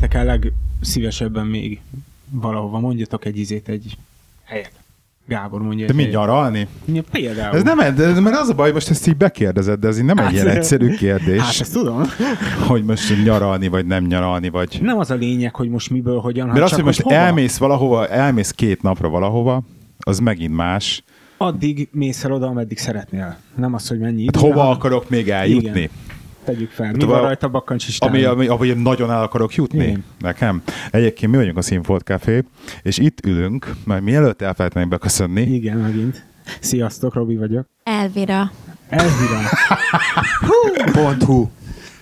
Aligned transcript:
mennétek 0.00 0.14
el 0.14 0.24
legszívesebben 0.80 1.46
még 1.46 1.80
valahova? 2.30 2.78
Mondjatok 2.78 3.24
egy 3.24 3.38
izét, 3.38 3.68
egy 3.68 3.96
helyet. 4.44 4.72
Gábor 5.26 5.62
mondja. 5.62 5.86
De 5.86 5.90
egy 5.90 5.96
mi 5.96 6.02
helyet. 6.04 6.18
nyaralni? 6.18 6.66
Ja, 6.92 7.02
Például. 7.10 7.56
Ez 7.56 7.62
nem, 7.62 7.94
de, 7.94 8.20
mert 8.20 8.36
az 8.36 8.48
a 8.48 8.54
baj, 8.54 8.72
most 8.72 8.90
ezt 8.90 9.06
így 9.06 9.16
bekérdezed, 9.16 9.80
de 9.80 9.88
ez 9.88 9.98
így 9.98 10.04
nem 10.04 10.18
egy 10.18 10.32
ilyen 10.32 10.48
egyszerű 10.48 10.94
kérdés, 10.94 11.40
Hát 11.40 11.60
ezt 11.60 11.72
tudom. 11.72 12.02
hogy 12.68 12.84
most 12.84 13.24
nyaralni, 13.24 13.68
vagy 13.68 13.86
nem 13.86 14.04
nyaralni, 14.04 14.48
vagy... 14.48 14.78
Nem 14.82 14.98
az 14.98 15.10
a 15.10 15.14
lényeg, 15.14 15.54
hogy 15.54 15.68
most 15.68 15.90
miből, 15.90 16.18
hogyan, 16.20 16.46
Mert 16.46 16.58
hát 16.58 16.64
az, 16.64 16.70
csak 16.70 16.78
hogy 16.78 16.88
most 16.88 17.00
hova. 17.00 17.14
elmész 17.16 17.56
valahova, 17.56 18.08
elmész 18.08 18.50
két 18.50 18.82
napra 18.82 19.08
valahova, 19.08 19.62
az 19.98 20.18
megint 20.18 20.54
más. 20.54 21.02
Addig 21.36 21.88
mész 21.92 22.24
el 22.24 22.32
oda, 22.32 22.46
ameddig 22.46 22.78
szeretnél. 22.78 23.36
Nem 23.56 23.74
az, 23.74 23.88
hogy 23.88 23.98
mennyi 23.98 24.24
Hát 24.24 24.36
idő, 24.36 24.46
hova 24.46 24.60
hanem- 24.60 24.76
akarok 24.76 25.08
még 25.10 25.30
eljutni? 25.30 25.68
Igen. 25.68 25.90
Tegyük 26.44 26.70
fel. 26.70 26.92
Mi 26.92 27.04
van 27.04 27.18
a- 27.18 27.22
rajta 27.22 27.48
bakkancs 27.48 27.88
is 27.88 27.98
Ami, 27.98 28.22
ami, 28.24 28.46
ami 28.46 28.72
nagyon 28.72 29.10
el 29.10 29.22
akarok 29.22 29.54
jutni 29.54 29.84
Igen. 29.84 30.04
nekem. 30.18 30.62
Egyébként 30.90 31.32
mi 31.32 31.38
vagyunk 31.38 31.56
a 31.56 31.62
Színfolt 31.62 32.02
Café, 32.02 32.44
és 32.82 32.98
itt 32.98 33.26
ülünk, 33.26 33.72
majd 33.84 34.02
mielőtt 34.02 34.42
elfelejtenénk 34.42 34.90
beköszönni, 34.90 35.40
Igen, 35.40 35.76
megint. 35.76 36.24
Sziasztok, 36.60 37.14
Robi 37.14 37.36
vagyok. 37.36 37.66
Elvira. 37.82 38.50
Elvira. 38.88 39.38
Pont 40.92 41.22
hu. 41.22 41.48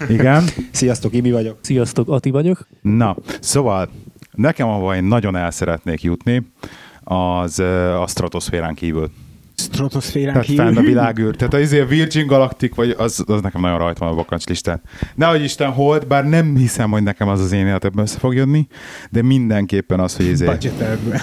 igen, 0.09 0.45
Sziasztok, 0.71 1.15
Imi 1.15 1.31
vagyok. 1.33 1.59
Sziasztok, 1.61 2.09
Ati 2.09 2.31
vagyok. 2.31 2.67
na, 2.81 3.17
szóval 3.41 3.89
nekem, 4.33 4.69
ahova 4.69 4.97
én 4.97 5.05
nagyon 5.05 5.37
el 5.37 5.51
szeretnék 5.51 6.03
jutni, 6.03 6.53
az 7.05 7.59
a 8.01 8.05
stratoszférán 8.07 8.75
kívül. 8.75 9.11
Stratoszférán 9.57 10.33
Tehát 10.33 10.47
kívül. 10.49 10.65
fenn 10.65 10.77
a 10.77 10.81
világűr. 10.81 11.37
Tehát 11.37 11.55
az 11.55 11.73
a 11.73 11.85
Virgin 11.85 12.27
Galactic, 12.27 12.75
vagy 12.75 12.95
az, 12.99 13.25
az 13.27 13.41
nekem 13.41 13.61
nagyon 13.61 13.79
rajta 13.79 14.05
van 14.05 14.13
a 14.13 14.17
bakancs 14.17 14.47
listán. 14.47 14.81
Nehogy 15.15 15.43
Isten 15.43 15.71
hold, 15.71 16.07
bár 16.07 16.25
nem 16.29 16.57
hiszem, 16.57 16.91
hogy 16.91 17.03
nekem 17.03 17.29
az 17.29 17.41
az 17.41 17.53
én 17.53 17.67
életemben 17.67 18.05
össze 18.05 18.19
fog 18.19 18.35
jönni, 18.35 18.67
de 19.11 19.23
mindenképpen 19.23 20.01
az, 20.01 20.17
hogy 20.17 20.27
izé... 20.27 20.45
Budgetelből. 20.47 21.21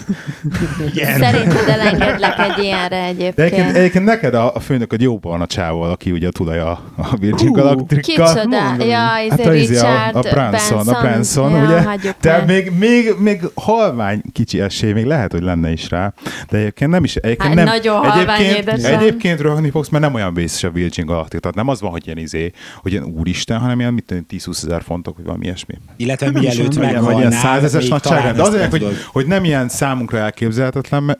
Szerinted 1.17 1.67
elengedlek 1.67 2.39
egy 2.39 2.63
ilyenre 2.63 2.87
De 2.89 3.05
egyébként, 3.05 3.39
egyébként. 3.39 3.75
egyébként 3.75 4.05
neked 4.05 4.33
a, 4.33 4.55
a 4.55 4.59
főnököd 4.59 5.01
jó 5.01 5.17
barna 5.17 5.45
csával, 5.45 5.91
aki 5.91 6.11
ugye 6.11 6.27
a 6.27 6.31
tulaja 6.31 6.69
a 6.97 7.15
Virgin 7.19 7.47
Hú, 7.47 7.53
Galactic-kal. 7.53 8.33
Kicsoda? 8.33 8.85
Ja, 8.85 9.17
ez 9.17 9.29
Hát 9.29 9.45
a 9.45 9.49
a, 9.49 9.53
izé, 9.53 9.77
a, 9.77 9.81
Richard 9.81 10.15
a 10.15 10.19
Branson, 10.29 10.87
a 10.87 10.99
Branson, 11.01 11.51
ja, 11.51 11.93
ugye? 11.95 12.11
Tehát 12.19 12.47
még, 12.47 12.71
még, 12.77 13.13
még 13.19 13.41
halvány 13.53 14.21
kicsi 14.33 14.61
esély, 14.61 14.91
még 14.91 15.05
lehet, 15.05 15.31
hogy 15.31 15.41
lenne 15.41 15.71
is 15.71 15.89
rá, 15.89 16.13
de 16.49 16.57
egyébként 16.57 16.91
nem 16.91 17.03
is. 17.03 17.15
Egyébként 17.15 17.47
Hát 17.47 17.55
nem, 17.55 17.65
nagyon 17.65 18.01
egyébként, 18.27 18.83
egyébként 18.85 19.39
röhögni 19.39 19.69
fogsz, 19.69 19.89
mert 19.89 20.03
nem 20.03 20.13
olyan 20.13 20.33
vészes 20.33 20.63
a 20.63 20.71
Virgin 20.71 21.05
Galactic, 21.05 21.41
tehát 21.41 21.55
nem 21.55 21.67
az 21.67 21.81
van, 21.81 21.91
hogy 21.91 22.05
ilyen 22.05 22.17
izé, 22.17 22.51
hogy 22.81 22.91
ilyen 22.91 23.03
úristen, 23.03 23.59
hanem 23.59 23.79
ilyen 23.79 23.93
mit 23.93 24.03
tudom, 24.03 24.25
10-20 24.29 24.63
ezer 24.63 24.81
fontok, 24.83 25.15
vagy 25.15 25.25
valami 25.25 25.45
ilyesmi. 25.45 25.77
Illetve 25.97 26.29
Nem 26.29 26.41
mielőtt 26.41 26.73
Ilyen, 26.75 27.03
vagy 27.03 27.17
ilyen 27.17 27.31
százezes 27.31 27.87
nagyságrend. 27.87 28.35
De 28.35 28.41
azért, 28.41 28.71
hogy, 28.71 28.97
hogy 29.07 29.25
nem 29.25 29.43
ilyen 29.43 29.69
számunkra 29.69 30.17
elképzelhetetlen 30.17 31.17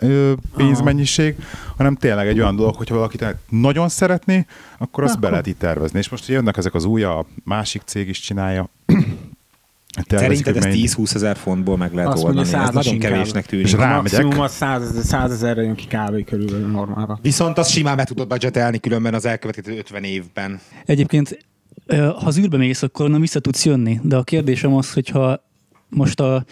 pénzmennyiség, 0.56 1.36
hanem 1.78 1.96
tényleg 1.96 2.28
egy 2.28 2.40
olyan 2.40 2.56
dolog, 2.56 2.76
hogyha 2.76 2.96
valaki 2.96 3.18
tényleg 3.18 3.38
nagyon 3.50 3.90
szeretné, 3.90 4.46
akkor 4.78 5.04
azt 5.04 5.20
be 5.20 5.30
lehet 5.30 5.48
itt 5.48 5.60
tervezni. 5.60 6.00
És 6.00 6.10
most 6.10 6.28
jönnek 6.28 6.58
ezek 6.58 6.74
az 6.74 6.86
új, 6.86 7.04
a 7.04 7.26
másik 7.44 7.82
cég 7.86 8.08
is 8.08 8.20
csinálja. 8.20 8.70
Tervezik, 9.94 10.46
Szerinted 10.46 10.56
ezt 10.56 10.66
mennyi- 10.66 10.88
10-20 11.10 11.16
ezer 11.16 11.38
fontból 11.38 11.78
meg 11.78 11.94
lehet 11.94 12.14
Azt 12.14 12.24
mondja, 12.24 12.42
oldani? 12.42 12.58
Ez 12.58 12.62
százas 12.66 12.74
nagyon 12.86 12.94
inkább. 12.94 13.12
kevésnek 13.12 13.46
tűnik. 13.46 13.66
És 13.66 13.74
A 13.74 13.78
rámegyek. 13.78 14.02
maximum 14.24 14.40
az 14.40 14.52
100 14.52 15.06
100 15.08 15.32
ezerre 15.32 15.62
jön 15.62 15.76
ki 15.76 15.88
kávé 15.88 16.24
körülbelül 16.24 16.68
normálra. 16.68 17.20
Viszont 17.22 17.58
azt 17.58 17.70
simán 17.72 17.96
be 17.96 18.04
tudod 18.04 18.28
budgetelni 18.28 18.80
különben 18.80 19.14
az 19.14 19.26
elkövetkező 19.26 19.78
50 19.78 20.04
évben. 20.04 20.60
Egyébként, 20.86 21.46
ha 21.88 21.96
az 22.26 22.38
űrbe 22.38 22.58
mész, 22.58 22.82
akkor 22.82 23.06
onnan 23.06 23.22
vissza 23.22 23.40
tudsz 23.40 23.66
jönni. 23.66 24.00
De 24.04 24.16
a 24.16 24.24
kérdésem 24.24 24.74
az, 24.76 24.94
hogyha 24.94 25.48
most 25.90 26.20
a 26.20 26.46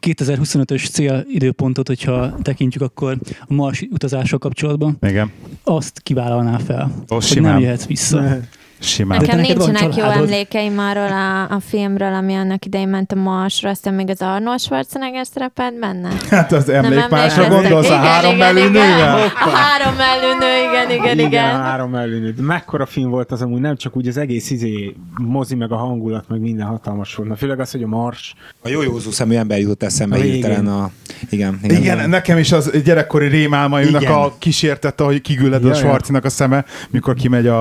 2025-ös 0.00 0.90
célidőpontot, 0.90 1.86
hogyha 1.86 2.34
tekintjük, 2.42 2.82
akkor 2.82 3.18
a 3.40 3.54
Mars 3.54 3.80
utazással 3.90 4.38
kapcsolatban 4.38 4.96
Igen, 5.02 5.30
azt 5.64 6.00
kivállalná 6.00 6.58
fel, 6.58 7.04
hogy 7.08 7.22
simán. 7.22 7.52
nem 7.52 7.60
jöhetsz 7.62 7.86
vissza. 7.86 8.36
Simán. 8.84 9.20
Nekem 9.20 9.40
nincsenek 9.40 9.96
jó 9.96 10.04
emlékeim 10.04 10.78
arról 10.78 11.12
a, 11.12 11.42
a 11.42 11.60
filmről, 11.68 12.14
ami 12.14 12.34
annak 12.34 12.64
idején 12.64 12.88
ment 12.88 13.12
a 13.12 13.14
Marsra, 13.14 13.70
aztán 13.70 13.94
még 13.94 14.10
az 14.10 14.22
Arnold 14.22 14.60
Schwarzenegger 14.60 15.26
szerepelt 15.26 15.78
benne. 15.78 16.08
Hát 16.30 16.52
az 16.52 16.68
emlékmásra 16.68 17.44
emlékeztek. 17.44 17.70
gondolsz, 17.70 17.90
a 17.90 17.94
Igen, 17.94 18.06
három 18.06 18.34
igen, 18.34 18.54
mellű 18.54 18.68
igen. 18.68 18.72
nővel? 18.72 19.32
A 19.34 19.48
három 19.48 19.94
mellőnő, 19.94 20.68
igen, 20.68 20.90
igen, 20.90 21.18
Igen, 21.18 21.26
igen. 21.26 21.54
a 21.54 21.62
három 21.62 21.94
előnő. 21.94 22.32
De 22.32 22.42
mekkora 22.42 22.86
film 22.86 23.10
volt 23.10 23.32
az 23.32 23.42
amúgy, 23.42 23.60
nem 23.60 23.76
csak 23.76 23.96
úgy 23.96 24.08
az 24.08 24.16
egész 24.16 24.50
izé, 24.50 24.94
mozi, 25.16 25.54
meg 25.54 25.72
a 25.72 25.76
hangulat, 25.76 26.24
meg 26.28 26.40
minden 26.40 26.66
hatalmas 26.66 27.14
volt. 27.14 27.28
Na, 27.28 27.36
főleg 27.36 27.60
az, 27.60 27.70
hogy 27.70 27.82
a 27.82 27.86
Mars. 27.86 28.34
A 28.62 28.68
jó 28.68 28.82
józú 28.82 29.10
szemű 29.10 29.34
ember 29.34 29.58
jutott 29.58 29.82
eszembe 29.82 30.16
hirtelen 30.16 30.66
a... 30.66 30.90
Igen, 31.30 31.60
igen. 31.62 31.76
Igen, 31.76 32.08
nekem 32.08 32.38
is 32.38 32.52
az 32.52 32.70
gyerekkori 32.84 33.26
rémálmaimnak 33.26 34.02
Igen. 34.02 34.12
a 34.12 34.32
kísértette, 34.38 35.04
hogy 35.04 35.20
kigülled 35.20 35.64
a. 35.64 35.74
Schwarzinak 35.74 36.24
a 36.24 36.28
szeme, 36.28 36.64
mikor 36.90 37.14
kimegy 37.14 37.46
a... 37.46 37.58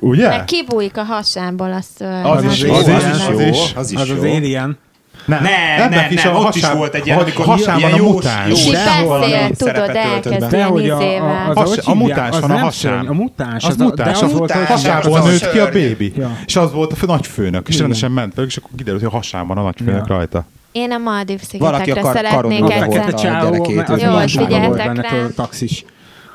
Ugye? 0.00 0.28
Meg 0.28 0.44
kibújik 0.44 0.96
a 0.96 1.02
hasából 1.02 1.72
a 1.72 1.80
szőr. 1.96 2.24
Az 2.24 2.44
is 2.44 2.62
jó, 2.62 2.72
az 2.74 2.88
az 2.88 3.04
is, 3.04 3.26
az 3.26 3.40
jó, 3.40 3.48
is. 3.48 3.72
az 3.76 3.90
is 3.90 3.98
Az 4.00 4.08
jó. 4.08 4.14
az 4.14 4.20
Alien. 4.20 4.78
Nem, 5.26 5.42
Nem, 5.42 5.90
nem, 5.90 6.06
is 6.10 6.22
nem, 6.22 6.36
a 6.36 6.38
ott 6.38 6.54
is 6.54 6.70
volt 6.70 6.94
egy 6.94 7.06
ilyen, 7.06 7.18
amikor 7.18 7.46
van 7.46 7.92
a 7.92 7.96
mutáns. 7.96 8.50
És 8.66 8.70
beszél, 8.70 9.56
tudod, 9.56 9.56
szerepet 9.56 9.92
töltött 10.22 10.32
elkezd 10.32 10.40
be. 10.40 10.46
De 10.46 10.56
ilyen 10.56 10.68
hogy 10.68 10.88
a, 10.90 10.96
a, 10.96 11.02
izével. 11.02 11.50
az, 11.50 11.56
Has- 11.56 11.68
hogy 11.84 11.94
a 11.94 11.94
mutáns 11.94 12.34
az 12.36 12.40
van, 12.40 12.50
a 12.50 12.70
szörny, 12.70 13.06
A 13.06 13.12
mutáns. 13.12 13.64
Az 13.64 13.70
az 13.70 13.80
a- 13.80 13.84
mutáns, 13.84 14.16
az 14.16 14.22
az 14.22 14.32
volt, 14.38 14.50
hogy 14.52 14.66
hasából 14.66 15.16
az 15.18 15.24
a 15.24 15.28
nőtt 15.28 15.50
ki 15.50 15.58
a 15.58 15.68
bébi. 15.68 16.12
És 16.46 16.56
az 16.56 16.72
volt 16.72 16.92
a 17.02 17.06
nagyfőnök, 17.06 17.68
és 17.68 17.78
rendesen 17.78 18.10
ment 18.10 18.34
velük, 18.34 18.50
és 18.50 18.56
akkor 18.56 18.70
kiderült, 18.76 19.02
hogy 19.02 19.12
a 19.12 19.16
hasán 19.16 19.46
van 19.46 19.58
a 19.58 19.62
nagyfőnök 19.62 20.06
rajta. 20.06 20.44
Én 20.72 20.92
a 20.92 20.98
Maldiv 20.98 21.40
Valaki 21.58 21.90
szigetekre 21.90 22.12
szeretnék 22.12 22.62
A 22.62 22.70
Egyszer. 22.72 22.78
fekete 23.02 23.28
a 23.40 23.50
mert 23.74 23.88
az 23.88 24.00
hogy 24.34 24.50
Jó, 24.50 24.70
benne, 24.70 25.02
rá. 25.02 25.08
a 25.24 25.28
taxis. 25.34 25.84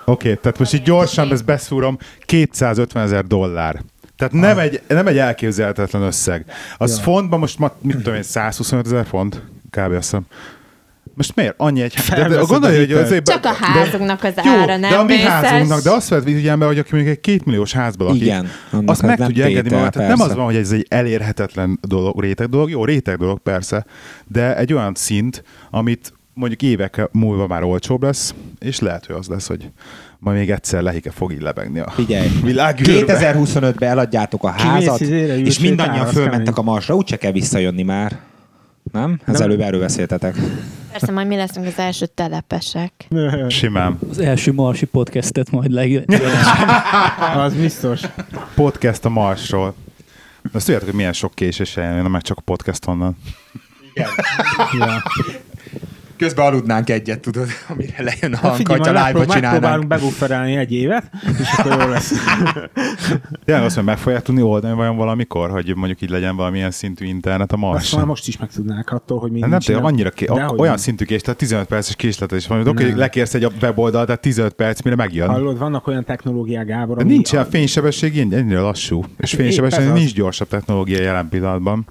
Oké, 0.06 0.30
okay, 0.30 0.42
tehát 0.42 0.60
most 0.60 0.74
így 0.74 0.82
gyorsan 0.82 1.32
ezt 1.32 1.46
beszúrom, 1.46 1.98
250 2.26 3.04
ezer 3.04 3.26
dollár. 3.26 3.82
Tehát 4.18 4.34
nem 4.34 4.58
egy, 4.60 4.82
nem 4.88 5.08
egy 5.08 5.18
elképzelhetetlen 5.18 6.02
összeg. 6.02 6.46
Az 6.78 6.96
Ja. 6.98 7.04
fontban 7.04 7.40
most, 7.40 7.60
ma, 7.60 7.72
mit 7.82 7.96
tudom 7.98 8.14
én, 8.14 8.24
125 8.24 8.86
ezer 8.86 9.06
font? 9.06 9.42
Kb. 9.70 9.78
azt 9.92 9.92
hiszem. 9.92 10.26
Most 11.14 11.36
miért? 11.36 11.54
Annyi 11.58 11.82
egy... 11.82 11.94
De, 12.10 12.28
de 12.28 12.42
gondolj, 12.48 12.78
hogy 12.78 12.92
azért... 12.92 13.30
Csak 13.30 13.46
a 13.46 13.54
házunknak 13.54 14.24
az 14.24 14.34
jó, 14.44 14.52
ára 14.52 14.78
nem 14.78 14.90
de 14.90 14.96
a 14.96 15.04
mi 15.04 15.16
vészes. 15.16 15.30
házunknak, 15.30 15.82
de 15.82 15.92
azt 15.92 16.10
vett 16.10 16.24
figyelembe, 16.24 16.66
hogy 16.66 16.80
aki 16.80 16.90
mondjuk 16.92 17.16
egy 17.16 17.22
kétmilliós 17.22 17.74
házban 17.74 18.08
lakik, 18.08 18.22
Igen, 18.22 18.48
azt 18.72 18.90
az 18.90 19.00
meg 19.08 19.18
tudja 19.26 19.46
engedni 19.46 19.76
magát. 19.76 19.92
Tehát 19.92 20.18
nem 20.18 20.28
az 20.30 20.36
van, 20.36 20.46
hogy 20.46 20.56
ez 20.56 20.72
egy 20.72 20.86
elérhetetlen 20.90 21.80
dolog, 21.82 22.22
réteg 22.22 22.50
dolog. 22.50 22.70
Jó, 22.70 22.86
réteg 22.86 23.18
dolog 23.18 23.40
persze, 23.40 23.86
de 24.28 24.58
egy 24.58 24.74
olyan 24.74 24.94
szint, 24.96 25.44
amit 25.70 26.14
mondjuk 26.34 26.62
évek 26.62 27.02
múlva 27.12 27.48
már 27.48 27.64
olcsóbb 27.64 28.04
lesz, 28.04 28.34
és 28.60 28.80
lehet, 28.80 29.06
hogy 29.06 29.16
az 29.16 29.28
lesz, 29.28 29.48
hogy 29.48 29.70
majd 30.20 30.38
még 30.38 30.52
egyszer 30.52 30.82
lehike 30.82 31.12
fog 31.12 31.32
így 31.32 31.42
lebegni 31.42 31.80
a 31.80 31.90
Figyelj, 31.90 32.30
világűrbe. 32.44 33.18
2025-ben 33.34 33.90
eladjátok 33.90 34.44
a 34.44 34.50
házat, 34.50 35.00
és 35.00 35.60
mindannyian 35.60 36.06
fölmentek 36.06 36.58
a 36.58 36.62
Marsra, 36.62 36.96
úgyse 36.96 37.18
kell 37.18 37.32
visszajönni 37.32 37.84
már. 37.84 38.20
Nem? 38.92 39.20
Ez 39.26 39.34
Nem. 39.34 39.42
előbb 39.42 39.60
erről 39.60 39.80
beszéltetek. 39.80 40.36
Persze, 40.92 41.12
majd 41.12 41.28
mi 41.28 41.36
leszünk 41.36 41.66
az 41.66 41.78
első 41.78 42.06
telepesek. 42.06 43.08
Simán. 43.48 44.00
Az 44.10 44.20
első 44.20 44.54
marsi 44.54 44.86
podcastet 44.86 45.52
majd 45.52 45.72
leg... 45.72 46.06
Az 47.36 47.54
biztos. 47.54 48.02
Podcast 48.56 49.06
a 49.06 49.10
Marsról. 49.10 49.74
Azt 50.52 50.66
tudjátok, 50.66 50.88
hogy 50.88 50.98
milyen 50.98 51.14
sok 51.14 51.36
késéssel 51.36 51.96
jön, 51.96 52.12
meg 52.12 52.22
csak 52.22 52.38
a 52.38 52.42
podcast 52.42 52.88
onnan. 52.88 53.18
Ja. 53.94 54.08
Közben 56.22 56.46
aludnánk 56.46 56.90
egyet, 56.90 57.20
tudod, 57.20 57.48
amire 57.70 58.04
lejön 58.04 58.34
a 58.34 58.36
Hát 58.38 58.46
hang, 58.46 58.56
figyelj, 58.56 58.78
hogyha 58.80 58.94
majd 58.94 59.06
live-ba 59.06 59.20
megpróbálunk 59.20 59.60
csinálnánk. 59.60 59.88
bebufferelni 59.88 60.56
egy 60.56 60.72
évet, 60.74 61.04
és 61.40 61.48
akkor 61.58 61.82
jó 61.82 61.88
lesz. 61.90 62.12
Tényleg 63.46 63.64
azt, 63.66 63.76
hogy 63.76 63.84
meg 63.84 63.98
fogják 63.98 64.22
tudni 64.22 64.42
oldani 64.42 64.74
vajon 64.76 64.96
valamikor, 64.98 65.50
hogy 65.50 65.76
mondjuk 65.76 66.02
így 66.02 66.10
legyen 66.10 66.36
valamilyen 66.36 66.72
szintű 66.72 67.06
internet 67.06 67.52
a 67.52 67.56
Azt 67.56 67.62
már 67.62 67.72
Marson? 67.72 68.06
most 68.06 68.28
is 68.28 68.38
meg 68.38 68.50
tudnák 68.52 68.92
attól, 68.92 69.20
hogy 69.20 69.32
még 69.32 69.42
Hát 69.42 69.50
nem 69.52 69.60
tényleg 69.60 69.86
annyira 69.86 70.10
ké- 70.10 70.30
olyan 70.30 70.56
nem. 70.58 70.78
szintű 70.78 71.06
kés, 71.06 71.22
tehát 71.22 71.40
15 71.40 71.66
perces 71.68 71.96
késletes 71.96 72.48
van. 72.48 72.68
Oké, 72.68 72.88
Nem. 72.88 72.98
lekérsz 72.98 73.34
egy 73.34 73.48
weboldal, 73.62 74.06
tehát 74.06 74.22
15 74.22 74.54
perc, 74.54 74.82
mire 74.82 74.96
megjön. 74.96 75.28
Hallod, 75.28 75.58
vannak 75.58 75.88
olyan 75.88 76.04
technológiák, 76.04 76.66
Gábor, 76.66 76.96
De 76.98 77.04
ami 77.04 77.12
nincs 77.12 77.34
a, 77.34 77.40
a 77.40 77.46
fénysebesség 77.46 78.16
ilyen- 78.16 78.34
ennyire 78.34 78.60
lassú. 78.60 79.04
És 79.18 79.34
fénysebesség 79.34 79.88
nincs 79.92 80.14
gyorsabb 80.14 80.48
technológia 80.48 81.02
jelen 81.02 81.30
pillanatban. 81.30 81.86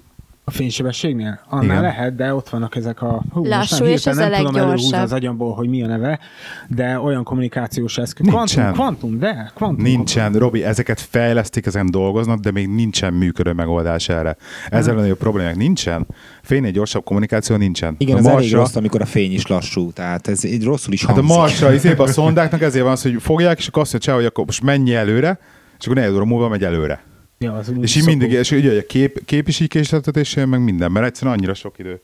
A 0.51 0.53
fénysebességnél? 0.57 1.39
Annál 1.49 1.65
Igen. 1.65 1.81
lehet, 1.81 2.15
de 2.15 2.33
ott 2.33 2.49
vannak 2.49 2.75
ezek 2.75 3.01
a... 3.01 3.21
Hú, 3.33 3.45
Lassú 3.45 3.83
nem, 3.83 3.93
és 3.93 4.05
az 4.05 4.17
a 4.17 4.27
nem 4.27 4.45
tudom 4.45 4.55
előhúzni 4.55 4.97
az 4.97 5.11
agyamból, 5.13 5.53
hogy 5.53 5.69
mi 5.69 5.83
a 5.83 5.87
neve, 5.87 6.19
de 6.67 6.99
olyan 6.99 7.23
kommunikációs 7.23 7.97
eszköz. 7.97 8.25
Nincsen. 8.25 8.63
Quantum, 8.73 8.85
quantum, 8.85 9.19
de 9.19 9.51
quantum. 9.53 9.83
Nincsen, 9.83 10.33
Robi, 10.33 10.63
ezeket 10.63 10.99
fejlesztik, 11.01 11.65
ezen 11.65 11.91
dolgoznak, 11.91 12.39
de 12.39 12.51
még 12.51 12.67
nincsen 12.67 13.13
működő 13.13 13.51
megoldás 13.51 14.09
erre. 14.09 14.35
Ezzel 14.69 14.97
a 14.97 14.99
nagyobb 15.01 15.17
problémák 15.17 15.55
nincsen. 15.55 16.07
Fénynél 16.41 16.71
gyorsabb 16.71 17.03
kommunikáció 17.03 17.55
nincsen. 17.55 17.95
Igen, 17.97 18.15
a 18.15 18.19
ez 18.19 18.25
elég 18.25 18.37
Marsra- 18.37 18.59
rossz, 18.59 18.75
amikor 18.75 19.01
a 19.01 19.05
fény 19.05 19.33
is 19.33 19.47
lassú, 19.47 19.91
tehát 19.91 20.27
ez 20.27 20.43
így 20.43 20.63
rosszul 20.63 20.93
is 20.93 21.05
Hát 21.05 21.17
a 21.17 21.19
hangzik. 21.19 21.37
Marsra, 21.37 21.73
izébe 21.73 22.03
a 22.03 22.07
szondáknak 22.07 22.61
ezért 22.61 22.83
van 22.83 22.91
az, 22.93 23.01
hogy 23.01 23.15
fogják, 23.19 23.57
és 23.57 23.67
akkor 23.67 23.81
azt 23.81 23.91
mondja, 23.91 24.13
hogy 24.13 24.25
akkor 24.25 24.45
most 24.45 24.63
menj 24.63 24.95
előre, 24.95 25.39
és 25.79 25.85
akkor 25.85 25.97
négy 26.01 26.13
óra 26.13 26.25
múlva 26.25 26.49
megy 26.49 26.63
előre. 26.63 27.03
Ja, 27.41 27.53
az 27.53 27.73
És 27.81 27.95
így 27.95 28.05
mindig, 28.05 28.31
és 28.31 28.51
ugye 28.51 28.79
a 28.79 28.85
kép, 28.85 29.25
kép 29.25 29.47
is 29.47 29.59
így 29.59 29.67
késleltetésén, 29.67 30.47
meg 30.47 30.63
minden, 30.63 30.91
mert 30.91 31.05
egyszerűen 31.05 31.35
annyira 31.37 31.53
sok 31.53 31.79
idő, 31.79 32.01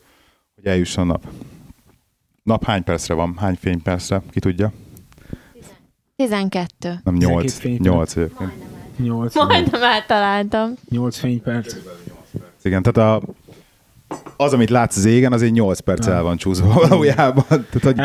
hogy 0.54 0.66
eljusson 0.66 1.10
a 1.10 1.12
nap. 1.12 1.26
Nap 2.42 2.64
hány 2.64 2.84
percre 2.84 3.14
van? 3.14 3.36
Hány 3.38 3.56
fénypercre? 3.60 4.22
Ki 4.30 4.40
tudja? 4.40 4.72
12. 6.16 7.00
Nem 7.04 7.14
12 7.14 7.34
8. 7.34 7.58
fényperc. 7.58 7.94
8 7.94 8.16
egyébként. 8.16 8.52
8, 8.96 9.34
Majdnem 9.34 9.82
eltaláltam. 9.82 10.74
8 10.90 11.18
fényperc. 11.18 11.76
Igen, 12.62 12.82
tehát 12.82 13.22
a, 13.22 13.26
az, 14.40 14.52
amit 14.52 14.70
látsz 14.70 14.96
az 14.96 15.04
égen, 15.04 15.32
az 15.32 15.42
egy 15.42 15.52
8 15.52 15.80
perc 15.80 16.06
el 16.06 16.22
van 16.22 16.36
csúszva 16.36 16.72
valójában. 16.88 17.44
Tehát, 17.48 17.82
hogy 17.82 17.98
a 17.98 18.04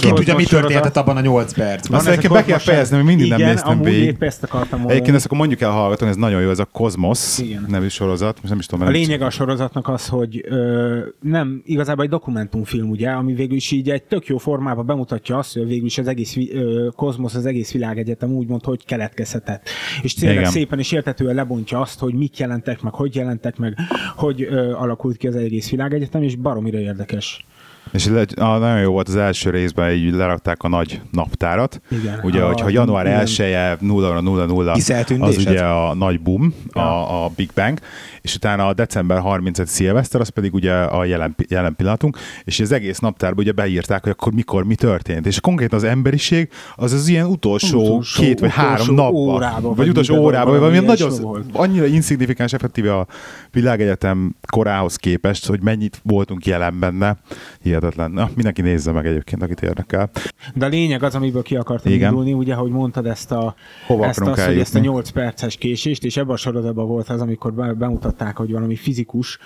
Ki 0.00 0.12
tudja, 0.12 0.34
mi 0.36 0.44
Kozmos 0.44 0.44
történhetett 0.44 0.96
abban 0.96 1.16
a 1.16 1.20
8 1.20 1.52
percben? 1.52 1.98
Azt 1.98 2.24
a 2.24 2.28
be 2.28 2.44
kell 2.44 2.58
fejezni, 2.58 2.96
mert 2.96 3.08
mindig 3.08 3.28
nem 3.28 3.40
néztem 3.40 3.82
végig. 3.82 4.02
épp 4.02 4.22
ezt 4.22 4.42
akartam 4.42 4.68
mondani. 4.68 4.92
Egyébként 4.92 5.16
ezt 5.16 5.24
akkor 5.24 5.38
mondjuk 5.38 5.60
el 5.60 5.70
hallgatónak, 5.70 6.14
ez 6.14 6.20
nagyon 6.20 6.40
jó, 6.40 6.50
ez 6.50 6.58
a 6.58 6.64
Cosmos 6.64 7.38
Igen. 7.38 7.64
nevű 7.68 7.88
sorozat, 7.88 8.36
most 8.36 8.48
nem 8.48 8.58
is 8.58 8.66
tudom. 8.66 8.86
A 8.86 8.90
lényeg 8.90 9.22
a 9.22 9.30
sorozatnak 9.30 9.88
az, 9.88 10.08
hogy 10.08 10.44
ö, 10.48 10.98
nem 11.20 11.62
igazából 11.64 12.04
egy 12.04 12.10
dokumentumfilm, 12.10 12.90
ugye, 12.90 13.10
ami 13.10 13.34
végül 13.34 13.56
is 13.56 13.70
így 13.70 13.90
egy 13.90 14.02
tök 14.02 14.26
jó 14.26 14.38
formában 14.38 14.86
bemutatja 14.86 15.38
azt, 15.38 15.52
hogy 15.52 15.66
végül 15.66 15.86
is 15.86 15.98
az 15.98 16.06
egész 16.06 16.36
ö, 16.36 16.88
kozmosz, 16.96 17.34
az 17.34 17.46
egész 17.46 17.72
világegyetem 17.72 18.30
úgymond, 18.30 18.64
hogy 18.64 18.84
keletkezhetett. 18.84 19.68
És 20.02 20.14
tényleg 20.14 20.46
szépen 20.46 20.78
és 20.78 20.92
értetően 20.92 21.34
lebontja 21.34 21.80
azt, 21.80 21.98
hogy 21.98 22.14
mit 22.14 22.38
jelentek 22.38 22.82
meg, 22.82 22.92
hogy 22.92 23.14
jelentek 23.14 23.56
meg, 23.56 23.76
hogy 24.16 24.42
ö, 24.42 24.72
alakult 24.72 25.16
ki 25.18 25.26
az 25.26 25.36
egész 25.36 25.70
világegyetem, 25.70 26.22
és 26.22 26.36
baromira 26.36 26.78
érdekes. 26.78 27.44
És 27.92 28.06
le, 28.06 28.24
a, 28.36 28.58
nagyon 28.58 28.80
jó 28.80 28.92
volt 28.92 29.08
az 29.08 29.16
első 29.16 29.50
részben, 29.50 29.90
így 29.92 30.12
lerakták 30.12 30.62
a 30.62 30.68
nagy 30.68 31.00
naptárat. 31.10 31.80
Igen. 31.90 32.20
Ugye, 32.22 32.42
A- 32.42 32.46
hogyha 32.46 32.68
január 32.68 33.06
igen. 33.06 33.26
1-e 33.26 33.76
0 33.80 34.20
0 34.20 34.44
0 34.46 34.72
Kis 34.72 34.88
az 35.18 35.36
ugye 35.36 35.64
a 35.64 35.94
nagy 35.94 36.20
boom, 36.20 36.54
a, 36.72 36.78
Ja. 36.78 37.24
a 37.24 37.30
Big 37.36 37.50
Bang, 37.54 37.78
és 38.20 38.34
utána 38.34 38.66
a 38.66 38.72
december 38.74 39.18
31 39.18 39.66
szilveszter, 39.66 40.20
az 40.20 40.28
pedig 40.28 40.54
ugye 40.54 40.72
a 40.72 41.04
jelen, 41.04 41.34
jelen 41.48 41.76
pillanatunk, 41.76 42.18
és 42.44 42.60
az 42.60 42.72
egész 42.72 42.98
naptárban 42.98 43.44
ugye 43.44 43.52
beírták, 43.52 44.02
hogy 44.02 44.12
akkor 44.12 44.32
mikor 44.32 44.64
mi 44.64 44.74
történt. 44.74 45.26
És 45.26 45.40
konkrétan 45.40 45.78
az 45.78 45.84
emberiség 45.84 46.48
az 46.76 46.92
az 46.92 47.08
ilyen 47.08 47.26
utolsó, 47.26 47.80
Utolsó- 47.82 48.22
két 48.22 48.40
vagy 48.40 48.50
három 48.50 48.72
utolsó 48.74 48.92
napban, 48.94 49.34
órában, 49.34 49.62
vagy, 49.62 49.76
vagy 49.76 49.88
utolsó 49.88 50.16
órában, 50.16 50.50
vagy 50.50 50.60
valami 50.60 50.78
nagyon, 50.86 51.20
volt. 51.20 51.44
annyira 51.52 51.86
insignifikáns 51.86 52.52
effektíve 52.52 52.96
a 52.96 53.06
világegyetem 53.50 54.36
korához 54.50 54.96
képest, 54.96 55.46
hogy 55.46 55.62
mennyit 55.62 56.00
voltunk 56.02 56.46
jelen 56.46 56.78
benne. 56.80 57.16
Hihetetlen. 57.62 58.10
Na, 58.10 58.30
mindenki 58.34 58.60
nézze 58.62 58.92
meg 58.92 59.06
egyébként, 59.06 59.42
akit 59.42 59.60
érdekel. 59.62 60.10
De 60.54 60.64
a 60.64 60.68
lényeg 60.68 61.02
az, 61.02 61.14
amiből 61.14 61.42
ki 61.42 61.56
akartam 61.56 61.92
Igen. 61.92 62.08
indulni, 62.08 62.32
ugye, 62.32 62.54
hogy 62.54 62.70
mondtad 62.70 63.06
ezt 63.06 63.32
a, 63.32 63.54
Hova 63.86 64.06
ezt, 64.06 64.20
azt, 64.20 64.28
hogy 64.28 64.38
ezt 64.38 64.48
a 64.48 64.50
eljutni? 64.50 64.80
8 64.80 65.10
perces 65.10 65.56
késést, 65.56 66.04
és 66.04 66.16
ebben 66.16 66.32
a 66.34 66.36
sorozatban 66.36 66.86
volt 66.86 67.08
az, 67.08 67.20
amikor 67.20 67.52
be- 67.52 67.72
bemutatták, 68.08 68.36
hogy 68.36 68.52
valami 68.52 68.76
fizikus 68.76 69.38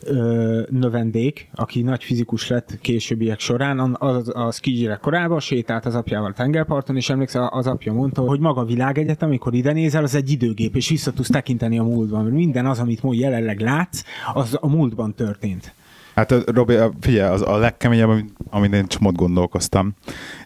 ö, 0.00 0.62
növendék, 0.70 1.48
aki 1.54 1.82
nagy 1.82 2.04
fizikus 2.04 2.48
lett 2.48 2.78
későbbiek 2.80 3.40
során, 3.40 3.96
az, 3.98 4.30
a 4.34 4.50
skijire 4.50 4.98
korában 5.02 5.40
sétált 5.40 5.86
az 5.86 5.94
apjával 5.94 6.30
a 6.30 6.34
tengerparton, 6.34 6.96
és 6.96 7.10
emlékszel, 7.10 7.46
az 7.46 7.66
apja 7.66 7.92
mondta, 7.92 8.22
hogy 8.22 8.40
maga 8.40 8.60
a 8.60 8.64
világegyetem, 8.64 9.28
amikor 9.28 9.54
ide 9.54 9.72
nézel, 9.72 10.02
az 10.02 10.14
egy 10.14 10.30
időgép, 10.30 10.76
és 10.76 10.88
vissza 10.88 11.12
tudsz 11.12 11.28
tekinteni 11.28 11.78
a 11.78 11.82
múltban, 11.82 12.22
mert 12.22 12.34
minden 12.34 12.66
az, 12.66 12.78
amit 12.78 13.02
most 13.02 13.20
jelenleg 13.20 13.60
látsz, 13.60 14.02
az 14.34 14.56
a 14.60 14.68
múltban 14.68 15.14
történt. 15.14 15.74
Hát 16.14 16.50
Robi, 16.50 16.74
figyelj, 17.00 17.32
az 17.32 17.42
a 17.42 17.56
legkeményebb, 17.56 18.08
amit- 18.08 18.32
amit 18.50 18.74
én 18.74 18.86
csomót 18.86 19.16
gondolkoztam, 19.16 19.94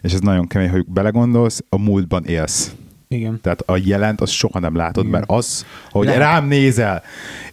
és 0.01 0.13
ez 0.13 0.19
nagyon 0.19 0.47
kemény, 0.47 0.69
hogy 0.69 0.85
belegondolsz, 0.85 1.63
a 1.69 1.77
múltban 1.77 2.25
élsz. 2.25 2.75
Igen. 3.07 3.39
Tehát 3.41 3.61
a 3.65 3.77
jelent, 3.83 4.21
azt 4.21 4.31
soha 4.31 4.59
nem 4.59 4.75
látod, 4.75 5.05
Igen. 5.05 5.19
mert 5.19 5.31
az, 5.31 5.65
hogy 5.89 6.05
Lehet. 6.05 6.21
rám 6.21 6.47
nézel, 6.47 7.03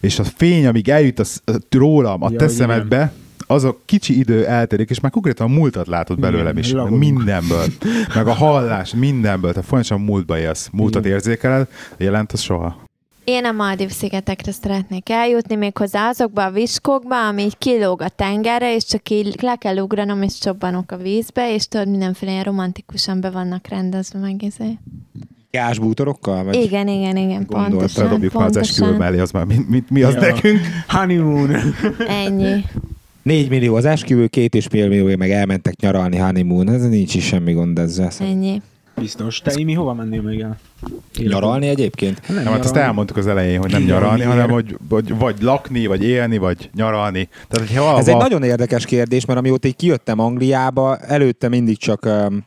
és 0.00 0.18
a 0.18 0.24
fény, 0.24 0.66
amíg 0.66 0.88
eljut 0.88 1.18
az, 1.18 1.42
rólam, 1.70 2.22
a 2.22 2.30
Ja, 2.30 2.36
te 2.38 2.44
igen. 2.44 2.56
szemedbe, 2.56 3.12
az 3.46 3.64
a 3.64 3.76
kicsi 3.84 4.18
idő 4.18 4.46
elterik, 4.46 4.90
és 4.90 5.00
már 5.00 5.10
konkrétan 5.12 5.50
a 5.50 5.54
múltat 5.54 5.86
látod 5.86 6.18
belőlem 6.20 6.58
is. 6.58 6.72
lagolunk. 6.72 7.00
Mindenből. 7.00 7.64
Meg 8.14 8.26
a 8.26 8.32
hallás, 8.32 8.94
mindenből. 8.94 9.52
Te 9.52 9.62
folyamatosan 9.62 10.00
múltba 10.00 10.38
élsz. 10.38 10.68
Múltat 10.72 11.04
Igen. 11.04 11.16
érzékeled, 11.16 11.68
a 11.90 11.94
jelent 11.96 12.32
az 12.32 12.40
soha. 12.40 12.82
Én 13.24 13.44
a 13.44 13.52
Maldív 13.52 13.90
szigetekre 13.90 14.52
szeretnék 14.52 15.08
eljutni, 15.10 15.54
méghozzá 15.54 16.08
azokba 16.08 16.44
a 16.44 16.50
viskokba, 16.50 17.26
ami 17.26 17.42
így 17.42 17.58
kilóg 17.58 18.02
a 18.02 18.08
tengerre, 18.08 18.74
és 18.74 18.84
csak 18.84 19.08
így 19.08 19.36
le 19.42 19.56
kell 19.56 19.76
ugranom, 19.78 20.22
és 20.22 20.38
csobbanok 20.38 20.90
a 20.92 20.96
vízbe, 20.96 21.54
és 21.54 21.68
tudod, 21.68 21.88
mindenféle 21.88 22.32
ilyen 22.32 22.44
romantikusan 22.44 23.20
be 23.20 23.30
vannak 23.30 23.68
rendezve 23.68 24.18
meg 24.18 24.42
izé. 24.42 24.78
Gásbútorokkal? 25.54 26.44
Vagy? 26.44 26.54
Igen, 26.54 26.88
igen, 26.88 27.16
igen, 27.16 27.44
Gondoltad, 27.48 27.70
pontosan, 27.70 28.08
Dobjuk 28.08 28.32
már 28.32 28.46
az 28.46 28.56
esküvő 28.56 28.80
pontosan. 28.88 29.06
mellé, 29.10 29.20
az 29.22 29.30
már 29.30 29.44
mi, 29.44 29.56
mi, 29.68 29.82
mi 29.88 30.02
az 30.02 30.14
Ja. 30.14 30.20
nekünk? 30.20 30.58
Honeymoon. 30.88 31.50
Ennyi. 32.08 32.64
4 33.22 33.48
millió 33.48 33.74
az 33.74 33.84
esküvő, 33.84 34.26
két 34.26 34.54
és 34.54 34.66
fél 34.66 34.88
millió 34.88 35.16
meg 35.16 35.30
elmentek 35.30 35.80
nyaralni 35.80 36.16
honeymoon. 36.16 36.68
Ez 36.68 36.88
nincs 36.88 37.14
is 37.14 37.24
semmi 37.26 37.52
gond 37.52 37.78
ezzel. 37.78 38.10
Ennyi. 38.18 38.62
Biztos. 39.00 39.38
Te, 39.40 39.52
Imi, 39.56 39.72
hova 39.72 39.94
mennél 39.94 40.22
még 40.22 40.40
el? 40.40 40.58
Nyaralni 41.18 41.66
egyébként? 41.68 42.20
Nem, 42.28 42.36
Nem, 42.36 42.46
hát 42.46 42.54
azt 42.58 42.64
nyaralni. 42.64 42.88
elmondtuk 42.88 43.16
az 43.16 43.26
elején, 43.26 43.58
hogy 43.60 43.70
nem 43.70 43.82
Igen, 43.82 43.94
nyaralni, 43.94 44.16
miért? 44.16 44.30
hanem 44.30 44.50
hogy 44.50 44.76
vagy, 44.88 45.18
vagy 45.18 45.36
lakni, 45.40 45.86
vagy 45.86 46.04
élni, 46.04 46.38
vagy 46.38 46.70
nyaralni. 46.74 47.28
Tehát, 47.48 47.68
hogyha 47.68 47.98
Ez 47.98 48.04
valahol- 48.06 48.08
egy 48.08 48.16
nagyon 48.30 48.42
érdekes 48.42 48.84
kérdés, 48.84 49.24
mert 49.24 49.38
amióta 49.38 49.68
így 49.68 49.76
kijöttem 49.76 50.18
Angliába, 50.18 50.96
előtte 50.96 51.48
mindig 51.48 51.78
csak 51.78 52.06
um, 52.06 52.44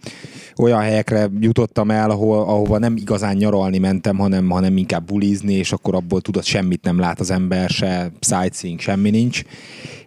olyan 0.57 0.79
helyekre 0.81 1.29
jutottam 1.39 1.91
el, 1.91 2.09
ahol, 2.09 2.37
ahova 2.39 2.77
nem 2.77 2.95
igazán 2.95 3.35
nyaralni 3.35 3.77
mentem, 3.77 4.17
hanem, 4.17 4.49
hanem 4.49 4.77
inkább 4.77 5.05
bulizni, 5.05 5.53
és 5.53 5.71
akkor 5.71 5.95
abból 5.95 6.21
tudod, 6.21 6.43
semmit 6.43 6.83
nem 6.83 6.99
lát 6.99 7.19
az 7.19 7.31
ember, 7.31 7.69
se 7.69 8.11
sightseeing, 8.19 8.79
semmi 8.79 9.09
nincs. 9.09 9.41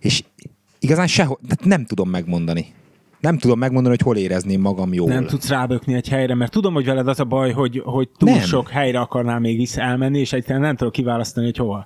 És 0.00 0.22
igazán 0.78 1.06
sehol, 1.06 1.38
tehát 1.48 1.64
nem 1.64 1.84
tudom 1.84 2.08
megmondani. 2.10 2.66
Nem 3.20 3.38
tudom 3.38 3.58
megmondani, 3.58 3.94
hogy 3.96 4.04
hol 4.04 4.16
érezném 4.16 4.60
magam 4.60 4.92
jól. 4.94 5.08
Nem 5.08 5.26
tudsz 5.26 5.48
rábökni 5.48 5.94
egy 5.94 6.08
helyre, 6.08 6.34
mert 6.34 6.50
tudom, 6.52 6.74
hogy 6.74 6.84
veled 6.84 7.08
az 7.08 7.20
a 7.20 7.24
baj, 7.24 7.52
hogy, 7.52 7.82
hogy 7.84 8.08
túl 8.18 8.30
Nem. 8.30 8.40
sok 8.40 8.68
helyre 8.68 9.00
akarnál 9.00 9.38
még 9.38 9.56
vissza 9.56 9.80
elmenni, 9.80 10.18
és 10.18 10.32
egyszerűen 10.32 10.60
nem 10.60 10.76
tudok 10.76 10.92
kiválasztani, 10.92 11.46
hogy 11.46 11.56
hova, 11.56 11.84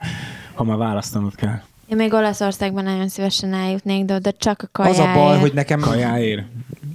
ha 0.55 0.64
már 0.64 0.76
választanod 0.76 1.34
kell. 1.34 1.60
Én 1.88 1.96
még 1.96 2.12
Olaszországban 2.12 2.84
nagyon 2.84 3.08
szívesen 3.08 3.53
eljutnék, 3.55 4.05
de 4.05 4.15
oda 4.15 4.32
csak 4.32 4.70
a 4.72 4.82
Az 4.82 4.96
kajáért. 4.96 5.17
a 5.17 5.20
baj, 5.20 5.39
hogy 5.39 5.55
nekem 5.55 5.81
Kajáért. 5.81 6.43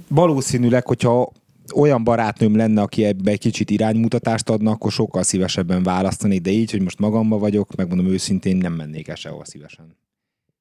valószínűleg, 0.08 0.86
hogyha 0.86 1.32
olyan 1.74 2.04
barátnőm 2.04 2.56
lenne, 2.56 2.82
aki 2.82 3.04
ebbe 3.04 3.30
egy 3.30 3.38
kicsit 3.38 3.70
iránymutatást 3.70 4.50
adna, 4.50 4.70
akkor 4.70 4.92
sokkal 4.92 5.22
szívesebben 5.22 5.82
választani, 5.82 6.38
de 6.38 6.50
így, 6.50 6.70
hogy 6.70 6.82
most 6.82 6.98
magamba 6.98 7.38
vagyok, 7.38 7.74
megmondom 7.76 8.06
őszintén, 8.06 8.56
nem 8.56 8.72
mennék 8.72 9.08
el 9.08 9.14
sehol 9.14 9.44
szívesen. 9.44 9.96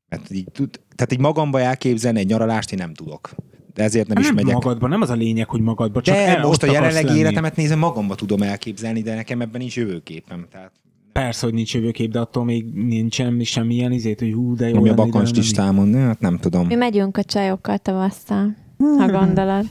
Mert 0.09 0.31
így, 0.31 0.47
tud, 0.51 0.69
tehát 0.95 1.13
így 1.13 1.19
magamba 1.19 1.59
elképzelni 1.59 2.19
egy 2.19 2.27
nyaralást 2.27 2.71
én 2.71 2.77
nem 2.77 2.93
tudok. 2.93 3.29
De 3.73 3.83
ezért 3.83 4.07
nem, 4.07 4.13
Nem, 4.13 4.23
is 4.23 4.35
nem 4.35 4.45
megyek. 4.45 4.63
magadban, 4.63 4.89
nem 4.89 5.01
az 5.01 5.09
a 5.09 5.13
lényeg, 5.13 5.49
hogy 5.49 5.61
magadban, 5.61 6.03
csak 6.03 6.15
de 6.15 6.39
most 6.41 6.63
a 6.63 6.71
jelenlegi 6.71 7.17
életemet 7.17 7.55
nézem, 7.55 7.79
magamba 7.79 8.15
tudom 8.15 8.41
elképzelni, 8.41 9.01
de 9.01 9.15
nekem 9.15 9.41
ebben 9.41 9.61
nincs 9.61 9.75
jövőképem. 9.75 10.47
Tehát 10.51 10.71
Persze, 11.11 11.45
hogy 11.45 11.53
nincs 11.53 11.73
jövőkép, 11.73 12.11
de 12.11 12.19
attól 12.19 12.43
még 12.43 12.73
nincsen 12.73 13.43
semmilyen 13.43 13.91
izét, 13.91 14.19
hogy 14.19 14.33
hú, 14.33 14.55
de 14.55 14.69
jó 14.69 14.75
ami 14.77 14.89
a 14.89 14.93
bakancs 14.93 15.31
listámon, 15.31 15.93
hát 15.93 16.19
nem 16.19 16.37
tudom. 16.37 16.67
Mi 16.67 16.75
megyünk 16.75 17.17
a 17.17 17.23
csajokkal 17.23 17.77
tavasszal, 17.77 18.55
ha 18.97 19.11
gondolod. 19.11 19.65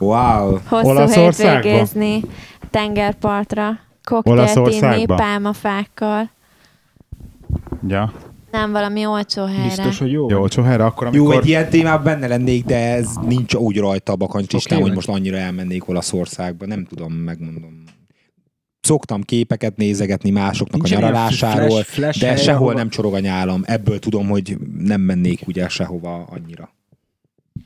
Wow! 0.00 0.58
Hosszú 0.68 1.20
hétvégézni, 1.20 2.20
tengerpartra, 2.70 3.78
koktélt 4.04 4.56
inni, 4.56 5.04
pálmafákkal. 5.06 6.30
Ja. 7.88 8.12
Nem 8.50 8.72
valami 8.72 9.06
olcsó 9.06 9.44
helyre. 9.44 9.62
Biztos, 9.62 9.98
hogy 9.98 10.12
jó? 10.12 10.30
Jó, 10.30 10.40
olcsó 10.40 10.62
helyre, 10.62 10.84
akkor 10.84 11.06
amikor... 11.06 11.34
Jó, 11.34 11.40
egy 11.40 11.46
ilyen 11.48 11.68
témában 11.68 12.04
benne 12.04 12.26
lennék, 12.26 12.64
de 12.64 12.76
ez 12.94 13.08
nincs 13.26 13.54
úgy 13.54 13.78
rajta 13.78 14.12
a 14.12 14.16
bakancs 14.16 14.52
listám, 14.52 14.76
Oké, 14.78 14.86
hogy 14.86 14.94
most 14.96 15.08
annyira 15.08 15.36
elmennék 15.36 15.88
Olaszországba. 15.88 16.66
Nem 16.66 16.84
tudom, 16.84 17.12
megmondom. 17.12 17.82
Szoktam 18.80 19.22
képeket 19.22 19.76
nézegetni 19.76 20.30
másoknak 20.30 20.82
Nincsen 20.82 20.98
a 20.98 21.00
nyaralásáról, 21.06 21.68
flash- 21.68 21.88
flash 21.88 22.20
de 22.20 22.26
hely, 22.26 22.36
sehol 22.36 22.56
ahova- 22.56 22.76
nem 22.76 22.88
csorog 22.88 23.14
a 23.14 23.18
nyálam. 23.18 23.62
Ebből 23.64 23.98
tudom, 23.98 24.28
hogy 24.28 24.56
nem 24.78 25.00
mennék 25.00 25.46
ugye 25.46 25.68
sehova 25.68 26.26
annyira. 26.30 26.70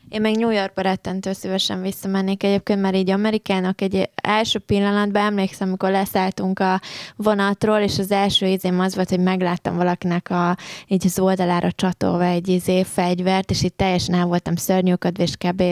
Én 0.09 0.21
meg 0.21 0.37
New 0.37 0.51
Yorkba 0.51 0.83
rettentő 0.83 1.33
szívesen 1.33 1.83
visszamennék 1.83 2.43
egyébként, 2.43 2.81
mert 2.81 2.95
így 2.95 3.11
Amerikának 3.11 3.81
egy 3.81 4.11
első 4.15 4.59
pillanatban 4.59 5.23
emlékszem, 5.23 5.69
amikor 5.69 5.91
leszálltunk 5.91 6.59
a 6.59 6.81
vonatról, 7.17 7.79
és 7.79 7.99
az 7.99 8.11
első 8.11 8.47
izém 8.47 8.81
az 8.81 8.95
volt, 8.95 9.09
hogy 9.09 9.21
megláttam 9.21 9.77
valakinek 9.77 10.31
a, 10.31 10.57
így 10.87 11.07
az 11.07 11.19
oldalára 11.19 11.73
csatolva 11.73 12.25
egy 12.25 12.49
izé 12.49 12.83
fegyvert, 12.83 13.51
és 13.51 13.63
itt 13.63 13.77
teljesen 13.77 14.15
el 14.15 14.27
voltam 14.27 14.57
szörnyűködve, 14.57 15.23
és 15.23 15.37
kb. 15.37 15.63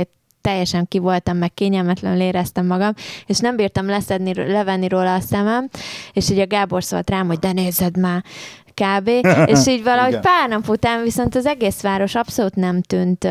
teljesen 0.41 0.89
ki 0.89 0.99
voltam, 0.99 1.37
meg 1.37 1.55
kényelmetlenül 1.55 2.21
éreztem 2.21 2.67
magam, 2.67 2.93
és 3.27 3.39
nem 3.39 3.57
bírtam 3.57 3.87
leszedni, 3.87 4.35
levenni 4.35 4.89
róla 4.89 5.15
a 5.15 5.21
szemem, 5.21 5.69
és 6.13 6.31
így 6.31 6.39
a 6.39 6.47
Gábor 6.47 6.85
szólt 6.85 7.11
rám, 7.11 7.27
hogy 7.27 7.39
de 7.39 7.53
nézed 7.53 7.97
már, 7.97 8.25
kb. 8.75 9.09
És 9.55 9.67
így 9.67 9.83
valahogy 9.83 10.11
Igen. 10.11 10.23
pár 10.23 10.49
nap 10.49 10.69
után 10.69 11.03
viszont 11.03 11.35
az 11.35 11.47
egész 11.47 11.81
város 11.81 12.15
abszolút 12.15 12.55
nem 12.55 12.83
tűnt, 12.83 13.23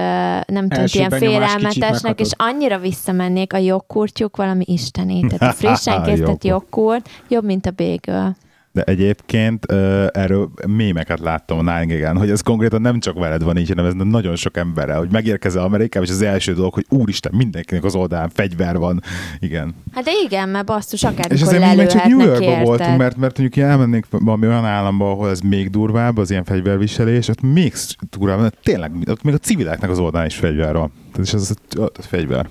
nem 0.45 0.67
tűnt 0.67 0.71
Első 0.77 0.97
ilyen 0.97 1.09
félelmetesnek, 1.09 2.19
és 2.19 2.29
annyira 2.37 2.77
visszamennék 2.77 3.53
a 3.53 3.57
jogkurtjuk 3.57 4.37
valami 4.37 4.63
isteni. 4.67 5.27
Tehát 5.27 5.53
a 5.53 5.57
frissen 5.57 6.03
készített 6.05 6.43
jogkurt 6.43 7.09
jobb, 7.27 7.43
mint 7.43 7.65
a 7.65 7.71
bagel. 7.71 8.35
De 8.73 8.83
egyébként 8.83 9.71
uh, 9.71 10.07
erről 10.11 10.49
mémeket 10.67 11.19
láttam 11.19 11.67
a 11.67 11.79
Nine 11.79 12.13
hogy 12.13 12.29
ez 12.29 12.41
konkrétan 12.41 12.81
nem 12.81 12.99
csak 12.99 13.19
veled 13.19 13.43
van 13.43 13.57
így, 13.57 13.67
hanem 13.67 13.85
ez 13.85 13.93
nagyon 13.93 14.35
sok 14.35 14.57
emberrel, 14.57 14.97
hogy 14.97 15.11
megérkezel 15.11 15.63
Amerikába, 15.63 16.05
és 16.05 16.11
az 16.11 16.21
első 16.21 16.53
dolog, 16.53 16.73
hogy 16.73 16.85
úristen, 16.89 17.31
mindenkinek 17.35 17.83
az 17.83 17.95
oldalán 17.95 18.29
fegyver 18.29 18.77
van. 18.77 19.01
Igen. 19.39 19.75
Hát 19.91 20.03
de 20.03 20.11
igen, 20.25 20.49
mert 20.49 20.65
basszus, 20.65 21.03
akár 21.03 21.31
És 21.31 21.41
azért 21.41 21.75
meg 21.75 21.87
csak 21.87 22.03
New 22.03 22.19
Yorkban 22.19 22.63
voltunk, 22.63 22.97
mert, 22.97 23.17
mert 23.17 23.37
mondjuk 23.37 23.65
elmennénk 23.65 24.05
valami 24.09 24.47
olyan 24.47 24.65
államba, 24.65 25.11
ahol 25.11 25.29
ez 25.29 25.39
még 25.39 25.69
durvább, 25.69 26.17
az 26.17 26.31
ilyen 26.31 26.43
fegyverviselés, 26.43 27.27
ott 27.27 27.41
még 27.41 27.73
durvább, 28.09 28.39
mert 28.39 28.57
tényleg, 28.63 28.91
ott 29.05 29.23
még 29.23 29.33
a 29.33 29.37
civileknek 29.37 29.89
az 29.89 29.99
oldalán 29.99 30.27
is 30.27 30.35
fegyver 30.35 30.73
van. 30.73 30.91
Tehát 31.11 31.27
és 31.27 31.33
ez, 31.33 31.41
az, 31.41 31.57
az 31.95 32.05
fegyver. 32.05 32.49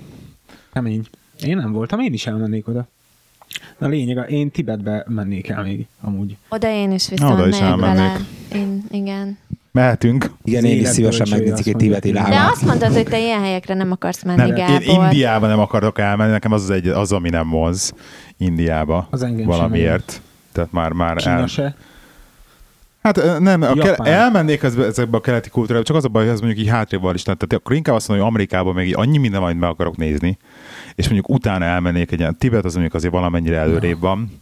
Kemény. 0.73 1.07
Én 1.43 1.57
nem 1.57 1.73
voltam, 1.73 2.01
én 2.01 2.13
is 2.13 2.27
elmennék 2.27 2.69
oda. 2.69 2.89
Na 3.79 3.89
lényeg, 3.89 4.31
én 4.31 4.51
Tibetbe 4.51 5.05
mennék 5.09 5.49
el 5.49 5.63
még, 5.63 5.87
amúgy. 6.01 6.37
Oda 6.49 6.69
én 6.69 6.93
is 6.93 7.09
viszont 7.09 7.33
Oda 7.33 7.49
is 7.49 7.59
vele. 7.59 8.17
Én, 8.55 8.85
igen. 8.91 9.39
Mehetünk. 9.73 10.31
Igen, 10.45 10.65
én 10.65 10.81
is 10.81 10.89
szívesen 10.89 11.27
megnézik 11.31 11.67
egy 11.67 11.77
tibeti 11.77 12.13
lábát. 12.13 12.31
De 12.31 12.51
azt 12.53 12.65
mondtad, 12.65 12.93
hogy 12.93 13.05
te 13.05 13.21
ilyen 13.21 13.41
helyekre 13.41 13.75
nem 13.75 13.91
akarsz 13.93 14.23
menni, 14.23 14.41
nem, 14.41 14.55
Gábor. 14.55 14.83
Én 14.83 15.03
Indiába 15.03 15.47
nem 15.47 15.59
akarok 15.59 15.99
elmenni, 15.99 16.31
nekem 16.31 16.53
az 16.53 16.63
az, 16.63 16.71
egy, 16.71 16.89
az 16.89 17.13
ami 17.13 17.29
nem 17.29 17.47
moz 17.47 17.93
Indiába. 18.37 19.07
Az 19.11 19.23
engem 19.23 19.47
valamiért. 19.47 20.21
Tehát 20.53 20.73
már, 20.73 20.93
már 20.93 21.17
Kína 21.17 21.31
el... 21.31 21.47
se. 21.47 21.75
Hát 23.03 23.39
nem, 23.39 23.63
a 23.63 23.73
ke- 23.73 24.07
elmennék 24.07 24.63
ez, 24.63 24.77
ezekbe 24.77 25.17
a 25.17 25.21
keleti 25.21 25.49
kultúrába, 25.49 25.85
csak 25.85 25.97
az 25.97 26.05
a 26.05 26.09
baj, 26.09 26.23
hogy 26.23 26.33
ez 26.33 26.41
mondjuk 26.41 26.61
így 26.61 26.71
hátrébb 26.73 27.15
is. 27.15 27.23
Tehát 27.23 27.53
akkor 27.53 27.77
inkább 27.77 27.95
azt 27.95 28.09
mondom, 28.09 28.27
hogy 28.27 28.35
Amerikában 28.35 28.75
még 28.75 28.97
annyi 28.97 29.19
minden 29.19 29.41
majd 29.41 29.57
meg 29.57 29.71
akarok 29.71 29.97
nézni, 29.97 30.39
és 30.95 31.05
mondjuk 31.05 31.29
utána 31.29 31.65
elmennék 31.65 32.13
egy 32.13 32.19
ilyen 32.19 32.39
Tibet, 32.39 32.65
az 32.65 32.73
mondjuk 32.73 32.95
azért 32.95 33.13
valamennyire 33.13 33.57
előrébb 33.57 34.01
van, 34.01 34.41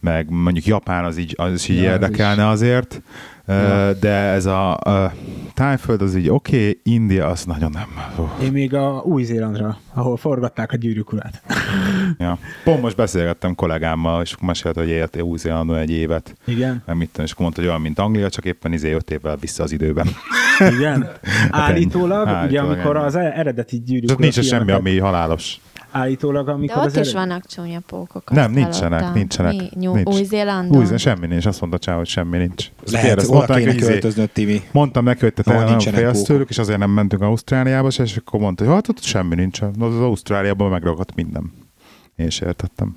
meg 0.00 0.30
mondjuk 0.30 0.64
Japán 0.64 1.04
az 1.04 1.16
így, 1.16 1.34
az 1.36 1.68
így 1.68 1.76
ja, 1.76 1.82
érdekelne 1.82 2.48
azért, 2.48 3.02
ja. 3.46 3.92
de 3.92 4.12
ez 4.12 4.46
a, 4.46 4.76
a 4.76 5.12
tájföld 5.54 6.02
az 6.02 6.14
így 6.14 6.28
oké, 6.28 6.56
okay, 6.56 6.80
India 6.82 7.26
az 7.26 7.44
nagyon 7.44 7.70
nem. 7.70 7.88
Uh. 8.18 8.44
Én 8.44 8.52
még 8.52 8.74
a 8.74 9.02
Új-Zélandra, 9.04 9.78
ahol 9.94 10.16
forgatták 10.16 10.72
a 10.72 10.76
gyűrűk 10.76 11.12
urát. 11.12 11.42
ja. 12.18 12.38
Pont 12.64 12.82
most 12.82 12.96
beszélgettem 12.96 13.54
kollégámmal, 13.54 14.22
és 14.22 14.34
mesélte, 14.40 14.80
hogy 14.80 14.88
élt 14.88 15.22
Új-Zélandon 15.22 15.76
egy 15.76 15.90
évet. 15.90 16.34
Igen. 16.44 16.82
Nem 16.86 16.96
mit 16.96 17.18
és 17.22 17.30
akkor 17.30 17.42
mondta, 17.42 17.60
hogy 17.60 17.70
olyan, 17.70 17.80
mint 17.80 17.98
Anglia, 17.98 18.30
csak 18.30 18.44
éppen 18.44 18.72
izé 18.72 18.92
öt 18.92 19.10
évvel 19.10 19.36
vissza 19.36 19.62
az 19.62 19.72
időben. 19.72 20.08
Igen. 20.58 21.00
Állítólag, 21.50 22.28
Állítólag 22.28 22.44
ugye 22.48 22.60
amikor 22.60 22.96
az 22.96 23.16
eredeti 23.16 23.82
gyűrűk 23.82 24.04
urat 24.04 24.18
nincs 24.18 24.40
semmi, 24.40 24.72
ami 24.72 24.98
halálos 24.98 25.60
állítólag, 25.96 26.48
amikor 26.48 26.76
De 26.76 26.80
ott 26.82 26.86
az 26.86 26.96
is 26.96 27.12
ered... 27.12 27.12
vannak 27.14 27.46
csúnya 27.46 27.80
pókok. 27.86 28.30
Nem, 28.30 28.52
nincsenek, 28.52 28.90
hallottam. 28.90 29.12
nincsenek. 29.12 29.52
Mi? 29.52 29.68
New- 29.74 29.94
nincs. 29.94 30.14
Új-Zélandon? 30.14 30.78
Új, 30.90 30.96
semmi 30.96 31.26
nincs, 31.26 31.46
azt 31.46 31.60
mondta 31.60 31.78
Csáv, 31.78 31.96
hogy 31.96 32.06
semmi 32.06 32.38
nincs. 32.38 32.70
Lehet, 32.90 33.22
oda 33.22 33.32
mondták, 33.32 33.58
kéne 33.58 33.74
költöznöd, 33.74 34.30
Tivi. 34.30 34.62
Mondtam 34.72 35.04
neki, 35.04 35.20
hogy 35.20 35.34
te 35.34 35.52
nagyon 35.52 35.80
félsz 35.80 36.22
tőlük, 36.22 36.48
és 36.48 36.58
azért 36.58 36.78
nem 36.78 36.90
mentünk 36.90 37.22
Ausztráliába, 37.22 37.88
és 37.88 38.16
akkor 38.16 38.40
mondta, 38.40 38.64
hogy 38.64 38.74
hát 38.74 38.88
ott 38.88 39.02
semmi 39.02 39.34
nincs. 39.34 39.60
Az, 39.62 39.70
az 39.78 40.00
Ausztráliában 40.00 40.70
megragadt 40.70 41.14
minden. 41.14 41.52
Én 42.16 42.26
is 42.26 42.40
értettem. 42.40 42.96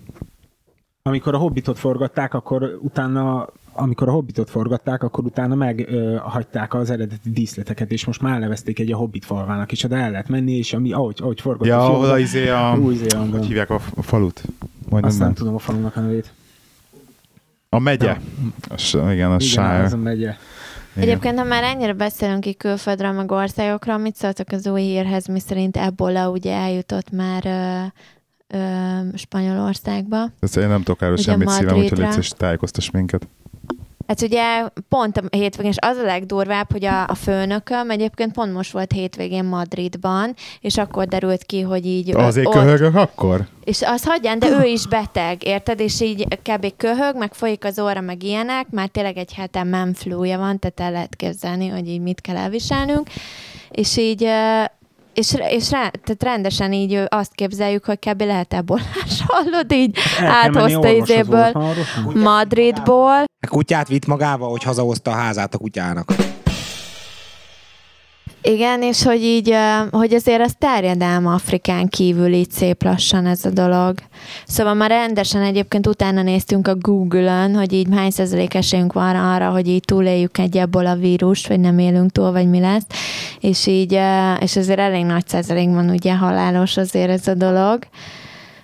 Amikor 1.02 1.34
a 1.34 1.38
Hobbitot 1.38 1.80
forgatták, 1.80 2.34
akkor 2.34 2.78
utána 2.82 3.48
amikor 3.82 4.08
a 4.08 4.12
Hobbitot 4.12 4.50
forgatták, 4.50 5.04
akkor 5.04 5.24
utána 5.24 5.56
meghagyták 5.56 6.74
az 6.74 6.90
eredeti 6.90 7.30
díszleteket, 7.30 7.92
és 7.92 8.06
most 8.06 8.22
már 8.22 8.40
nevezték 8.40 8.80
egy 8.80 8.92
a 8.92 8.98
Hobbit 8.98 9.26
falvának, 9.26 9.72
és 9.72 9.84
oda 9.84 9.96
el 9.96 10.12
lehet 10.12 10.30
menni, 10.30 10.58
és 10.58 10.74
ami, 10.74 10.92
ahogy, 10.92 11.18
ahogy 11.22 11.42
forgatták. 11.42 11.70
Ja, 11.70 11.86
ahol 11.86 12.10
az 12.10 12.20
izé 12.20 12.50
a, 12.50 12.78
hogy 13.32 13.46
hívják 13.46 13.70
a, 13.70 13.80
a 13.96 14.02
falut? 14.02 14.44
Majd 14.90 15.04
Azt 15.04 15.18
nem, 15.18 15.28
nem 15.28 15.36
tudom 15.36 15.56
a 15.56 15.60
falunak 15.60 15.96
a 15.96 16.00
nevét. 16.00 16.32
A 17.70 17.80
megye. 17.80 18.06
Ja. 18.06 19.02
A, 19.02 19.12
igen, 19.12 19.32
a 19.32 19.36
igen, 19.36 19.40
Shire. 19.40 19.84
az 19.84 19.94
a 19.94 19.98
megye. 19.98 20.36
Igen. 20.96 21.10
Egyébként, 21.10 21.38
ha 21.38 21.44
már 21.44 21.64
ennyire 21.64 21.94
beszélünk 21.94 22.42
ki 22.42 22.54
külföldről, 22.54 23.12
meg 23.12 23.32
országokról, 23.32 23.98
mit 23.98 24.16
szóltak 24.16 24.52
az 24.52 24.68
új 24.68 24.82
hírhez, 24.82 25.28
miszerint 25.28 25.78
Ebola 25.78 26.30
ugye 26.30 26.54
eljutott 26.54 27.12
már 27.12 27.46
ö, 27.46 28.58
ö, 28.58 29.18
Spanyolországba. 29.18 30.32
Ezt 30.40 30.58
én 30.58 30.68
nem 30.68 30.84
tudok 30.84 31.02
erről 31.02 31.18
semmit 31.18 31.50
szívem, 31.50 31.78
úgyhogy 31.78 31.98
légy 31.98 32.34
tájékoztass 32.38 32.90
minket. 32.90 33.28
Hát 34.10 34.22
ugye 34.22 34.68
pont 34.90 35.18
a 35.18 35.22
hétvégén, 35.30 35.72
és 35.72 35.78
az 35.80 35.98
a 35.98 36.06
legdurvább, 36.06 36.72
hogy 36.72 36.86
a, 36.86 37.08
a 37.08 37.16
főnököm 37.16 37.90
egyébként 37.90 38.34
pont 38.34 38.54
most 38.54 38.72
volt 38.72 38.92
hétvégén 38.92 39.44
Madridban, 39.44 40.36
és 40.62 40.78
akkor 40.78 41.06
derült 41.06 41.44
ki, 41.44 41.62
hogy 41.62 41.86
így... 41.86 42.16
Azért 42.16 42.48
ott, 42.48 42.54
köhögök 42.54 42.96
akkor? 42.96 43.48
És 43.64 43.82
az 43.82 44.04
hagyján, 44.04 44.40
de 44.40 44.50
ő 44.50 44.64
is 44.64 44.88
beteg, 44.88 45.44
érted? 45.44 45.80
És 45.80 46.02
így 46.02 46.28
kb. 46.44 46.74
köhög, 46.78 47.18
meg 47.18 47.34
folyik 47.34 47.66
az 47.66 47.80
óra, 47.80 48.02
meg 48.02 48.24
ilyenek, 48.24 48.70
már 48.70 48.88
tényleg 48.88 49.18
egy 49.18 49.34
heten 49.34 49.68
menflúja 49.68 50.38
van, 50.38 50.60
tehát 50.60 50.80
el 50.80 50.92
lehet 50.92 51.16
képzelni, 51.16 51.68
hogy 51.68 51.88
így 51.88 52.02
mit 52.02 52.22
kell 52.22 52.36
elviselnünk. 52.36 53.08
És 53.72 53.98
így 53.98 54.28
és, 55.20 55.36
és 55.50 55.72
rá, 55.72 55.90
tehát 55.90 56.24
rendesen 56.24 56.74
így 56.74 57.04
azt 57.08 57.32
képzeljük, 57.34 57.86
hogy 57.86 58.00
kb. 58.00 58.22
lehet 58.22 58.54
ebolás, 58.54 59.24
hallod 59.28 59.72
így 59.72 59.98
áthozta 60.22 60.88
izéből, 60.88 61.52
Madridból. 62.14 63.24
A 63.42 63.48
kutyát 63.48 63.88
vitt 63.88 64.06
magával, 64.06 64.50
hogy 64.50 64.64
hazahozta 64.64 65.12
a 65.12 65.14
házát 65.14 65.54
a 65.54 65.58
kutyának. 65.58 66.14
Igen, 68.42 68.82
és 68.82 69.04
hogy 69.04 69.24
így, 69.24 69.56
hogy 69.92 70.14
azért 70.14 70.42
az 70.42 70.56
terjedelm 70.58 71.28
Afrikán 71.28 71.88
kívül 71.88 72.34
így 72.34 72.52
szép 72.52 72.84
lassan 72.84 73.26
ez 73.26 73.46
a 73.46 73.50
dolog. 73.50 73.98
Szóval 74.48 74.74
már 74.74 74.90
rendesen 74.90 75.42
egyébként 75.42 75.88
utána 75.88 76.22
néztünk 76.22 76.68
a 76.68 76.76
Google-ön, 76.76 77.56
hogy 77.56 77.74
így 77.74 77.88
hány 77.92 78.12
százalék 78.12 78.54
esélyünk 78.54 78.94
van 78.94 79.16
arra, 79.16 79.50
hogy 79.50 79.68
így 79.68 79.84
túléljük 79.86 80.38
egy 80.38 80.58
ebből 80.58 80.86
a 80.86 80.96
vírust, 80.96 81.48
vagy 81.48 81.60
nem 81.60 81.80
élünk 81.80 82.12
túl, 82.12 82.32
vagy 82.32 82.50
mi 82.50 82.60
lesz. 82.60 82.86
És 83.40 83.68
így, 83.68 84.00
és 84.40 84.56
azért 84.56 84.80
elég 84.80 85.06
nagy 85.06 85.28
százalék 85.28 85.70
van 85.70 85.90
ugye 85.90 86.16
halálos 86.16 86.78
azért 86.78 87.10
ez 87.10 87.28
a 87.28 87.34
dolog. 87.34 87.80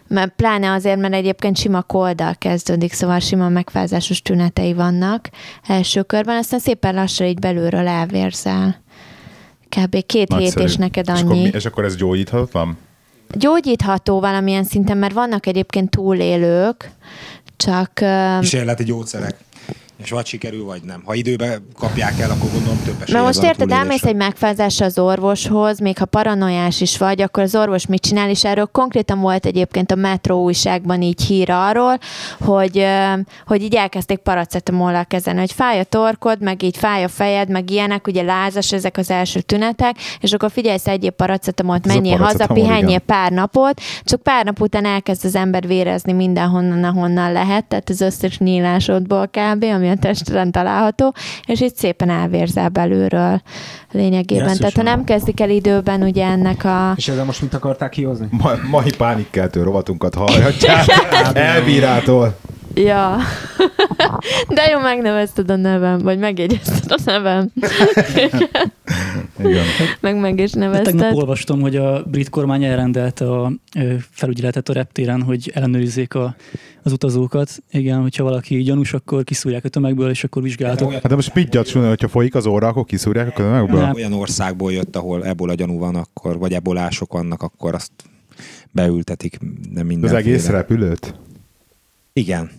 Mert 0.08 0.34
pláne 0.36 0.72
azért, 0.72 1.00
mert 1.00 1.13
egyébként 1.13 1.58
sima 1.58 1.82
koldal 1.82 2.36
kezdődik, 2.38 2.94
szóval 2.94 3.20
sima 3.20 3.50
megfázásos 3.50 4.22
tünetei 4.22 4.74
vannak 4.74 5.29
első 5.67 6.01
körben, 6.01 6.38
aztán 6.38 6.60
szépen 6.60 6.96
lassan 6.96 7.27
így 7.27 7.39
belülről 7.39 7.88
elvérzel 7.88 8.84
kb. 9.75 10.05
két 10.05 10.27
Nagyszerű. 10.27 10.60
hét, 10.60 10.70
és 10.70 10.75
neked 10.75 11.10
annyi. 11.10 11.20
És 11.20 11.24
akkor, 11.24 11.36
mi, 11.36 11.50
és 11.53 11.65
akkor 11.65 11.84
ez 11.84 11.96
gyógyíthatatlan? 11.96 12.77
Gyógyítható 13.29 14.20
valamilyen 14.20 14.63
szinten, 14.63 14.98
mert 14.98 15.13
vannak 15.13 15.46
egyébként 15.46 15.89
túlélők, 15.89 16.91
csak... 17.58 18.03
Kísérleti 18.39 18.84
gyógyszerek 18.84 19.36
és 19.98 20.10
vagy 20.10 20.25
sikerül, 20.25 20.66
vagy 20.66 20.82
nem. 20.82 21.02
Ha 21.06 21.14
időben 21.14 21.68
kapják 21.80 22.20
el, 22.20 22.32
akkor 22.32 22.52
gondolom 22.52 22.82
több 22.84 23.02
esély 23.02 23.22
most 23.22 23.44
érted, 23.44 23.72
elmész 23.72 24.04
egy 24.04 24.16
megfázásra 24.16 24.86
az 24.86 25.00
orvoshoz, 25.00 25.80
még 25.80 25.98
ha 25.98 26.06
paranoiás 26.06 26.82
is 26.82 26.98
vagy, 26.98 27.22
akkor 27.22 27.44
az 27.44 27.56
orvos 27.56 27.86
mit 27.86 28.02
csinál, 28.02 28.30
és 28.30 28.46
erről 28.46 28.66
konkrétan 28.66 29.20
volt 29.20 29.46
egyébként 29.46 29.92
a 29.92 29.96
Metro 29.96 30.36
újságban 30.36 31.02
így 31.02 31.22
hír 31.22 31.52
arról, 31.52 31.98
hogy, 32.40 32.86
hogy 33.46 33.62
így 33.62 33.75
elkezdték 33.75 34.18
paracetamollal 34.18 35.06
kezelni, 35.06 35.40
hogy 35.40 35.52
fáj 35.52 35.80
a 35.80 35.84
torkod, 35.84 36.42
meg 36.42 36.64
így 36.64 36.78
fáj 36.78 37.04
a 37.04 37.08
fejed, 37.08 37.50
meg 37.50 37.70
ilyenek, 37.70 38.08
ugye 38.08 38.22
lázas 38.22 38.72
ezek 38.72 38.98
az 38.98 39.10
első 39.10 39.42
tünetek, 39.42 39.96
és 40.20 40.32
akkor 40.32 40.52
figyelsz 40.52 40.88
egyéb 40.88 41.14
paracetamolt, 41.14 41.88
menjél 41.88 42.18
haza, 42.18 42.48
pihenjél 42.48 43.00
pár 43.00 43.32
napot, 43.32 43.82
csak 44.04 44.22
pár 44.22 44.46
nap 44.46 44.62
után 44.62 44.86
elkezd 44.86 45.25
az 45.25 45.36
ember 45.36 45.68
vérezni 45.68 46.14
mindenhonnan, 46.14 46.84
ahonnan 46.84 47.32
lehet, 47.32 47.66
tehát 47.66 47.90
az 47.90 48.02
összes 48.02 48.38
nyílásodból 48.38 49.28
kb., 49.28 49.64
ami 49.64 49.85
ami 49.86 49.94
a 49.96 50.00
testeden 50.00 50.51
található, 50.51 51.13
és 51.46 51.62
itt 51.62 51.75
szépen 51.75 52.10
elvérzel 52.10 52.70
belülről 52.70 53.42
lényegében. 53.92 54.48
Yes, 54.48 54.58
Tehát 54.58 54.75
ha 54.75 54.82
nem 54.82 55.04
kezdik 55.04 55.39
el 55.39 55.50
időben 55.50 56.01
ugye 56.01 56.25
ennek 56.25 56.63
a... 56.63 56.94
És 56.96 57.08
ezzel 57.08 57.25
most 57.25 57.42
mit 57.42 57.54
akarták 57.54 57.89
kihozni? 57.89 58.27
Ma, 58.32 58.51
mai 58.70 58.92
pánikkeltő 58.98 59.63
rovatunkat 59.63 60.15
hallhatják. 60.15 60.86
Elbírától. 61.34 62.36
Ja. 62.75 63.17
De 64.55 64.70
jó, 64.72 64.79
megnevezted 64.79 65.51
a 65.51 65.55
nevem, 65.55 65.98
vagy 65.98 66.20
megjegyezted 66.20 66.91
a 66.91 66.98
nevem. 67.05 67.51
Igen. 69.39 69.63
Meg 70.01 70.20
meg 70.20 70.39
is 70.39 70.51
nevezted. 70.51 70.86
Tegnap 70.86 71.13
olvastam, 71.13 71.62
hogy 71.62 71.75
a 71.75 72.03
brit 72.03 72.29
kormány 72.29 72.63
elrendelte 72.63 73.32
a 73.32 73.51
felügyeletet 74.10 74.70
a 74.70 74.74
reptéren, 74.74 75.22
hogy 75.22 75.51
ellenőrizzék 75.53 76.13
a, 76.13 76.36
az 76.84 76.91
utazókat. 76.91 77.63
Igen, 77.72 78.01
hogyha 78.01 78.24
valaki 78.24 78.62
gyanús, 78.62 78.94
akkor 78.94 79.24
kiszúrják 79.24 79.65
a 79.65 79.70
tömegből, 79.70 80.10
és 80.10 80.24
akkor 80.24 80.41
vizsgálatok. 80.41 80.91
Hát 80.91 81.08
de 81.08 81.15
most 81.15 81.34
mit 81.34 81.50
gyanús, 81.50 81.74
hogyha 81.74 82.08
folyik 82.08 82.36
az 82.36 82.46
óra, 82.46 82.67
akkor 82.67 82.86
kiszúrják 82.86 83.27
a 83.27 83.32
tömegből? 83.32 83.82
Hát, 83.82 83.96
olyan 83.96 84.13
országból 84.13 84.72
jött, 84.72 84.96
ahol 84.96 85.25
ebola 85.25 85.53
gyanú 85.53 85.79
van, 85.79 85.96
akkor, 85.96 86.38
vagy 86.38 86.53
ebolások 86.53 87.13
vannak, 87.13 87.41
akkor 87.41 87.74
azt 87.74 87.91
beültetik. 88.72 89.39
Nem 89.74 89.86
minden. 89.86 90.10
Az 90.10 90.15
egész 90.15 90.48
repülőt? 90.48 91.15
Igen. 92.13 92.50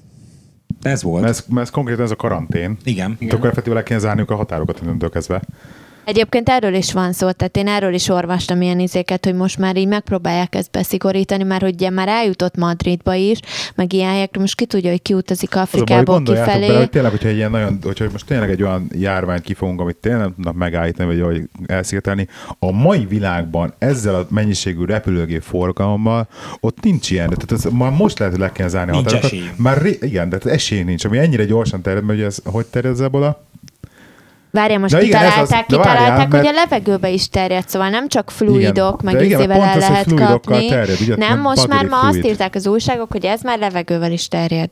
Ez 0.86 1.02
volt. 1.02 1.22
Mert 1.22 1.34
ez, 1.36 1.44
mert 1.48 1.66
ez 1.66 1.70
konkrétan 1.70 2.04
ez 2.04 2.10
a 2.10 2.16
karantén. 2.16 2.76
Igen. 2.84 3.18
Akkor 3.30 3.48
effektíve 3.48 3.74
le 3.74 3.82
kéne 3.82 3.98
zárniuk 3.98 4.30
a 4.30 4.36
határokat 4.36 4.80
innentől 4.82 5.10
kezdve. 5.10 5.42
Egyébként 6.06 6.48
erről 6.48 6.74
is 6.74 6.92
van 6.92 7.12
szó, 7.12 7.30
tehát 7.30 7.56
én 7.56 7.68
erről 7.68 7.94
is 7.94 8.08
olvastam 8.08 8.62
ilyen 8.62 8.78
izéket, 8.78 9.24
hogy 9.24 9.34
most 9.34 9.58
már 9.58 9.76
így 9.76 9.86
megpróbálják 9.86 10.54
ezt 10.54 10.70
beszigorítani, 10.70 11.42
mert 11.42 11.62
ugye 11.62 11.90
már 11.90 12.08
eljutott 12.08 12.56
Madridba 12.56 13.14
is, 13.14 13.38
meg 13.74 13.92
ilyen 13.92 14.10
helyekre, 14.10 14.40
most 14.40 14.54
ki 14.54 14.66
tudja, 14.66 14.90
hogy 14.90 15.02
kiutazik 15.02 15.48
Az 15.48 15.56
a 15.56 15.66
baj, 15.70 15.80
Afrikából 15.82 16.22
kifelé. 16.22 16.66
bele, 16.66 16.78
hogy 16.78 16.90
tényleg, 16.90 17.10
hogyha 17.10 17.28
egy 17.28 17.36
ilyen 17.36 17.50
nagyon, 17.50 17.78
hogyha 17.82 18.04
most 18.12 18.26
tényleg 18.26 18.50
egy 18.50 18.62
olyan 18.62 18.90
járványt 18.92 19.42
kifogunk, 19.42 19.80
amit 19.80 19.96
tényleg 19.96 20.20
nem 20.20 20.34
tudnak 20.34 20.54
megállítani, 20.54 21.08
vagy 21.08 21.20
vagy 21.20 21.48
elszigetelni, 21.66 22.28
a 22.58 22.70
mai 22.70 23.06
világban 23.06 23.74
ezzel 23.78 24.14
a 24.14 24.26
mennyiségű 24.30 24.84
repülőgép 24.84 25.42
forgalommal 25.42 26.28
ott 26.60 26.82
nincs 26.82 27.10
ilyen, 27.10 27.28
tehát 27.28 27.52
ez, 27.52 27.72
már 27.72 27.90
most 27.90 28.18
lehet, 28.18 28.34
hogy 28.34 28.42
le 28.42 28.52
kell 28.52 28.68
zárni 28.68 28.92
a 28.92 28.94
határokat. 28.94 29.32
Már 29.56 29.82
ré, 29.82 29.98
igen, 30.00 30.28
de 30.28 30.38
esély 30.44 30.82
nincs, 30.82 31.04
ami 31.04 31.18
ennyire 31.18 31.44
gyorsan 31.44 31.82
terjed, 31.82 32.04
mert 32.04 32.18
ugye 32.18 32.26
ez, 32.26 32.38
hogy 32.44 32.66
terjed 32.66 32.92
ez 32.92 33.00
ebola? 33.00 33.44
Várjál, 34.56 34.78
most 34.78 34.94
De 34.94 35.02
igen, 35.02 35.22
ez 35.22 35.26
az- 35.26 35.32
kitalálták, 35.32 35.68
várjál, 35.68 35.94
kitalálták, 35.96 36.30
hogy 36.30 36.38
a 36.40 36.42
mert- 36.52 36.56
levegőbe 36.70 37.08
is 37.10 37.28
terjed, 37.28 37.68
szóval 37.68 37.88
nem 37.88 38.08
csak 38.08 38.30
fluidok, 38.30 39.00
Igen, 39.02 39.14
meg 39.14 39.24
igen, 39.24 39.38
izével 39.38 39.60
el 39.62 39.78
lehet 39.78 40.14
kapni. 40.14 40.66
terjed, 40.66 41.00
ugye, 41.00 41.16
nem, 41.16 41.28
nem 41.28 41.40
most 41.40 41.68
már 41.68 41.84
ma 41.84 41.98
azt 42.00 42.08
fluid. 42.10 42.24
írták 42.24 42.54
az 42.54 42.66
újságok, 42.66 43.12
hogy 43.12 43.24
ez 43.24 43.40
már 43.42 43.58
levegővel 43.58 44.12
is 44.12 44.28
terjed. 44.28 44.70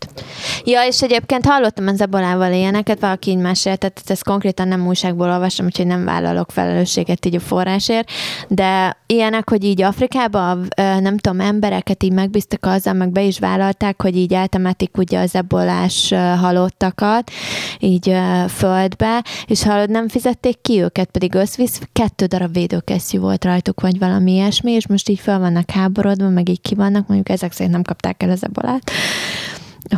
Ja, 0.64 0.80
és 0.86 1.02
egyébként 1.02 1.46
hallottam 1.46 1.86
az 1.86 2.00
ebolával 2.00 2.52
ilyeneket, 2.52 3.00
valaki 3.00 3.30
így 3.30 3.36
mesélt, 3.36 3.78
tehát 3.78 4.02
ezt 4.06 4.24
konkrétan 4.24 4.68
nem 4.68 4.86
újságból 4.86 5.30
olvastam, 5.30 5.66
úgyhogy 5.66 5.86
nem 5.86 6.04
vállalok 6.04 6.50
felelősséget 6.50 7.26
így 7.26 7.34
a 7.36 7.40
forrásért, 7.40 8.10
de 8.48 8.96
ilyenek, 9.06 9.50
hogy 9.50 9.64
így 9.64 9.82
Afrikában, 9.82 10.68
nem 10.76 11.16
tudom, 11.18 11.40
embereket 11.40 12.02
így 12.02 12.12
megbíztak 12.12 12.66
azzal, 12.66 12.92
meg 12.92 13.10
be 13.12 13.22
is 13.22 13.38
vállalták, 13.38 14.02
hogy 14.02 14.16
így 14.16 14.32
eltemetik 14.32 14.96
ugye 14.96 15.18
az 15.20 15.34
ebolás 15.34 16.12
halottakat, 16.40 17.30
így 17.78 18.16
földbe, 18.48 19.22
és 19.46 19.62
hallod, 19.74 19.90
nem 19.90 20.08
fizették 20.08 20.60
ki 20.62 20.80
őket, 20.80 21.10
pedig 21.10 21.34
összvisz 21.34 21.80
kettő 21.92 22.26
darab 22.26 22.52
védőkesztyű 22.52 23.18
volt 23.18 23.44
rajtuk, 23.44 23.80
vagy 23.80 23.98
valami 23.98 24.32
ilyesmi, 24.32 24.72
és 24.72 24.86
most 24.86 25.08
így 25.08 25.18
fel 25.20 25.38
vannak 25.38 25.70
háborodva, 25.70 26.28
meg 26.28 26.48
így 26.48 26.60
ki 26.60 26.74
vannak, 26.74 27.06
mondjuk 27.06 27.28
ezek 27.28 27.52
szerint 27.52 27.72
nem 27.72 27.82
kapták 27.82 28.22
el 28.22 28.30
az 28.30 28.44
ebolát 28.44 28.90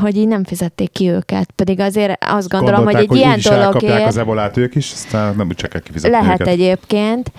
hogy 0.00 0.16
így 0.16 0.28
nem 0.28 0.44
fizették 0.44 0.92
ki 0.92 1.08
őket. 1.08 1.50
Pedig 1.50 1.80
azért 1.80 2.24
azt 2.24 2.48
gondolom, 2.48 2.84
hogy 2.84 2.94
egy 2.94 3.14
ilyen 3.14 3.30
úgyis 3.30 3.44
elkapják 3.44 3.80
dologért 3.80 4.08
az 4.08 4.16
ebolát 4.16 4.56
ők 4.56 4.74
is, 4.74 4.92
aztán 4.92 5.36
nem 5.36 5.46
úgy 5.46 5.54
csak 5.54 5.82
kifizetni 5.82 6.16
lehet 6.16 6.40
őket. 6.40 6.52
egyébként, 6.52 7.32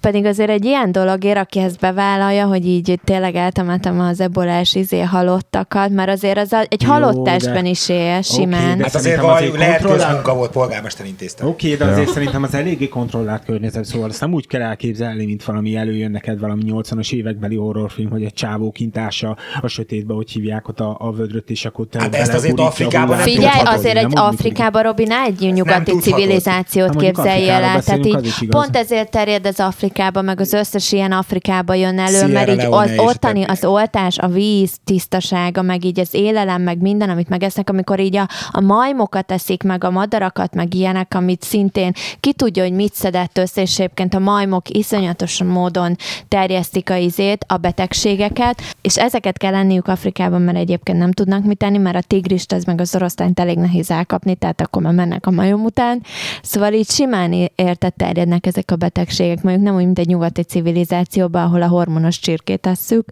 pedig 0.00 0.24
azért 0.24 0.50
egy 0.50 0.64
ilyen 0.64 0.92
dologért, 0.92 1.38
aki 1.38 1.58
ezt 1.58 1.78
bevállalja, 1.78 2.46
hogy 2.46 2.66
így 2.66 3.00
tényleg 3.04 3.34
eltemetem 3.34 4.00
az 4.00 4.20
ebolás 4.20 4.74
izé 4.74 5.00
halottakat, 5.00 5.90
mert 5.90 6.10
azért 6.10 6.38
az 6.38 6.52
a, 6.52 6.60
egy 6.68 6.82
Jó, 6.82 6.88
halott 6.90 7.24
de- 7.24 7.30
testben 7.30 7.66
is 7.66 7.88
él 7.88 8.22
simán. 8.22 8.76
de- 8.78 8.84
Hát 8.84 8.94
azért 8.94 9.22
azért 9.22 9.56
lehet 9.56 9.82
közmunka 9.82 10.34
volt, 10.34 10.50
polgármester 10.50 11.06
intézte. 11.06 11.46
Oké, 11.46 11.74
okay, 11.74 11.86
de 11.86 11.92
azért 11.92 12.12
szerintem 12.12 12.42
az 12.42 12.54
eléggé 12.54 12.88
kontrollált 12.88 13.44
környezet, 13.44 13.84
szóval 13.84 14.08
azt 14.08 14.20
nem 14.20 14.32
úgy 14.34 14.46
kell 14.46 14.62
elképzelni, 14.62 15.24
mint 15.24 15.44
valami 15.44 15.76
előjön 15.76 16.10
neked 16.10 16.38
valami 16.38 16.62
80-as 16.66 17.12
évekbeli 17.12 17.56
horrorfilm, 17.56 18.10
hogy 18.10 18.24
egy 18.24 18.32
csávó 18.32 18.70
kintása 18.70 19.36
a 19.60 19.66
sötétbe, 19.68 20.14
hogy 20.14 20.30
hívják 20.30 20.68
ott 20.68 20.80
a, 20.80 20.96
a 20.98 21.12
vödröt, 21.12 21.50
és 21.50 21.64
akkor 21.64 21.86
te 21.90 22.00
Hát 22.00 22.14
ezt 22.14 22.34
azért 22.34 22.60
Afrikában 22.60 23.16
nem 23.16 23.24
Figyelj, 23.24 23.60
azért 23.64 23.96
egy. 23.96 24.12
Afrikában, 24.14 24.82
Robi, 24.82 25.04
ne 25.04 25.20
egy 25.22 25.52
nyugati 25.52 25.92
civilizációt 25.98 26.96
képzelj 26.96 27.48
el. 27.48 27.82
Tehát 27.82 28.06
így 28.06 28.48
pont 28.48 28.76
ezért 28.76 29.10
terjed 29.10 29.46
az 29.46 29.60
Afrikába, 29.90 30.22
meg 30.22 30.40
az 30.40 30.52
összes 30.52 30.92
ilyen 30.92 31.12
Afrikába 31.12 31.74
jön 31.74 31.98
elő, 31.98 32.16
Sierra 32.18 32.32
mert 32.32 32.50
így 32.50 32.66
az 32.70 32.90
ottani, 32.96 33.44
az 33.44 33.64
oltás, 33.64 34.18
a 34.18 34.28
víz 34.28 34.78
tisztasága, 34.84 35.62
meg 35.62 35.84
így 35.84 36.00
az 36.00 36.14
élelem, 36.14 36.62
meg 36.62 36.80
minden, 36.80 37.10
amit 37.10 37.28
megesznek, 37.28 37.70
amikor 37.70 38.00
így 38.00 38.16
a, 38.16 38.28
a 38.50 38.60
majmokat 38.60 39.32
eszik, 39.32 39.62
meg 39.62 39.84
a 39.84 39.90
madarakat, 39.90 40.54
meg 40.54 40.74
ilyenek, 40.74 41.14
amit 41.14 41.42
szintén 41.42 41.92
ki 42.20 42.32
tudja, 42.32 42.62
hogy 42.62 42.72
mit 42.72 42.94
szedett 42.94 43.38
össze, 43.38 43.60
és 43.60 43.78
egyébként 43.78 44.14
a 44.14 44.18
majmok 44.18 44.68
iszonyatos 44.68 45.42
módon 45.42 45.96
terjesztik 46.28 46.90
a 46.90 46.96
izét, 46.96 47.44
a 47.48 47.56
betegségeket, 47.56 48.62
és 48.80 48.96
ezeket 48.96 49.38
kell 49.38 49.52
lenniük 49.52 49.88
Afrikában, 49.88 50.42
mert 50.42 50.58
egyébként 50.58 50.98
nem 50.98 51.12
tudnak 51.12 51.44
mit 51.44 51.58
tenni, 51.58 51.78
mert 51.78 51.96
a 51.96 52.02
tigrist, 52.06 52.52
az 52.52 52.64
meg 52.64 52.80
az 52.80 52.94
oroszlányt 52.94 53.40
elég 53.40 53.58
nehéz 53.58 53.90
elkapni, 53.90 54.34
tehát 54.34 54.60
akkor 54.60 54.82
már 54.82 54.94
mennek 54.94 55.26
a 55.26 55.30
majom 55.30 55.64
után. 55.64 56.02
Szóval 56.42 56.72
így 56.72 56.90
simán 56.90 57.50
érted 57.54 57.94
terjednek 57.94 58.46
ezek 58.46 58.70
a 58.70 58.76
betegségek, 58.76 59.42
mondjuk 59.42 59.64
nem 59.64 59.78
úgy, 59.80 59.86
mint 59.86 59.98
egy 59.98 60.06
nyugati 60.06 60.42
civilizációban, 60.42 61.42
ahol 61.42 61.62
a 61.62 61.68
hormonos 61.68 62.18
csirkét 62.18 62.60
tesszük, 62.60 63.04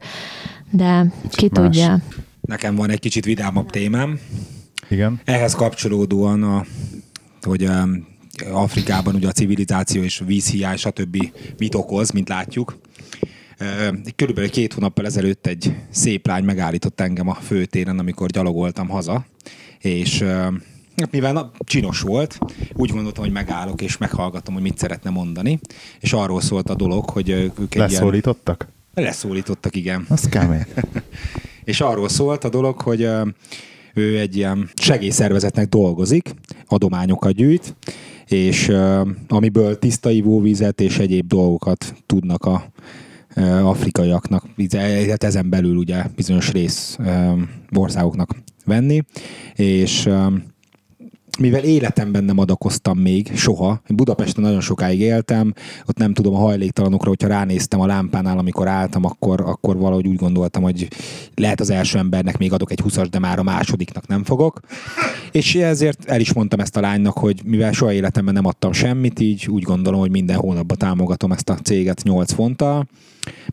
de 0.70 1.12
ki 1.31 1.48
más. 1.52 1.64
tudja. 1.64 1.98
Nekem 2.40 2.74
van 2.74 2.90
egy 2.90 3.00
kicsit 3.00 3.24
vidámabb 3.24 3.70
témám. 3.70 4.18
Igen. 4.88 5.20
Ehhez 5.24 5.54
kapcsolódóan, 5.54 6.42
a, 6.42 6.64
hogy 7.42 7.64
um, 7.64 8.07
Afrikában 8.52 9.14
ugye 9.14 9.28
a 9.28 9.33
civilizáció 9.33 10.02
és 10.02 10.22
vízhiány, 10.26 10.76
stb. 10.76 11.33
mit 11.59 11.74
okoz, 11.74 12.11
mint 12.11 12.28
látjuk. 12.28 12.78
Körülbelül 14.16 14.50
két 14.50 14.72
hónappal 14.72 15.07
ezelőtt 15.07 15.46
egy 15.46 15.74
szép 15.90 16.26
lány 16.26 16.44
megállított 16.44 17.00
engem 17.00 17.28
a 17.28 17.35
főtéren, 17.35 17.98
amikor 17.98 18.28
gyalogoltam 18.31 18.88
haza, 18.88 19.26
és 19.78 20.24
mivel 21.11 21.33
na, 21.33 21.51
csinos 21.59 22.01
volt, 22.01 22.39
úgy 22.75 22.91
gondoltam, 22.91 23.25
hogy 23.25 23.33
megállok 23.33 23.81
és 23.81 23.99
meghallgatom, 23.99 24.55
hogy 24.55 24.63
mit 24.63 24.79
szeretne 24.79 25.11
mondani, 25.11 25.61
és 26.01 26.13
arról 26.13 26.41
szólt 26.41 26.71
a 26.71 26.75
dolog, 26.75 27.11
hogy 27.11 27.29
ők 27.29 27.59
egy 27.59 27.77
Leszólítottak? 27.77 28.67
ilyen... 28.95 29.09
Leszólítottak, 29.09 29.77
igen. 29.77 30.07
Az 30.09 30.29
kemény. 30.29 30.65
És 31.65 31.81
arról 31.81 32.09
szólt 32.09 32.45
a 32.45 32.49
dolog, 32.49 32.81
hogy 32.81 33.09
ő 33.95 34.19
egy 34.19 34.37
ilyen 34.37 34.71
segélyszervezetnek 34.75 35.69
dolgozik, 35.69 36.35
adományokat 36.67 37.33
gyűjt, 37.33 37.77
és 38.27 38.73
amiből 39.29 39.79
tiszta 39.79 40.11
ivóvizet 40.11 40.81
és 40.81 40.99
egyéb 40.99 41.27
dolgokat 41.27 41.95
tudnak 42.07 42.45
a 42.45 42.71
afrikaiaknak, 43.63 44.45
hát 45.09 45.25
ezen 45.25 45.49
belül 45.49 45.77
ugye 45.77 46.05
bizonyos 46.17 46.53
rész 46.53 46.99
országoknak 47.73 48.37
venni, 48.65 49.03
és 49.55 50.09
mivel 51.38 51.64
életemben 51.64 52.24
nem 52.24 52.38
adakoztam 52.38 52.98
még, 52.98 53.37
soha. 53.37 53.83
Budapesten 53.88 54.42
nagyon 54.42 54.61
sokáig 54.61 55.01
éltem, 55.01 55.55
ott 55.87 55.98
nem 55.98 56.14
tudom 56.14 56.35
a 56.35 56.38
hajléktalanokra, 56.38 57.09
hogyha 57.09 57.29
ránéztem 57.29 57.81
a 57.81 57.87
lámpánál, 57.87 58.38
amikor 58.38 58.68
álltam, 58.68 59.05
akkor, 59.05 59.40
akkor 59.40 59.77
valahogy 59.77 60.07
úgy 60.07 60.16
gondoltam, 60.16 60.62
hogy 60.62 60.88
lehet 61.35 61.61
az 61.61 61.70
első 61.70 61.98
embernek 61.98 62.38
még 62.38 62.53
adok 62.53 62.70
egy 62.70 62.81
20 62.81 62.96
de 63.11 63.18
már 63.18 63.38
a 63.38 63.42
másodiknak 63.42 64.07
nem 64.07 64.24
fogok. 64.24 64.61
És 65.33 65.55
ezért 65.55 66.05
el 66.05 66.20
is 66.20 66.33
mondtam 66.33 66.61
ezt 66.61 66.77
a 66.77 66.81
lánynak, 66.81 67.18
hogy 67.18 67.40
mivel 67.44 67.72
soha 67.72 67.92
életemben 67.92 68.35
nem 68.35 68.46
adtam 68.46 68.72
semmit, 68.72 69.20
így 69.20 69.48
úgy 69.48 69.62
gondolom, 69.62 70.01
hogy 70.01 70.11
minden 70.11 70.37
hónapban 70.37 70.79
támogatom 70.79 71.33
ezt 71.33 71.48
a 71.48 71.55
céget 71.55 72.03
8 72.03 72.33
fonttal. 72.33 72.87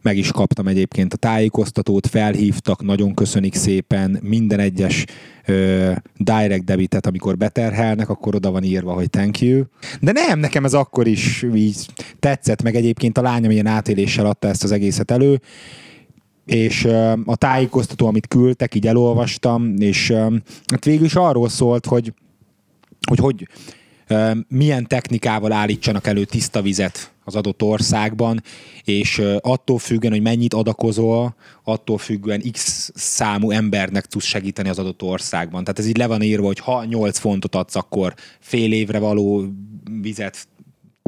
Meg 0.02 0.18
is 0.18 0.32
kaptam 0.32 0.68
egyébként 0.68 1.14
a 1.14 1.18
tájékoztatót, 1.18 2.08
felhívtak, 2.08 2.84
nagyon 2.84 3.14
köszönik 3.14 3.56
szépen, 3.56 4.20
minden 4.22 4.60
egyes 4.60 5.06
ö, 5.46 5.92
direct 6.18 6.64
debitet, 6.64 7.06
amikor 7.06 7.38
beterhelnek, 7.38 8.10
akkor 8.10 8.36
oda 8.36 8.52
van 8.52 8.64
írva, 8.64 8.94
hogy 8.94 9.10
thank 9.10 9.42
you. 9.42 9.64
De 10.02 10.12
nem, 10.12 10.40
nekem 10.40 10.66
ez 10.66 10.74
akkor 10.74 11.08
is 11.08 11.46
így 11.56 11.88
tetszett, 12.20 12.62
meg 12.62 12.76
egyébként 12.76 13.18
a 13.18 13.22
lányom 13.22 13.52
ilyen 13.52 13.68
átéléssel 13.68 14.26
adta 14.26 14.48
ezt 14.48 14.64
az 14.64 14.72
egészet 14.72 15.12
elő, 15.12 15.42
és 16.46 16.86
a 17.26 17.36
tájékoztató, 17.36 18.08
amit 18.08 18.28
küldtek, 18.28 18.76
így 18.76 18.88
elolvastam, 18.88 19.74
és 19.78 20.12
hát 20.66 20.86
végül 20.86 21.06
is 21.06 21.16
arról 21.16 21.50
szólt, 21.50 21.86
hogy 21.86 22.14
hogy, 23.08 23.20
hogy 23.20 23.48
milyen 24.48 24.88
technikával 24.88 25.52
állítsanak 25.52 26.08
elő 26.08 26.26
tiszta 26.26 26.62
vizet 26.62 27.14
az 27.24 27.36
adott 27.36 27.62
országban, 27.62 28.44
és 28.84 29.22
attól 29.40 29.78
függően, 29.78 30.14
hogy 30.14 30.22
mennyit 30.22 30.54
adakozol, 30.54 31.36
attól 31.64 31.98
függően 31.98 32.44
x 32.52 32.92
számú 32.96 33.52
embernek 33.52 34.06
tudsz 34.06 34.26
segíteni 34.26 34.70
az 34.70 34.80
adott 34.80 35.02
országban. 35.02 35.64
Tehát 35.64 35.80
ez 35.80 35.88
így 35.88 35.98
le 35.98 36.08
van 36.08 36.22
írva, 36.22 36.46
hogy 36.46 36.60
ha 36.60 36.84
8 36.84 37.18
fontot 37.18 37.56
adsz, 37.56 37.76
akkor 37.76 38.14
fél 38.40 38.74
évre 38.74 39.00
való 39.00 39.46
vizet 40.02 40.48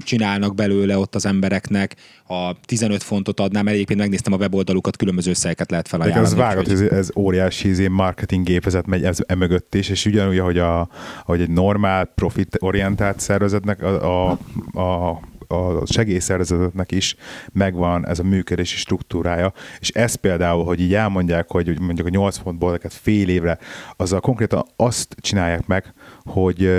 csinálnak 0.03 0.55
belőle 0.55 0.97
ott 0.97 1.15
az 1.15 1.25
embereknek, 1.25 1.95
ha 2.23 2.57
15 2.65 3.03
fontot 3.03 3.39
adnám, 3.39 3.67
egyébként 3.67 3.99
megnéztem 3.99 4.33
a 4.33 4.37
weboldalukat, 4.37 4.97
különböző 4.97 5.29
összegeket 5.29 5.69
lehet 5.69 5.85
De 5.85 5.91
felajánlani. 5.91 6.25
az 6.25 6.35
vágott, 6.35 6.67
hogy 6.67 6.87
ez, 6.87 7.09
óriási 7.15 7.69
izé, 7.69 7.87
marketing 7.87 8.45
gépezet 8.45 8.85
megy 8.85 9.03
ez 9.03 9.17
emögött 9.27 9.75
is, 9.75 9.89
és 9.89 10.05
ugyanúgy, 10.05 10.37
ahogy, 10.37 10.57
a, 10.57 10.89
ahogy 11.25 11.41
egy 11.41 11.49
normál 11.49 12.05
profit-orientált 12.05 13.19
szervezetnek, 13.19 13.83
a, 13.83 14.29
a, 14.29 14.39
a, 14.73 15.19
a 15.47 15.85
segélyszervezetnek 15.85 16.91
is 16.91 17.15
megvan 17.51 18.07
ez 18.07 18.19
a 18.19 18.23
működési 18.23 18.77
struktúrája, 18.77 19.53
és 19.79 19.89
ez 19.89 20.15
például, 20.15 20.63
hogy 20.63 20.81
így 20.81 20.93
elmondják, 20.93 21.51
hogy 21.51 21.79
mondjuk 21.79 22.07
a 22.07 22.09
8 22.09 22.37
fontból 22.37 22.69
ezeket 22.69 22.93
fél 22.93 23.29
évre, 23.29 23.57
azzal 23.95 24.19
konkrétan 24.19 24.65
azt 24.75 25.15
csinálják 25.19 25.67
meg, 25.67 25.93
hogy 26.25 26.69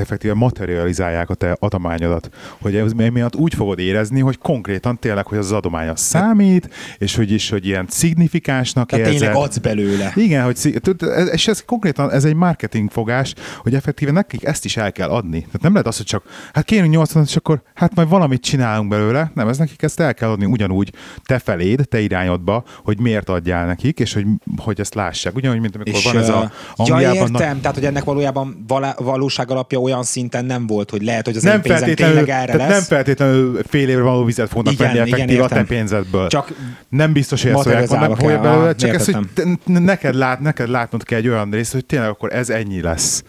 effektíve 0.00 0.34
materializálják 0.34 1.30
a 1.30 1.34
te 1.34 1.56
adományodat. 1.58 2.30
Hogy 2.60 2.76
ez 2.76 2.92
miatt 2.92 3.36
úgy 3.36 3.54
fogod 3.54 3.78
érezni, 3.78 4.20
hogy 4.20 4.38
konkrétan 4.38 4.98
tényleg, 4.98 5.26
hogy 5.26 5.38
az 5.38 5.52
adomány 5.52 5.88
az 5.88 6.00
számít, 6.00 6.74
és 6.98 7.16
hogy 7.16 7.32
is, 7.32 7.50
hogy 7.50 7.66
ilyen 7.66 7.86
szignifikánsnak 7.88 8.88
Tehát 8.88 9.06
érzed. 9.06 9.20
tényleg 9.20 9.36
adsz 9.42 9.58
belőle. 9.58 10.12
Igen, 10.14 10.44
hogy 10.44 10.80
és 11.32 11.48
ez 11.48 11.64
konkrétan 11.64 12.10
ez 12.10 12.24
egy 12.24 12.34
marketing 12.34 12.90
fogás, 12.90 13.34
hogy 13.58 13.74
effektíve 13.74 14.10
nekik 14.10 14.44
ezt 14.44 14.64
is 14.64 14.76
el 14.76 14.92
kell 14.92 15.08
adni. 15.08 15.38
Tehát 15.40 15.62
nem 15.62 15.72
lehet 15.72 15.86
az, 15.86 15.96
hogy 15.96 16.06
csak 16.06 16.24
hát 16.52 16.64
kérünk 16.64 16.92
80 16.92 17.22
és 17.22 17.36
akkor 17.36 17.62
hát 17.74 17.94
majd 17.94 18.08
valamit 18.08 18.42
csinálunk 18.42 18.88
belőle. 18.88 19.30
Nem, 19.34 19.48
ez 19.48 19.58
nekik 19.58 19.82
ezt 19.82 20.00
el 20.00 20.14
kell 20.14 20.30
adni 20.30 20.44
ugyanúgy 20.44 20.92
te 21.24 21.38
feléd, 21.38 21.88
te 21.88 22.00
irányodba, 22.00 22.64
hogy 22.84 23.00
miért 23.00 23.28
adjál 23.28 23.66
nekik, 23.66 23.98
és 23.98 24.12
hogy, 24.12 24.26
hogy 24.56 24.80
ezt 24.80 24.94
lássák. 24.94 25.36
Ugyanúgy, 25.36 25.60
mint 25.60 25.74
amikor 25.74 26.00
van 26.02 26.16
ez 26.16 26.28
a 26.28 26.52
ja, 26.76 27.12
értem, 27.12 27.60
tehát 27.60 27.74
hogy 27.74 27.84
ennek 27.84 28.04
valójában 28.04 28.64
vala, 28.66 28.94
valóság 28.98 29.50
alapja 29.50 29.78
olyan 29.78 29.89
szinten 30.02 30.44
nem 30.44 30.66
volt, 30.66 30.90
hogy 30.90 31.02
lehet, 31.02 31.26
hogy 31.26 31.36
az 31.36 31.42
nem 31.42 31.54
én 31.54 31.60
pénzem 31.60 31.94
tényleg 31.94 32.28
erre 32.28 32.56
lesz. 32.56 32.68
nem 32.68 32.82
feltétlenül 32.82 33.60
fél 33.68 33.88
évre 33.88 34.02
való 34.02 34.24
vizet 34.24 34.48
fognak 34.48 34.72
Igen, 34.72 34.94
venni 34.94 35.12
effektív 35.12 35.42
a 35.42 35.48
te 35.48 35.64
pénzedből. 35.64 36.28
Csak 36.28 36.52
nem 36.88 37.12
biztos, 37.12 37.42
hogy 37.42 37.52
ezt 37.72 37.88
vannak 37.88 38.16
fogja 38.16 38.40
kell, 38.40 38.50
belőle, 38.50 38.74
csak 38.74 38.94
ez, 38.94 39.04
hogy 39.04 39.16
neked, 39.64 40.14
lát, 40.14 40.40
neked 40.40 40.68
látnod 40.68 41.04
kell 41.04 41.18
egy 41.18 41.28
olyan 41.28 41.50
részt, 41.50 41.72
hogy 41.72 41.86
tényleg 41.86 42.08
akkor 42.08 42.32
ez 42.32 42.50
ennyi 42.50 42.80
lesz. 42.80 43.22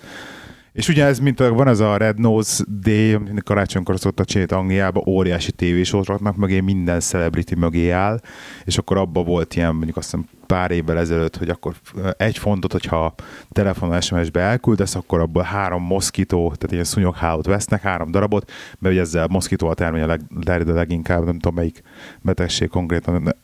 És 0.73 0.87
ugye 0.87 1.05
ez, 1.05 1.19
mint 1.19 1.39
a- 1.39 1.53
van 1.53 1.67
ez 1.67 1.79
a 1.79 1.97
Red 1.97 2.19
Nose 2.19 2.63
Day, 2.81 3.13
amit 3.13 3.43
karácsonykor 3.43 3.99
szoktak 3.99 4.25
csinálni 4.25 4.53
Angliába, 4.53 5.03
óriási 5.07 5.51
tévésoroknak 5.51 6.35
mögé, 6.35 6.59
minden 6.59 6.99
celebrity 6.99 7.55
mögé 7.55 7.89
áll, 7.89 8.19
és 8.65 8.77
akkor 8.77 8.97
abba 8.97 9.23
volt 9.23 9.55
ilyen, 9.55 9.75
mondjuk 9.75 9.97
azt 9.97 10.11
hiszem 10.11 10.27
pár 10.45 10.71
évvel 10.71 10.97
ezelőtt, 10.97 11.37
hogy 11.37 11.49
akkor 11.49 11.73
egy 12.17 12.37
fontot, 12.37 12.71
hogyha 12.71 13.15
telefonon 13.51 14.01
SMS-be 14.01 14.41
elküldesz, 14.41 14.95
akkor 14.95 15.19
abból 15.19 15.43
három 15.43 15.83
moszkító, 15.83 16.43
tehát 16.43 16.71
ilyen 16.71 16.83
szúnyoghálót 16.83 17.45
vesznek, 17.45 17.81
három 17.81 18.11
darabot, 18.11 18.51
mert 18.79 18.93
ugye 18.93 19.03
ezzel 19.03 19.27
moszkító 19.27 19.67
a 19.67 19.73
termény 19.73 20.01
a 20.01 20.05
leg, 20.05 20.21
leginkább, 20.65 21.25
nem 21.25 21.39
tudom 21.39 21.55
melyik 21.55 21.81
betegség 22.21 22.69
konkrétan 22.69 23.35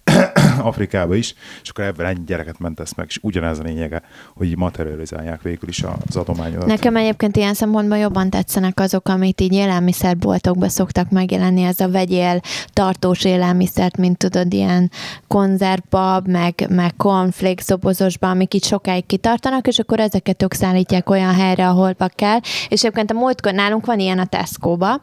Afrikába 0.61 1.15
is, 1.15 1.33
és 1.61 1.69
akkor 1.69 1.83
ebben 1.83 2.05
ennyi 2.05 2.23
gyereket 2.25 2.59
mentesz 2.59 2.93
meg, 2.93 3.05
és 3.09 3.19
ugyanez 3.21 3.59
a 3.59 3.63
lényege, 3.63 4.01
hogy 4.35 4.57
materializálják 4.57 5.41
végül 5.41 5.69
is 5.69 5.83
az 6.07 6.15
adományodat. 6.15 6.67
Nekem 6.67 6.95
egyébként 6.95 7.35
ilyen 7.35 7.53
szempontból 7.53 7.97
jobban 7.97 8.29
tetszenek 8.29 8.79
azok, 8.79 9.07
amit 9.07 9.41
így 9.41 9.53
élelmiszerboltokban 9.53 10.69
szoktak 10.69 11.09
megjelenni, 11.09 11.63
ez 11.63 11.79
a 11.79 11.89
vegyél 11.89 12.39
tartós 12.73 13.23
élelmiszert, 13.23 13.97
mint 13.97 14.17
tudod, 14.17 14.53
ilyen 14.53 14.91
konzervbab, 15.27 16.27
meg, 16.27 16.65
meg 16.69 16.95
cornflakes 16.95 17.65
dobozosban, 17.65 18.29
amik 18.29 18.53
itt 18.53 18.63
sokáig 18.63 19.05
kitartanak, 19.05 19.67
és 19.67 19.79
akkor 19.79 19.99
ezeket 19.99 20.43
ők 20.43 20.53
szállítják 20.53 21.09
olyan 21.09 21.33
helyre, 21.33 21.67
ahol 21.67 21.95
kell. 22.15 22.39
És 22.69 22.83
egyébként 22.83 23.11
a 23.11 23.13
múltkor 23.13 23.53
nálunk 23.53 23.85
van 23.85 23.99
ilyen 23.99 24.19
a 24.19 24.25
Tesco-ba, 24.25 25.01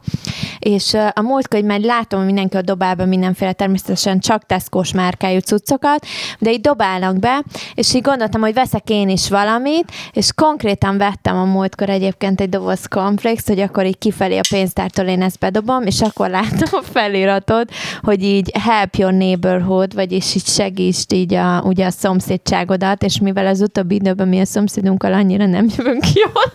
és 0.59 0.93
a 0.93 1.21
múltkor 1.21 1.55
hogy 1.55 1.65
már 1.65 1.79
látom, 1.79 2.23
mindenki 2.23 2.57
a 2.57 2.61
dobál 2.61 2.95
be 2.95 3.05
mindenféle 3.05 3.53
természetesen 3.53 4.19
csak 4.19 4.45
Tesco-s 4.45 4.91
cuccokat, 5.39 6.05
de 6.39 6.51
így 6.51 6.61
dobálnak 6.61 7.19
be, 7.19 7.43
és 7.73 7.93
így 7.93 8.01
gondoltam, 8.01 8.41
hogy 8.41 8.53
veszek 8.53 8.89
én 8.89 9.09
is 9.09 9.29
valamit, 9.29 9.91
és 10.11 10.29
konkrétan 10.35 10.97
vettem 10.97 11.37
a 11.37 11.43
múltkor 11.43 11.89
egyébként 11.89 12.41
egy 12.41 12.49
doboz 12.49 12.85
cornflakes, 12.85 13.43
hogy 13.45 13.59
akkor 13.59 13.85
így 13.85 13.97
kifelé 13.97 14.37
a 14.37 14.41
pénztártól 14.49 15.05
én 15.05 15.21
ezt 15.21 15.39
bedobom, 15.39 15.85
és 15.85 16.01
akkor 16.01 16.29
látom 16.29 16.69
a 16.71 16.83
feliratot, 16.91 17.71
hogy 18.01 18.23
így 18.23 18.51
help 18.63 18.95
your 18.95 19.13
neighborhood, 19.13 19.93
vagyis 19.93 20.35
így 20.35 20.45
segítsd 20.45 21.13
így 21.13 21.33
a, 21.33 21.61
ugye 21.61 21.85
a 21.85 21.91
szomszédságodat, 21.91 23.03
és 23.03 23.19
mivel 23.19 23.47
az 23.47 23.61
utóbbi 23.61 23.95
időben 23.95 24.27
mi 24.27 24.39
a 24.39 24.45
szomszédunkkal 24.45 25.13
annyira 25.13 25.45
nem 25.45 25.67
jövünk 25.77 26.03
jól, 26.13 26.53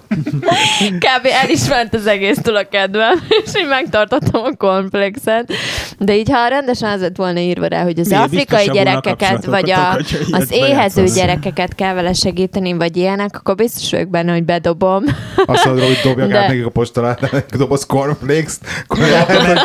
kb. 1.07 1.27
elismert 1.43 1.95
az 1.95 2.07
egésztől 2.07 2.57
a 2.57 2.69
kedvem, 2.69 3.21
és 3.45 3.51
így 3.61 3.69
megtartottam 3.69 4.45
a 4.45 4.57
komplexet. 4.57 5.53
De 5.99 6.17
így, 6.17 6.31
ha 6.31 6.49
rendesen 6.49 6.91
az 6.91 7.01
lett 7.01 7.17
volna 7.17 7.39
írva 7.39 7.67
rá, 7.67 7.83
hogy 7.83 7.99
az 7.99 8.09
Miért 8.09 8.25
afrikai 8.25 8.70
gyerekeket, 8.73 9.45
vagy 9.45 9.71
a, 9.71 9.95
az 10.31 10.51
éhező 10.51 11.05
gyerekeket 11.05 11.75
kell 11.75 11.95
vele 11.95 12.13
segíteni, 12.13 12.73
vagy 12.73 12.97
ilyenek, 12.97 13.37
akkor 13.37 13.55
biztos 13.55 13.91
vagyok 13.91 14.09
benne, 14.09 14.33
hogy 14.33 14.45
bedobom. 14.45 15.03
Azt 15.47 15.65
mondod, 15.65 15.85
hogy 15.85 16.01
dobják 16.03 16.29
De- 16.29 16.39
át 16.39 16.49
nekik 16.49 16.67
a 16.67 16.71
postalát, 16.71 17.23
egy 17.33 17.45
doboz 17.59 17.87
cornflakes-t, 17.87 18.61
akkor 18.89 18.99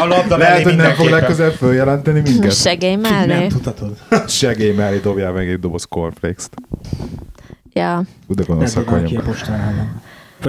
A 0.02 0.06
labda 0.06 0.38
lehet, 0.38 0.64
hogy 0.64 0.76
nem 0.76 0.94
fog 0.94 1.08
legközelebb 1.10 1.54
följelenteni 1.54 2.20
minket. 2.20 2.56
Segély 2.56 2.96
Nem 2.96 3.12
mellé. 3.28 3.48
tudhatod. 3.48 3.98
Segély 4.28 4.72
mellé 4.74 4.98
dobjál 4.98 5.32
meg 5.32 5.48
egy 5.50 5.60
doboz 5.60 5.84
cornflakes-t. 5.90 6.50
Ja. 7.74 8.04
De 8.28 8.44
gonoszak 8.48 8.86
dobál 8.86 9.04
ki 9.04 9.16
a 9.16 9.22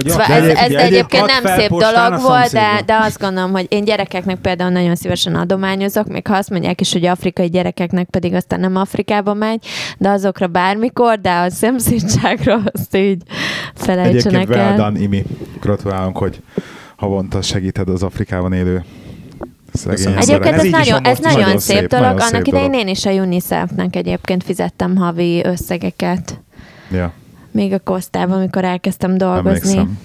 Vagy 0.03 0.09
Szóval 0.11 0.25
ez, 0.25 0.43
Egyébként- 0.43 0.73
ez 0.79 0.85
egyébként 0.85 1.23
add 1.23 1.43
nem 1.43 1.57
szép 1.57 1.69
dolog 1.69 2.21
volt, 2.21 2.51
de, 2.51 2.81
de 2.85 2.97
azt 3.01 3.19
gondolom, 3.19 3.51
hogy 3.51 3.65
én 3.69 3.83
gyerekeknek 3.85 4.37
például 4.37 4.69
nagyon 4.69 4.95
szívesen 4.95 5.35
adományozok, 5.35 6.07
még 6.07 6.27
ha 6.27 6.35
azt 6.35 6.49
mondják 6.49 6.81
is, 6.81 6.91
hogy 6.93 7.05
afrikai 7.05 7.49
gyerekeknek 7.49 8.07
pedig 8.09 8.33
aztán 8.33 8.59
nem 8.59 8.75
Afrikába 8.75 9.33
megy, 9.33 9.65
de 9.97 10.09
azokra 10.09 10.47
bármikor, 10.47 11.19
de 11.21 11.31
a 11.31 11.49
szomszédságra 11.49 12.59
azt 12.73 12.95
így 12.95 13.21
felejtsenek 13.75 14.41
Egyébként 14.41 14.59
el. 14.69 14.75
done, 14.75 14.99
Imi. 14.99 15.23
Gratulálunk, 15.61 16.17
hogy 16.17 16.41
havonta 16.95 17.41
segíted 17.41 17.89
az 17.89 18.03
Afrikában 18.03 18.53
élő 18.53 18.83
szegény. 19.73 20.13
Egyébként 20.17 20.55
ez, 20.55 20.63
nagyon, 20.69 21.03
ez 21.05 21.19
is. 21.19 21.25
nagyon, 21.25 21.59
szép, 21.59 21.87
dolog. 21.87 22.05
nagyon 22.05 22.19
Annak 22.19 22.33
szép 22.33 22.45
idején 22.45 22.71
dolog. 22.71 22.85
én 22.87 22.91
is 22.91 23.05
a 23.05 23.11
UNICEF-nek 23.11 23.95
egyébként 23.95 24.43
fizettem 24.43 24.95
havi 24.95 25.41
összegeket. 25.45 26.39
Ja, 26.91 27.11
Még 27.57 27.73
a 27.73 27.79
kosztában, 27.79 28.37
amikor 28.37 28.63
elkezdtem 28.63 29.17
dolgozni. 29.17 29.49
emlékszem. 29.49 29.99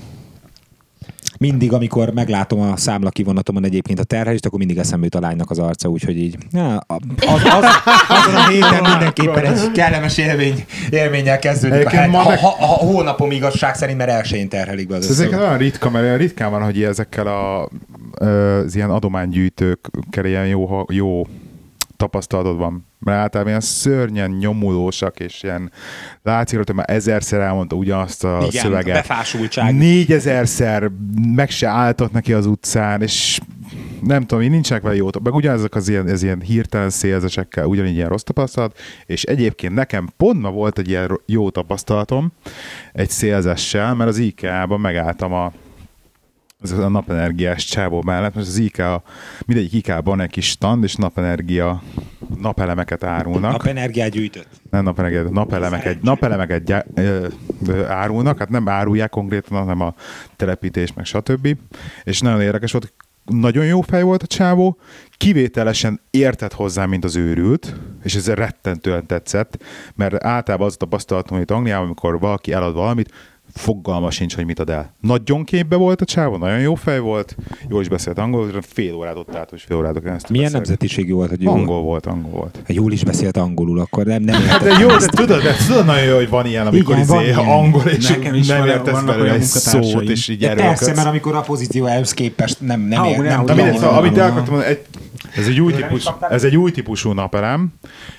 Mindig, 1.38 1.72
amikor 1.72 2.12
meglátom 2.12 2.60
a 2.60 2.76
számla 2.76 3.10
kivonatomon 3.10 3.64
egyébként 3.64 3.98
a 4.00 4.04
terhelést, 4.04 4.46
akkor 4.46 4.58
mindig 4.58 4.78
eszembe 4.78 5.04
jut 5.04 5.14
a 5.14 5.20
lánynak 5.20 5.50
az 5.50 5.58
arca, 5.58 5.88
úgyhogy 5.88 6.16
így 6.18 6.36
ja, 6.52 6.76
a- 6.76 6.98
az, 7.26 7.42
az, 7.44 7.64
azon 8.08 8.34
a 8.34 8.48
héten 8.48 8.82
mindenképpen 8.90 9.44
egy 9.44 9.72
kellemes 9.72 10.18
élmény, 10.18 10.64
élménnyel 10.90 11.38
kezdődik 11.38 11.86
a 11.86 11.90
hát, 11.90 12.08
ma 12.10 12.18
ha, 12.18 12.28
meg- 12.28 12.38
ha, 12.38 12.48
ha, 12.48 12.66
hónapom 12.66 13.30
igazság 13.30 13.74
szerint, 13.74 13.98
mert 13.98 14.10
elsőjén 14.10 14.48
terhelik 14.48 14.88
be 14.88 14.96
az 14.96 15.10
Ez 15.20 15.20
olyan 15.20 15.56
ritka, 15.56 15.90
mert 15.90 16.04
olyan 16.04 16.16
ritkán 16.18 16.50
van, 16.50 16.62
hogy 16.62 16.82
ezekkel 16.82 17.26
a, 17.26 17.68
az 18.24 18.74
ilyen 18.74 18.90
adománygyűjtőkkel 18.90 20.24
ilyen 20.24 20.46
jó, 20.46 20.84
jó 20.88 21.26
tapasztalatod 22.02 22.56
van. 22.56 22.86
Mert 22.98 23.18
általában 23.18 23.48
ilyen 23.48 23.60
szörnyen 23.60 24.30
nyomulósak, 24.30 25.20
és 25.20 25.42
ilyen 25.42 25.72
látszik, 26.22 26.58
hogy 26.58 26.74
már 26.74 26.90
ezerszer 26.90 27.40
elmondta 27.40 27.76
ugyanazt 27.76 28.24
a 28.24 28.38
Igen, 28.48 28.62
szöveget. 28.62 28.94
befásultság. 28.94 29.74
Négyezerszer 29.74 30.90
meg 31.34 31.50
se 31.50 31.68
állított 31.68 32.12
neki 32.12 32.32
az 32.32 32.46
utcán, 32.46 33.02
és 33.02 33.40
nem 34.02 34.20
tudom, 34.20 34.42
így 34.44 34.50
nincsenek 34.50 34.82
vele 34.82 34.94
jó, 34.96 35.08
meg 35.22 35.34
ugyanezek 35.34 35.74
az 35.74 35.88
ilyen, 35.88 36.08
ez 36.08 36.22
ilyen 36.22 36.40
hirtelen 36.40 36.90
szélzesekkel, 36.90 37.66
ugyanígy 37.66 37.94
ilyen 37.94 38.08
rossz 38.08 38.22
tapasztalat, 38.22 38.78
és 39.06 39.22
egyébként 39.22 39.74
nekem 39.74 40.08
pont 40.16 40.40
ma 40.40 40.50
volt 40.50 40.78
egy 40.78 40.88
ilyen 40.88 41.20
jó 41.26 41.50
tapasztalatom 41.50 42.32
egy 42.92 43.10
szélzessel, 43.10 43.94
mert 43.94 44.10
az 44.10 44.18
IKEA-ban 44.18 44.80
megálltam 44.80 45.32
a 45.32 45.52
az 46.70 46.78
a 46.78 46.88
napenergiás 46.88 47.64
csávó 47.64 48.02
mellett, 48.02 48.34
most 48.34 48.46
az 48.46 48.56
IKEA, 48.56 49.02
mindegyik 49.46 49.72
IKEA-ban 49.72 50.16
van 50.16 50.24
egy 50.24 50.30
kis 50.30 50.48
stand, 50.48 50.84
és 50.84 50.94
napenergia 50.94 51.82
napelemeket 52.40 53.04
árulnak 53.04 53.52
Napenergiát 53.52 54.10
gyűjtött. 54.10 54.48
nem 54.70 54.84
napelemeket, 54.84 55.30
napelemeket, 55.30 56.02
napelemeket 56.02 56.64
gyá, 56.64 56.84
ö, 56.94 57.26
ö, 57.66 57.84
árulnak, 57.84 58.38
hát 58.38 58.48
nem 58.48 58.68
árulják 58.68 59.10
konkrétan, 59.10 59.58
hanem 59.58 59.80
a 59.80 59.94
telepítés, 60.36 60.92
meg 60.92 61.04
stb. 61.04 61.56
És 62.04 62.20
nagyon 62.20 62.40
érdekes 62.40 62.72
volt, 62.72 62.92
nagyon 63.24 63.64
jó 63.64 63.80
fej 63.80 64.02
volt 64.02 64.22
a 64.22 64.26
csávó, 64.26 64.78
kivételesen 65.16 66.00
értett 66.10 66.52
hozzá, 66.52 66.86
mint 66.86 67.04
az 67.04 67.16
őrült, 67.16 67.74
és 68.02 68.14
ez 68.14 68.28
rettentően 68.28 69.06
tetszett, 69.06 69.62
mert 69.94 70.24
általában 70.24 70.66
az 70.66 70.74
a 70.74 70.76
tapasztalatom, 70.76 71.36
hogy 71.36 71.46
itt 71.50 71.56
Angliában, 71.56 71.84
amikor 71.84 72.18
valaki 72.18 72.52
elad 72.52 72.74
valamit, 72.74 73.12
fogalma 73.54 74.10
sincs, 74.10 74.34
hogy 74.34 74.44
mit 74.44 74.58
ad 74.58 74.70
el. 74.70 74.94
Nagyon 75.00 75.44
képbe 75.44 75.76
volt 75.76 76.00
a 76.00 76.04
csávó, 76.04 76.36
nagyon 76.36 76.58
jó 76.60 76.74
fej 76.74 76.98
volt, 76.98 77.36
jól 77.68 77.80
is 77.80 77.88
beszélt 77.88 78.18
angolul, 78.18 78.62
fél 78.62 78.94
órát 78.94 79.16
ott 79.16 79.34
állt, 79.34 79.52
és 79.52 79.62
fél 79.62 79.76
órát 79.76 79.92
keresztül 80.02 80.36
Milyen 80.36 80.52
beszélt. 80.52 80.52
nemzetiségű 80.68 81.12
volt, 81.12 81.28
hogy 81.28 81.42
jól, 81.42 81.54
Angol 81.54 81.82
volt, 81.82 82.06
angol 82.06 82.30
volt. 82.30 82.58
Ha 82.66 82.72
jól 82.72 82.92
is 82.92 83.04
beszélt 83.04 83.36
angolul, 83.36 83.78
akkor 83.78 84.04
nem, 84.04 84.22
nem 84.22 84.42
Hát 84.42 84.62
de 84.68 84.78
jó, 84.80 84.88
de 84.88 85.06
tudod, 85.06 85.42
de 85.42 85.54
tudod 85.66 85.84
nagyon 85.84 86.04
jó, 86.04 86.16
hogy 86.16 86.28
van 86.28 86.46
ilyen, 86.46 86.66
amikor 86.66 86.94
Igen, 86.94 87.06
van 87.06 87.20
izé, 87.22 87.26
ilyen. 87.30 87.38
angol, 87.38 87.82
és 87.86 88.08
Nekem 88.08 88.34
is 88.34 88.46
nem 88.46 88.58
van- 88.58 88.68
értesz 88.68 89.02
belőle 89.02 89.32
egy 89.32 89.42
szót, 89.42 90.08
és 90.08 90.28
így 90.28 90.40
Ja, 90.40 90.54
persze, 90.54 90.94
mert 90.94 91.08
amikor 91.08 91.34
a 91.34 91.40
pozícióhoz 91.40 92.12
képest 92.14 92.60
nem, 92.60 92.80
nem, 92.80 93.04
ér, 93.04 93.18
nem 93.18 93.44
van, 93.46 93.56
szóval, 93.74 93.94
amit 93.96 94.10
van, 94.10 94.20
el 94.20 94.28
van. 94.28 94.30
akartam 94.30 94.54
mondani, 94.54 94.64
egy, 94.74 94.80
ez 95.36 95.46
egy 95.46 95.60
új 95.60 95.72
típus, 95.72 96.04
ez 96.30 96.44
egy 96.44 96.56
új 96.56 96.70
típusú 96.70 97.10
napelem, 97.12 97.72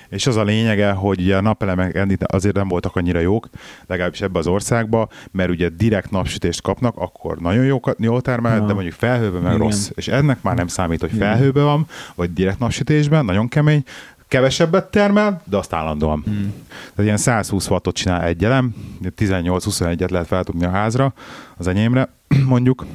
és 0.08 0.26
az 0.26 0.36
a 0.36 0.42
lényege, 0.42 0.90
hogy 0.90 1.30
a 1.30 1.40
napelemek 1.40 2.06
azért 2.26 2.54
nem 2.54 2.68
voltak 2.68 2.96
annyira 2.96 3.20
jók, 3.20 3.48
legalábbis 3.86 4.20
ebbe 4.20 4.38
az 4.38 4.46
országba, 4.46 5.08
mert 5.30 5.50
ugye 5.50 5.68
direkt 5.68 6.10
napsütést 6.10 6.62
kapnak, 6.62 6.96
akkor 6.96 7.38
nagyon 7.38 7.64
jó, 7.64 7.80
jól 7.98 8.20
termel, 8.20 8.66
de 8.66 8.72
mondjuk 8.72 8.94
felhőben 8.94 9.42
meg 9.42 9.54
Igen. 9.54 9.64
rossz. 9.64 9.90
És 9.94 10.08
ennek 10.08 10.42
már 10.42 10.54
nem 10.54 10.66
számít, 10.66 11.00
hogy 11.00 11.12
felhőben 11.18 11.64
van, 11.64 11.86
vagy 12.14 12.32
direkt 12.32 12.58
napsütésben, 12.58 13.24
nagyon 13.24 13.48
kemény, 13.48 13.84
kevesebbet 14.28 14.90
termel, 14.90 15.42
de 15.44 15.56
azt 15.56 15.72
állandóan. 15.72 16.22
Hmm. 16.24 16.52
Tehát 16.68 17.04
ilyen 17.04 17.16
120 17.16 17.68
wattot 17.68 17.94
csinál 17.94 18.22
egy 18.22 18.44
elem, 18.44 18.74
18-21-et 19.16 20.10
lehet 20.10 20.26
feltudni 20.26 20.64
a 20.64 20.70
házra, 20.70 21.12
az 21.56 21.66
enyémre 21.66 22.08
mondjuk, 22.46 22.86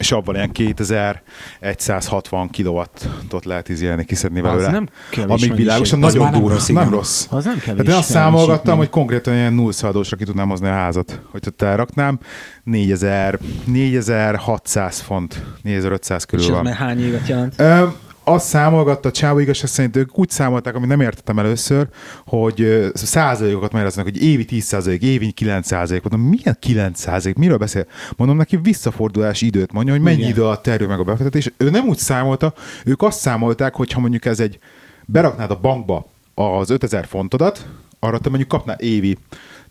és 0.00 0.12
abban 0.12 0.34
ilyen 0.34 0.52
2160 0.52 2.48
kilowattot 2.50 3.44
lehet 3.44 3.68
izélni, 3.68 4.04
kiszedni 4.04 4.40
belőle. 4.40 4.66
Az 4.66 4.72
nem 4.72 4.88
kevés 5.10 5.42
Amíg 5.42 5.54
világosan 5.56 5.98
nagyon 5.98 6.22
nem 6.30 6.32
durva. 6.32 6.48
rossz, 6.54 6.66
Nem 6.66 6.76
igen. 6.82 6.90
rossz. 6.94 7.26
Az 7.30 7.44
nem 7.44 7.58
kevés. 7.58 7.64
Tehát 7.82 7.86
én 7.92 7.98
azt 7.98 8.10
számolgattam, 8.10 8.76
hogy 8.76 8.90
konkrétan 8.90 9.34
ilyen 9.34 9.52
nullszadósra 9.52 10.16
ki 10.16 10.24
tudnám 10.24 10.48
hozni 10.48 10.68
a 10.68 10.72
házat. 10.72 11.20
Hogy 11.30 11.42
ott 11.46 11.62
elraknám, 11.62 12.18
4000, 12.64 13.38
4600 13.64 15.00
font, 15.00 15.42
4500 15.62 16.18
És 16.20 16.26
körül 16.26 16.44
ez 16.44 16.50
van. 16.50 16.62
már 16.64 16.74
hány 16.74 17.00
évet 17.04 17.28
jelent? 17.28 17.54
Ö, 17.56 17.84
azt 18.32 18.46
számolgatta 18.46 19.08
a 19.08 19.12
csávó 19.12 19.38
igazság 19.38 19.68
szerint, 19.68 19.96
ők 19.96 20.18
úgy 20.18 20.30
számolták, 20.30 20.74
amit 20.74 20.88
nem 20.88 21.00
értettem 21.00 21.38
először, 21.38 21.88
hogy 22.26 22.90
százalékokat 22.94 23.72
magyaráznak, 23.72 24.04
hogy 24.04 24.22
évi 24.22 24.44
10 24.44 24.64
százalék, 24.64 25.02
évi 25.02 25.30
9 25.30 25.66
százalék. 25.66 26.02
Mondom, 26.02 26.28
milyen 26.28 26.56
9 26.60 27.00
százalék? 27.00 27.36
Miről 27.36 27.56
beszél? 27.56 27.86
Mondom 28.16 28.36
neki 28.36 28.56
visszafordulási 28.56 29.46
időt 29.46 29.72
mondja, 29.72 29.92
hogy 29.92 30.02
mennyi 30.02 30.18
Igen. 30.18 30.30
idő 30.30 30.44
alatt 30.44 30.62
terül 30.62 30.88
meg 30.88 30.98
a 30.98 31.04
befektetés. 31.04 31.52
Ő 31.56 31.70
nem 31.70 31.88
úgy 31.88 31.98
számolta, 31.98 32.54
ők 32.84 33.02
azt 33.02 33.18
számolták, 33.18 33.74
hogy 33.74 33.92
ha 33.92 34.00
mondjuk 34.00 34.24
ez 34.24 34.40
egy, 34.40 34.58
beraknád 35.06 35.50
a 35.50 35.60
bankba 35.60 36.06
az 36.34 36.70
5000 36.70 37.06
fontodat, 37.06 37.66
arra 37.98 38.18
te 38.18 38.28
mondjuk 38.28 38.48
kapnál 38.48 38.78
évi 38.78 39.16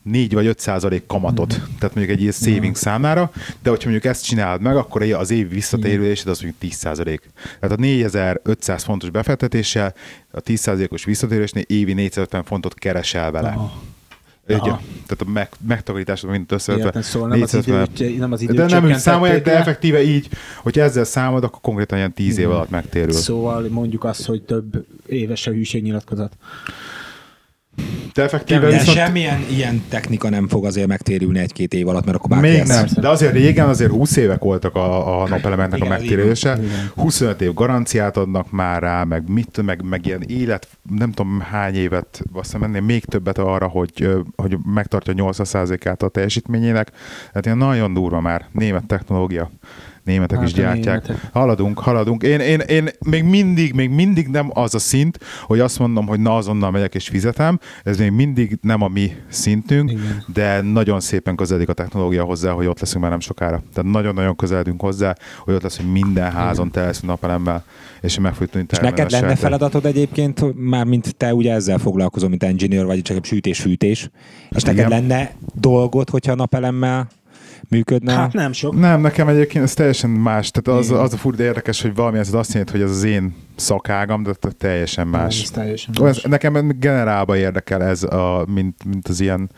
4 0.10 0.34
vagy 0.34 0.45
5 0.45 0.60
százalék 0.60 1.06
kamatot, 1.08 1.48
Mhm. 1.58 1.63
tehát 1.80 1.95
mondjuk 1.95 2.17
egy 2.17 2.22
ilyen 2.22 2.34
saving 2.34 2.76
számára, 2.76 3.32
de 3.63 3.69
hogyha 3.69 3.89
mondjuk 3.89 4.13
ezt 4.13 4.26
csinálod 4.26 4.62
meg, 4.62 4.76
akkor 4.78 5.02
az 5.02 5.32
év 5.32 5.50
visszatérülésed 5.50 6.28
az 6.28 6.39
mondjuk 6.41 6.62
10 6.62 6.74
százalék. 6.74 7.22
Tehát 7.60 7.78
a 7.78 7.82
4500 7.82 8.84
fontos 8.84 9.10
befektetéssel, 9.10 9.93
a 10.32 10.39
10 10.39 10.60
százalékos 10.60 11.04
visszatérülésnél 11.06 11.63
évi 11.67 11.93
450 11.93 12.43
fontot 12.43 12.74
keresel 12.74 13.32
vele. 13.32 13.50
Aha. 13.50 13.82
Ugye, 14.48 14.58
Aha. 14.58 14.82
tehát 15.08 15.22
a 15.26 15.30
meg, 15.30 15.50
megtakarításod 15.67 16.30
mindent 16.30 16.52
összevetve. 16.52 16.88
Értem, 16.88 17.02
szóval 17.02 17.28
nem 17.30 17.41
az 17.41 17.52
450. 17.52 17.88
idő, 18.08 18.17
nem 18.19 18.32
az 18.32 18.41
idő 18.41 18.54
de 18.54 18.65
nem 18.65 18.86
úgy 18.86 18.98
számolják, 18.98 19.43
de 19.43 19.58
effektíve 19.58 20.02
így, 20.04 20.28
hogy 20.58 20.80
ezzel 20.80 21.04
számolod, 21.04 21.43
akkor 21.43 21.62
konkrétan 21.62 21.98
ilyen 21.98 22.13
10 22.13 22.38
év 22.38 22.50
alatt 22.50 22.69
megtérül. 22.69 23.12
Szóval 23.12 23.67
mondjuk 23.69 24.04
azt, 24.04 24.26
hogy 24.26 24.41
több 24.41 24.86
éves 25.08 25.48
a 25.48 25.52
hűségnyilatkozat. 25.52 26.34
De 28.13 28.23
effektíve 28.23 28.59
De 28.59 28.67
viszont... 28.67 28.97
semmilyen 28.97 29.45
ilyen 29.49 29.83
technika 29.89 30.29
nem 30.29 30.47
fog 30.47 30.65
azért 30.65 30.87
megtérülni 30.87 31.39
egy-két 31.39 31.73
év 31.73 31.87
alatt, 31.87 32.05
mert 32.05 32.17
akkor 32.17 32.29
bárki 32.29 32.47
Még 32.47 32.63
nem, 32.63 32.85
de 32.95 33.09
azért 33.09 33.33
régen 33.33 33.67
azért 33.67 33.91
20 33.91 34.15
évek 34.15 34.39
voltak 34.39 34.75
a, 34.75 35.21
a 35.21 35.27
napelementnek 35.27 35.81
a 35.81 35.85
Igen, 35.85 35.97
megtérése. 35.97 36.59
25 36.95 37.41
év 37.41 37.53
garanciát 37.53 38.17
adnak 38.17 38.51
már 38.51 38.81
rá, 38.81 39.03
meg 39.03 39.29
mit, 39.29 39.61
meg, 39.61 39.81
meg 39.83 40.05
ilyen 40.05 40.23
élet, 40.27 40.67
nem 40.97 41.11
tudom 41.11 41.39
hány 41.39 41.75
évet, 41.75 42.21
azt 42.33 42.45
hiszem 42.45 42.63
ennél 42.63 42.81
még 42.81 43.05
többet 43.05 43.37
arra, 43.37 43.67
hogy, 43.67 44.09
hogy 44.35 44.57
megtartja 44.73 45.13
80%-át 45.17 46.03
a 46.03 46.09
teljesítményének. 46.09 46.91
Tehát 47.27 47.45
ilyen 47.45 47.57
nagyon 47.57 47.93
durva 47.93 48.21
már, 48.21 48.45
német 48.51 48.85
technológia. 48.85 49.49
Németek 50.03 50.38
Hát 50.38 50.47
is 50.47 50.53
gyártják. 50.53 51.07
németek. 51.07 51.29
Haladunk, 51.33 51.79
haladunk. 51.79 52.23
Én, 52.23 52.39
én, 52.39 52.59
én 52.59 52.89
még 53.05 53.23
mindig, 53.23 53.73
még 53.73 53.89
mindig 53.89 54.27
nem 54.27 54.49
az 54.53 54.75
a 54.75 54.79
szint, 54.79 55.19
hogy 55.43 55.59
azt 55.59 55.79
mondom, 55.79 56.07
hogy 56.07 56.19
na 56.19 56.35
azonnal 56.35 56.71
megyek 56.71 56.95
és 56.95 57.07
fizetem. 57.07 57.59
Ez 57.83 57.97
még 57.97 58.12
mindig 58.12 58.57
nem 58.62 58.81
a 58.81 58.88
mi 58.88 59.12
szintünk, 59.29 59.91
Igen. 59.91 60.23
de 60.33 60.62
nagyon 60.62 60.99
szépen 60.99 61.35
közeledik 61.35 61.69
a 61.69 61.73
technológia 61.73 62.23
hozzá, 62.23 62.51
hogy 62.51 62.65
ott 62.65 62.79
leszünk 62.79 63.01
már 63.01 63.12
nem 63.12 63.19
sokára. 63.19 63.62
Tehát 63.73 63.91
nagyon-nagyon 63.91 64.35
közeledünk 64.35 64.81
hozzá, 64.81 65.15
hogy 65.39 65.53
ott 65.53 65.62
lesz, 65.62 65.77
hogy 65.77 65.91
minden 65.91 66.31
házon 66.31 66.71
te 66.71 66.81
lesz 66.85 66.99
napelemmel, 66.99 67.63
és 68.01 68.19
meg 68.19 68.31
fogjuk 68.31 68.49
tudni 68.49 68.67
És 68.71 68.77
neked 68.77 69.12
lenne 69.12 69.35
feladatod 69.35 69.85
egyébként, 69.85 70.55
már 70.55 70.85
mint 70.85 71.15
te 71.15 71.33
ugye 71.33 71.53
ezzel 71.53 71.77
foglalkozol, 71.77 72.29
mint 72.29 72.43
engineer, 72.43 72.85
vagy 72.85 73.01
csak 73.01 73.25
sütés-fűtés, 73.25 74.09
és 74.49 74.63
neked 74.63 74.88
igen. 74.88 74.89
lenne 74.89 75.31
dolgod, 75.53 76.09
hogyha 76.09 76.35
napelemmel 76.35 77.07
működne? 77.69 78.13
Hát 78.13 78.34
nem 78.34 78.52
sok. 78.52 78.80
Nem, 78.80 79.02
nekem 79.02 79.28
egyébként 79.28 79.63
ez 79.63 79.74
teljesen 79.74 80.10
más. 80.10 80.52
Tehát 80.52 80.80
az, 80.80 80.91
az 80.91 81.13
a 81.13 81.17
furcsa 81.17 81.43
érdekes, 81.43 81.82
hogy 81.82 81.95
valami 81.95 82.17
ez 82.17 82.34
azt 82.34 82.52
jelenti, 82.52 82.72
hogy 82.72 82.82
ez 82.82 82.91
az 82.91 83.04
én 83.04 83.34
szakágam, 83.60 84.24
de 84.24 84.34
te- 84.34 84.52
teljesen 84.52 85.08
más. 85.08 85.41
Ez 85.41 85.50
teljesen 85.50 85.93
más. 86.02 86.22
nekem 86.22 86.72
generálban 86.80 87.38
érdekel 87.38 87.84
ez, 87.84 88.04
a, 88.04 88.45
mint, 88.48 88.86
mint 88.86 89.08
az 89.08 89.19
ilyen 89.19 89.50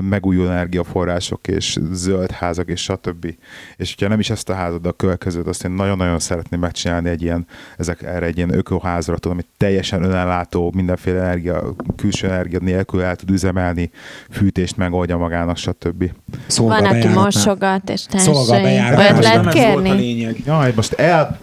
megújuló 0.00 0.48
energiaforrások 0.48 1.48
és 1.48 1.78
zöld 1.92 2.30
házak 2.30 2.68
és 2.68 2.80
stb. 2.82 3.34
És 3.76 3.94
hogyha 3.94 4.08
nem 4.08 4.18
is 4.18 4.30
ezt 4.30 4.48
a 4.48 4.54
házat, 4.54 4.80
de 4.80 4.88
a 4.88 4.92
következőt, 4.92 5.46
azt 5.46 5.64
én 5.64 5.70
nagyon-nagyon 5.70 6.18
szeretném 6.18 6.60
megcsinálni 6.60 7.08
egy 7.08 7.22
ilyen, 7.22 7.46
ezek 7.76 8.02
erre 8.02 8.26
egy 8.26 8.36
ilyen 8.36 8.54
ökoházra, 8.54 9.18
tudom, 9.18 9.36
hogy 9.36 9.46
teljesen 9.56 10.02
önellátó, 10.02 10.72
mindenféle 10.74 11.20
energia, 11.20 11.74
külső 11.96 12.26
energia 12.26 12.58
nélkül 12.62 13.02
el 13.02 13.16
tud 13.16 13.30
üzemelni, 13.30 13.90
fűtést 14.30 14.76
megoldja 14.76 15.16
magának, 15.16 15.56
stb. 15.56 16.10
Van, 16.56 16.84
aki 16.84 17.08
mosogat, 17.08 17.90
és 17.90 18.04
társai. 18.04 18.34
Szolgabejárat. 18.34 18.98
Olyat 18.98 19.12
Most 19.14 19.22
lehet 19.22 19.44
nem 19.44 19.48
ez 19.48 19.54
volt 19.54 19.76
a 19.76 19.82
kérni? 19.82 20.00
lényeg. 20.00 20.36
Jaj, 20.46 20.72
most 20.76 20.92
el 20.92 21.38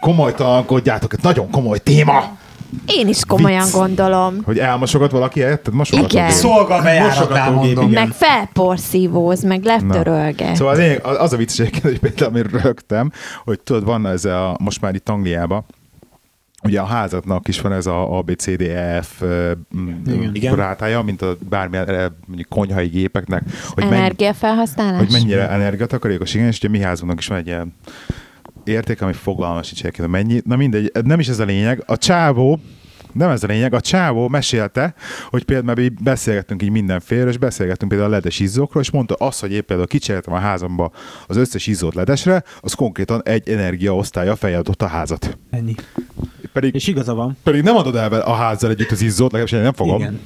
komolytalankodjátok, 0.00 1.12
ez 1.12 1.18
nagyon 1.22 1.50
komoly 1.50 1.78
téma, 1.78 2.36
Én 2.86 3.08
is 3.08 3.24
komolyan 3.26 3.64
Vicc. 3.64 3.72
gondolom. 3.72 4.36
hogy 4.44 4.58
elmosogat 4.58 5.10
valaki, 5.10 5.40
érted? 5.40 5.74
Mosogató 5.74 6.06
Igen. 6.16 6.30
Szolgabejáratnál 6.30 7.50
Mosogatógép, 7.50 7.74
mondom. 7.74 7.90
Meg 7.90 8.08
felporszívóz, 8.12 9.42
meg 9.42 9.64
leptörölge. 9.64 10.54
Szóval 10.54 10.76
lényeg, 10.76 11.04
az 11.04 11.32
a 11.32 11.36
vicces 11.36 11.58
egyébként, 11.58 11.84
hogy 11.84 11.98
például 11.98 12.30
amiről 12.30 12.60
rögtem, 12.60 13.10
hogy 13.44 13.60
tudod, 13.60 13.84
van 13.84 14.06
ez 14.06 14.24
a, 14.24 14.56
most 14.60 14.80
már 14.80 14.94
itt 14.94 15.08
Angliában, 15.08 15.64
ugye 16.62 16.80
a 16.80 16.84
házatnak 16.84 17.48
is 17.48 17.60
van 17.60 17.72
ez 17.72 17.86
a 17.86 18.16
ABCDEF 18.18 19.22
Igen. 20.06 20.30
Igen. 20.32 20.56
rátája, 20.56 21.02
mint 21.02 21.22
a 21.22 21.36
bármilyen 21.48 22.16
mondjuk 22.26 22.48
konyhai 22.48 22.86
gépeknek, 22.86 23.42
hogy, 23.68 23.84
mennyi, 23.84 23.96
Energiafelhasználás? 23.96 24.98
hogy 24.98 25.10
mennyire 25.12 25.50
energiatakarékos, 25.50 26.34
igen, 26.34 26.46
és 26.46 26.56
ugye 26.58 26.68
mi 26.68 26.80
házunknak 26.80 27.18
is 27.18 27.26
van 27.26 27.38
egy 27.38 27.46
ilyen 27.46 27.74
érték, 28.64 29.02
ami 29.02 29.12
fogalmas 29.12 29.66
sincs 29.66 29.98
mennyi. 29.98 30.40
Na 30.44 30.56
mindegy, 30.56 30.90
nem 31.04 31.20
is 31.20 31.28
ez 31.28 31.38
a 31.38 31.44
lényeg. 31.44 31.82
A 31.86 31.96
csávó, 31.96 32.58
nem 33.12 33.30
ez 33.30 33.42
a 33.42 33.46
lényeg, 33.46 33.74
a 33.74 33.80
csávó 33.80 34.28
mesélte, 34.28 34.94
hogy 35.30 35.44
például 35.44 35.78
így 35.78 35.92
beszélgettünk 36.02 36.62
így 36.62 36.70
mindenféle, 36.70 37.28
és 37.28 37.38
beszélgettünk 37.38 37.90
például 37.90 38.10
a 38.10 38.14
ledes 38.14 38.40
izzókról, 38.40 38.82
és 38.82 38.90
mondta 38.90 39.14
azt, 39.14 39.40
hogy 39.40 39.52
épp 39.52 39.66
például 39.66 39.88
kicseréltem 39.88 40.34
a 40.34 40.38
házamba 40.38 40.90
az 41.26 41.36
összes 41.36 41.66
izzót 41.66 41.94
ledesre, 41.94 42.42
az 42.60 42.72
konkrétan 42.74 43.22
egy 43.24 43.48
energiaosztálya 43.48 44.36
feladott 44.36 44.82
a 44.82 44.86
házat. 44.86 45.38
Ennyi. 45.50 45.74
Pedig, 46.52 46.74
És 46.74 46.86
igaza 46.86 47.14
van. 47.14 47.36
pedig 47.42 47.62
nem 47.62 47.76
adod 47.76 47.96
el 47.96 48.12
a 48.12 48.32
házzal 48.34 48.70
együtt 48.70 48.90
az 48.90 49.02
izzót, 49.02 49.32
legalábbis 49.32 49.52
én 49.58 49.62
nem 49.62 49.72
fogom, 49.72 50.00
Igen. 50.00 50.20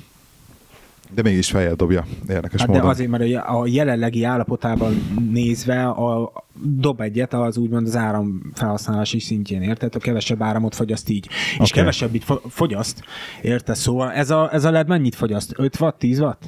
De 1.14 1.22
mégis 1.22 1.50
fejjel 1.50 1.74
dobja. 1.74 2.06
Érdekes 2.28 2.60
Hát 2.60 2.68
de 2.68 2.74
módon. 2.76 2.90
azért, 2.90 3.10
mert 3.10 3.22
a 3.22 3.26
je- 3.26 3.40
a 3.40 3.66
jelenlegi 3.66 4.24
állapotában 4.24 5.02
nézve 5.32 5.88
a, 5.88 6.32
dob 6.62 7.00
egyet 7.00 7.34
az 7.34 7.56
úgymond 7.56 7.86
az 7.86 7.96
áram 7.96 8.42
felhasználási 8.54 9.20
szintjén, 9.20 9.62
érted? 9.62 9.94
A 9.94 9.98
kevesebb 9.98 10.42
áramot 10.42 10.74
fogyaszt 10.74 11.08
így. 11.08 11.26
És 11.52 11.58
Oké. 11.60 11.70
kevesebb 11.70 12.14
itt 12.14 12.24
fo- 12.24 12.42
fogyaszt, 12.48 13.02
érted? 13.42 13.76
Szóval 13.76 14.12
ez 14.12 14.30
a, 14.30 14.52
ez 14.52 14.64
a 14.64 14.70
LED 14.70 14.88
mennyit 14.88 15.14
fogyaszt? 15.14 15.52
5 15.56 15.80
watt, 15.80 15.98
10 15.98 16.20
watt? 16.20 16.42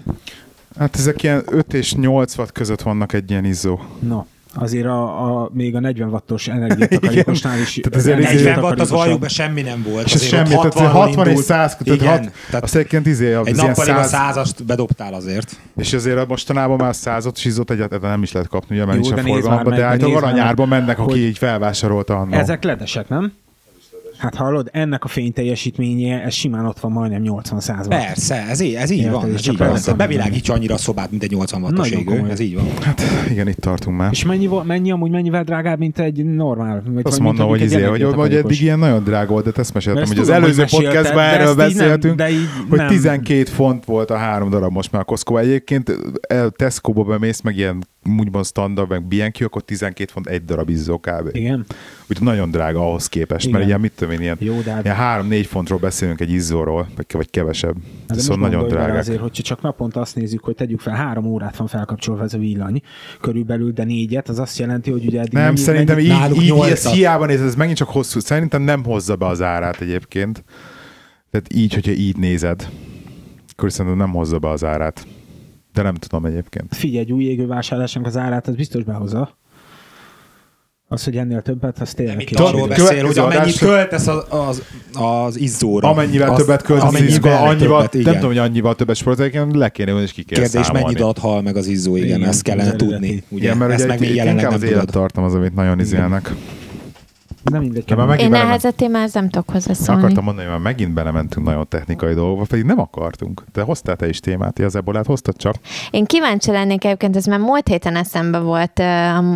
Hát 0.78 0.96
ezek 0.96 1.22
ilyen 1.22 1.42
5 1.46 1.74
és 1.74 1.94
8 1.94 2.38
watt 2.38 2.52
között 2.52 2.82
vannak 2.82 3.12
egy 3.12 3.30
ilyen 3.30 3.44
izzó. 3.44 3.80
No. 3.98 4.24
Azért 4.54 4.86
a, 4.86 5.24
a, 5.42 5.50
még 5.52 5.74
a 5.76 5.80
40 5.80 6.08
wattos 6.08 6.48
energiatakarékosnál 6.48 7.58
is 7.58 7.74
Tehát 7.74 7.98
azért 7.98 8.16
energia- 8.16 8.34
izé- 8.40 8.44
40 8.48 8.64
watt 8.64 8.80
az 8.80 8.90
valljuk 8.90 9.20
be 9.20 9.28
semmi 9.28 9.62
nem 9.62 9.86
volt. 9.88 10.04
És 10.06 10.14
Azért 10.14 10.30
semmi, 10.30 10.48
tehát 10.48 10.74
60-ról 10.74 10.90
60 10.92 11.24
és 11.24 11.28
indult. 11.28 11.44
100, 11.46 11.76
tehát, 11.76 12.00
Igen, 12.00 12.08
hat, 12.24 12.32
tehát 12.46 12.62
azt 12.64 12.74
egyébként 12.74 13.06
izé, 13.06 13.32
az 13.32 13.46
egy 13.46 13.54
ilyen 13.54 13.66
nappaliba 13.66 14.02
100, 14.02 14.10
százast 14.10 14.64
bedobtál 14.64 15.14
azért. 15.14 15.56
és 15.76 15.92
azért 15.92 16.28
mostanában 16.28 16.76
már 16.76 16.94
százat 16.94 17.36
és 17.36 17.44
izzót 17.44 17.70
egyáltalán 17.70 18.10
nem 18.10 18.22
is 18.22 18.32
lehet 18.32 18.48
kapni, 18.48 18.76
ugye, 18.76 18.84
mert 18.84 19.06
Jó, 19.06 19.14
nincs 19.14 19.44
a 19.44 19.48
már 19.48 19.64
de 19.64 19.84
általában 19.84 20.22
aranyárban 20.22 20.68
meg, 20.68 20.78
mennek, 20.78 20.98
aki 20.98 21.26
így 21.26 21.38
felvásárolta 21.38 22.16
annó. 22.16 22.32
Ezek 22.32 22.64
ledesek, 22.64 23.08
nem? 23.08 23.32
Hát 24.20 24.34
hallod, 24.34 24.68
ennek 24.72 25.04
a 25.04 25.08
fényteljesítménye, 25.08 26.22
ez 26.22 26.34
simán 26.34 26.66
ott 26.66 26.80
van 26.80 26.92
majdnem 26.92 27.22
80 27.22 27.60
száz 27.60 27.86
watt. 27.86 28.04
Persze, 28.04 28.34
ez 28.48 28.60
így, 28.60 28.74
ez 28.74 28.90
így 28.90 28.98
Érted, 28.98 29.12
van. 29.12 29.34
Ez 29.34 29.48
így 29.48 29.56
van. 29.56 29.68
mondom. 29.68 29.96
bevilágítsa 29.96 30.52
annyira 30.52 30.74
a 30.74 30.78
szobát, 30.78 31.10
mint 31.10 31.22
egy 31.22 31.30
80 31.30 31.62
wattos 31.62 31.78
Nagyon 31.90 31.98
égő. 32.00 32.14
komoly. 32.14 32.30
Ez 32.30 32.40
így 32.40 32.54
van. 32.54 32.64
Hát 32.80 33.02
igen, 33.30 33.48
itt 33.48 33.56
tartunk 33.56 33.96
már. 33.96 34.08
És 34.12 34.24
mennyi, 34.24 34.48
mennyi 34.64 34.90
amúgy 34.90 35.10
mennyivel 35.10 35.44
drágább, 35.44 35.78
mint 35.78 35.98
egy 35.98 36.24
normál? 36.24 36.82
Vagy 36.86 37.02
Azt 37.06 37.20
mondom, 37.20 37.48
hogy, 37.48 37.60
izé, 37.60 37.82
hogy, 37.82 38.02
hogy 38.02 38.34
eddig 38.34 38.62
ilyen 38.62 38.78
nagyon 38.78 39.04
drága 39.04 39.30
volt, 39.30 39.44
de 39.44 39.50
ezt 39.56 39.74
meséltem, 39.74 40.02
Ezt 40.02 40.12
hogy 40.12 40.20
az 40.20 40.28
előző 40.28 40.64
podcastban 40.70 41.24
erről 41.24 41.54
beszéltünk, 41.54 42.22
hogy 42.68 42.78
nem. 42.78 42.88
12 42.88 43.44
font 43.44 43.84
volt 43.84 44.10
a 44.10 44.16
három 44.16 44.50
darab 44.50 44.72
most 44.72 44.92
már 44.92 45.02
a 45.02 45.04
Costco. 45.04 45.36
Egyébként 45.36 45.98
el 46.28 46.50
Tesco-ba 46.50 47.02
bemész, 47.02 47.40
meg 47.40 47.56
ilyen 47.56 47.84
úgymond 48.18 48.46
standard, 48.46 48.88
meg 48.88 49.02
BNQ, 49.02 49.44
akkor 49.44 49.62
12 49.62 50.10
font 50.12 50.26
egy 50.26 50.44
darab 50.44 50.68
izzó 50.68 50.98
kb. 50.98 51.28
Igen. 51.32 51.66
Úgyhogy 52.08 52.26
nagyon 52.26 52.50
drága 52.50 52.80
ahhoz 52.80 53.06
képest, 53.06 53.46
Igen. 53.46 53.56
mert 53.56 53.68
ilyen 53.68 53.80
mit 53.80 53.92
tudom 53.92 54.14
én, 54.14 54.20
ilyen, 54.20 54.36
Jó, 54.40 54.60
de 54.60 54.80
ilyen 54.84 54.96
3-4 54.98 55.44
fontról 55.48 55.78
beszélünk 55.78 56.20
egy 56.20 56.30
izzóról, 56.32 56.88
vagy, 56.96 57.06
vagy 57.12 57.30
kevesebb. 57.30 57.76
Hát 58.08 58.16
de 58.16 58.22
Szóval 58.22 58.48
nagyon 58.48 58.68
drágák. 58.68 58.96
Azért, 58.98 59.20
hogyha 59.20 59.42
csak 59.42 59.62
naponta 59.62 60.00
azt 60.00 60.16
nézzük, 60.16 60.44
hogy 60.44 60.54
tegyük 60.54 60.80
fel, 60.80 60.94
három 60.94 61.26
órát 61.26 61.56
van 61.56 61.66
felkapcsolva 61.66 62.22
ez 62.22 62.34
a 62.34 62.38
villany, 62.38 62.82
körülbelül, 63.20 63.72
de 63.72 63.84
négyet, 63.84 64.28
az 64.28 64.38
azt 64.38 64.58
jelenti, 64.58 64.90
hogy 64.90 65.06
ugye 65.06 65.20
eddig 65.20 65.32
Nem, 65.32 65.44
mennyi, 65.44 65.56
szerintem 65.56 65.96
mennyi, 65.96 66.08
így, 66.08 66.42
így, 66.42 66.54
így 66.56 66.70
ez 66.70 66.86
hiába 66.86 67.26
néz, 67.26 67.40
ez 67.40 67.54
megint 67.54 67.76
csak 67.76 67.88
hosszú. 67.88 68.20
Szerintem 68.20 68.62
nem 68.62 68.84
hozza 68.84 69.16
be 69.16 69.26
az 69.26 69.42
árát 69.42 69.80
egyébként. 69.80 70.44
Tehát 71.30 71.54
így, 71.54 71.74
hogyha 71.74 71.92
így 71.92 72.16
nézed, 72.16 72.68
akkor 73.52 73.72
szerintem 73.72 74.00
nem 74.00 74.10
hozza 74.10 74.38
be 74.38 74.48
az 74.48 74.64
árát. 74.64 75.06
De 75.74 75.82
nem 75.82 75.94
tudom 75.94 76.24
egyébként. 76.24 76.74
Figyelj, 76.74 76.98
egy 77.04 77.12
új 77.12 77.24
égő 77.24 77.46
vásárlásnak 77.46 78.06
az 78.06 78.16
árát, 78.16 78.48
az 78.48 78.54
biztos 78.54 78.82
behozza. 78.84 79.38
Az, 80.92 81.04
hogy 81.04 81.16
ennél 81.16 81.42
többet, 81.42 81.80
az 81.80 81.94
tényleg 81.94 82.20
Itt 82.20 82.26
kicsit. 82.26 82.44
arról 82.44 82.60
Következő 82.62 82.88
beszél, 82.88 83.06
hogy 83.06 83.18
amennyit 83.18 83.58
költesz 83.58 84.06
az, 84.06 84.24
az, 84.28 84.62
az 84.92 85.38
izzóra. 85.38 85.88
Amennyivel 85.88 86.30
az, 86.30 86.38
többet 86.38 86.62
költesz 86.62 86.84
az 86.86 86.88
amennyivel 86.94 87.14
izgóra, 87.16 87.40
annyival, 87.40 87.76
többet, 87.78 87.94
igen. 87.94 88.12
nem 88.12 88.20
tudom, 88.20 88.36
hogy 88.36 88.48
annyival 88.48 88.74
többet 88.74 88.96
sportolják, 88.96 89.52
le 89.52 89.68
kéne 89.68 89.92
és 90.02 90.12
ki 90.12 90.22
kell 90.22 90.42
Kérdés, 90.42 90.64
számolni. 90.66 90.84
mennyi 90.86 91.00
adat 91.00 91.18
hal 91.18 91.42
meg 91.42 91.56
az 91.56 91.66
izzó, 91.66 91.96
igen, 91.96 92.08
Igen, 92.08 92.28
ezt 92.28 92.42
kellene 92.42 92.68
az 92.70 92.74
tudni. 92.76 93.22
Ugye? 93.28 93.44
Igen, 93.44 93.56
mert 93.56 93.70
ezt 93.70 93.80
ugye 93.80 93.88
meg 93.88 94.00
még 94.00 94.14
jelenleg 94.14 94.34
inkább 94.34 94.50
nem 94.50 94.60
az 94.68 94.74
élettartam 94.74 95.24
az, 95.24 95.34
amit 95.34 95.54
nagyon 95.54 95.80
izélnek. 95.80 96.34
Nem 97.42 97.60
mindegy. 97.60 97.84
De 97.84 97.94
már 97.94 98.06
megint 98.06 98.24
Én 98.24 98.30
belement- 98.30 98.50
ehhez 98.52 98.72
a 98.72 98.76
témához 98.76 99.12
nem 99.12 99.28
tudok 99.28 99.50
hozzászólni. 99.50 100.00
Akartam 100.00 100.24
mondani, 100.24 100.46
hogy 100.46 100.56
már 100.56 100.64
megint 100.64 100.92
belementünk 100.92 101.46
nagyon 101.46 101.68
technikai 101.68 102.14
dolgokba, 102.14 102.44
pedig 102.44 102.64
nem 102.64 102.78
akartunk. 102.80 103.44
Te 103.52 103.62
hoztál 103.62 103.96
te 103.96 104.08
is 104.08 104.20
témát, 104.20 104.58
az 104.58 104.76
ebolát 104.76 105.06
hoztad 105.06 105.36
csak. 105.36 105.54
Én 105.90 106.04
kíváncsi 106.04 106.50
lennék 106.50 106.84
egyébként, 106.84 107.16
ez 107.16 107.24
már 107.24 107.38
múlt 107.38 107.68
héten 107.68 107.96
eszembe 107.96 108.38
volt 108.38 108.78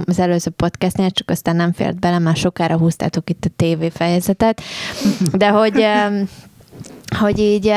az 0.07 0.19
előző 0.19 0.51
podcastnél, 0.51 1.11
csak 1.11 1.31
aztán 1.31 1.57
nem 1.57 1.73
fért 1.73 1.99
bele, 1.99 2.19
már 2.19 2.37
sokára 2.37 2.77
húztátok 2.77 3.31
itt 3.31 3.45
a 3.45 3.51
TV 3.57 3.85
fejezetet, 3.97 4.63
de 5.33 5.49
hogy, 5.49 5.87
hogy 7.19 7.39
így 7.39 7.73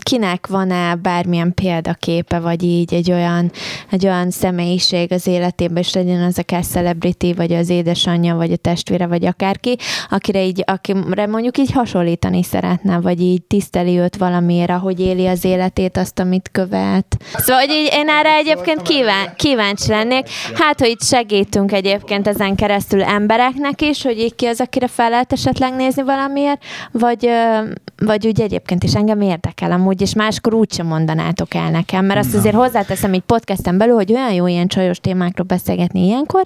kinek 0.00 0.46
van-e 0.46 0.94
bármilyen 0.94 1.54
példaképe, 1.54 2.38
vagy 2.38 2.62
így 2.62 2.94
egy 2.94 3.12
olyan, 3.12 3.50
egy 3.90 4.06
olyan 4.06 4.30
személyiség 4.30 5.12
az 5.12 5.26
életében, 5.26 5.76
és 5.76 5.92
legyen 5.92 6.22
az 6.22 6.38
akár 6.38 6.64
celebrity, 6.64 7.32
vagy 7.32 7.52
az 7.52 7.68
édesanyja, 7.68 8.34
vagy 8.34 8.52
a 8.52 8.56
testvére, 8.56 9.06
vagy 9.06 9.24
akárki, 9.24 9.76
akire 10.10 10.44
így, 10.44 10.62
akire 10.66 11.26
mondjuk 11.26 11.58
így 11.58 11.72
hasonlítani 11.72 12.42
szeretne, 12.42 13.00
vagy 13.00 13.20
így 13.20 13.42
tiszteli 13.42 13.98
őt 13.98 14.16
valamiért, 14.16 14.70
ahogy 14.70 15.00
éli 15.00 15.26
az 15.26 15.44
életét, 15.44 15.96
azt, 15.96 16.18
amit 16.18 16.48
követ. 16.52 17.16
Szóval, 17.34 17.66
hogy 17.66 17.74
így 17.74 17.90
én 17.92 18.08
erre 18.08 18.34
egyébként 18.34 18.82
kíván, 18.82 19.32
kíváncsi 19.36 19.88
lennék. 19.88 20.26
Hát, 20.54 20.80
hogy 20.80 20.88
itt 20.88 21.02
segítünk 21.02 21.72
egyébként 21.72 22.28
ezen 22.28 22.54
keresztül 22.54 23.02
embereknek 23.02 23.80
is, 23.82 24.02
hogy 24.02 24.18
így 24.18 24.34
ki 24.34 24.46
az, 24.46 24.60
akire 24.60 24.86
fel 24.86 25.10
lehet 25.10 25.32
esetleg 25.32 25.74
nézni 25.74 26.02
valamiért, 26.02 26.64
vagy, 26.92 27.28
vagy 27.96 28.26
úgy 28.26 28.40
egyébként 28.40 28.84
is 28.84 28.94
engem 28.94 29.20
érdekel 29.20 29.61
amúgy, 29.70 30.00
és 30.00 30.14
máskor 30.14 30.54
úgysem 30.54 30.86
mondanátok 30.86 31.54
el 31.54 31.70
nekem, 31.70 32.04
mert 32.04 32.20
azt 32.20 32.34
azért 32.34 32.54
hozzáteszem 32.54 33.14
így 33.14 33.22
podcasten 33.26 33.78
belül, 33.78 33.94
hogy 33.94 34.12
olyan 34.12 34.32
jó 34.32 34.46
ilyen 34.46 34.66
csajos 34.66 34.98
témákról 34.98 35.46
beszélgetni 35.46 36.04
ilyenkor, 36.04 36.44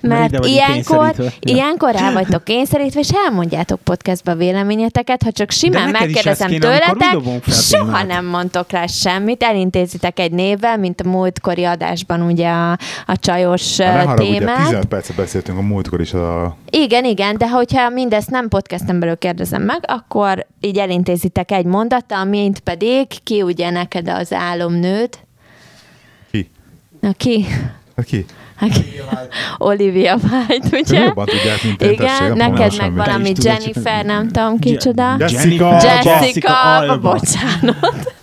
Mert 0.00 0.30
mert 0.30 0.46
ilyenkor. 0.46 1.14
Ja. 1.18 1.28
ilyenkor 1.40 1.92
rá 1.92 2.12
vagytok 2.12 2.44
kényszerítve, 2.44 3.00
és 3.00 3.10
elmondjátok 3.24 3.80
podcastba 3.80 4.32
a 4.32 4.34
véleményeteket, 4.34 5.22
ha 5.22 5.32
csak 5.32 5.50
simán 5.50 5.90
megkérdezem 5.90 6.48
kéne, 6.48 6.60
tőletek, 6.60 7.42
soha 7.46 7.84
témát. 7.84 8.06
nem 8.06 8.24
mondtok 8.24 8.70
rá 8.70 8.86
semmit, 8.86 9.42
elintézitek 9.42 10.18
egy 10.18 10.32
névvel, 10.32 10.76
mint 10.78 11.00
a 11.00 11.08
múltkori 11.08 11.64
adásban 11.64 12.20
ugye 12.20 12.48
a, 12.48 12.70
a 13.06 13.16
csajos 13.16 13.76
haragudj, 13.76 14.28
ugye 14.28 14.38
témát. 14.38 14.56
15 14.56 14.84
percet 14.84 15.16
beszéltünk 15.16 15.58
a 15.58 15.62
múltkor 15.62 16.00
is 16.00 16.12
a 16.12 16.56
Igen, 16.70 17.04
igen, 17.04 17.38
de 17.38 17.48
hogyha 17.48 17.88
mindezt 17.88 18.30
nem 18.30 18.48
podcasten 18.48 19.00
belül 19.00 19.16
kérdezem 19.16 19.62
meg, 19.62 19.84
akkor 19.86 20.46
így 20.60 20.78
elintézitek 20.78 21.50
egy 21.50 21.64
mondattal, 21.64 22.24
mint 22.24 22.60
pedig 22.60 23.06
ki 23.24 23.42
ugye 23.42 23.70
neked 23.70 24.08
az 24.08 24.32
álomnőd? 24.32 25.18
ki. 26.30 26.50
Na 27.00 27.12
ki? 27.12 27.46
Hát 28.56 28.70
ki? 28.70 28.84
Olivia 29.58 30.16
White, 30.30 30.78
ugye? 30.78 30.98
jobban 30.98 31.26
tudják, 31.26 31.62
mint 31.62 31.82
én, 31.82 31.96
tessék, 31.96 32.20
Igen, 32.20 32.36
neked 32.36 32.76
meg 32.78 32.94
valami 32.94 33.32
Jennifer, 33.42 34.04
nem 34.04 34.28
tudom 34.28 34.58
kicsoda. 34.58 35.16
Jessica! 35.18 35.72
Jessica, 35.72 36.10
Jessica 36.10 36.76
Alba. 36.76 37.10
bocsánat. 37.10 38.14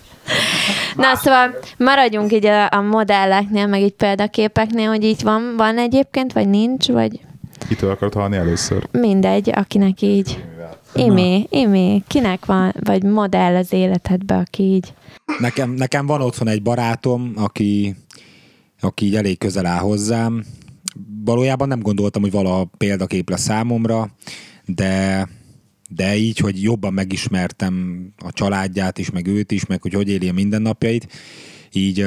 Na, 0.96 1.16
szóval 1.16 1.56
maradjunk 1.78 2.34
így 2.34 2.46
a, 2.46 2.70
a 2.70 2.82
modelleknél, 2.82 3.68
meg 3.68 3.82
így 3.82 3.94
példaképeknél, 3.94 4.88
hogy 4.88 5.04
így 5.04 5.24
van, 5.24 5.54
van 5.58 5.78
egyébként, 5.78 6.34
vagy 6.34 6.50
nincs, 6.50 6.88
vagy 6.88 7.20
Kitől 7.68 7.90
akarod 7.90 8.14
hallani 8.14 8.36
először? 8.36 8.88
mindegy, 8.92 9.50
akinek 9.54 10.02
így. 10.02 10.44
Imi, 10.94 11.48
Imi, 11.50 12.04
kinek 12.08 12.46
van, 12.46 12.74
vagy 12.80 13.04
modell 13.04 13.56
az 13.56 13.74
életedbe, 13.74 14.36
aki 14.36 14.64
így. 14.64 14.94
Nekem, 15.40 15.72
nekem 15.72 16.06
van 16.06 16.22
otthon 16.22 16.48
egy 16.48 16.62
barátom, 16.62 17.32
aki, 17.36 17.96
aki 18.80 19.06
így 19.06 19.16
elég 19.16 19.38
közel 19.38 19.66
áll 19.66 19.80
hozzám. 19.80 20.46
Valójában 21.24 21.68
nem 21.68 21.80
gondoltam, 21.80 22.22
hogy 22.22 22.32
valaha 22.32 22.72
példakép 22.78 23.30
lesz 23.30 23.42
számomra, 23.42 24.10
de, 24.66 25.28
de 25.90 26.16
így, 26.16 26.38
hogy 26.38 26.62
jobban 26.64 26.94
megismertem 26.94 28.06
a 28.18 28.32
családját 28.32 28.98
is, 28.98 29.10
meg 29.10 29.28
őt 29.28 29.52
is, 29.52 29.66
meg 29.66 29.82
hogy 29.82 29.94
hogy 29.94 30.10
éli 30.10 30.30
a 30.30 30.34
mindennapjait, 30.34 31.08
így, 31.72 32.06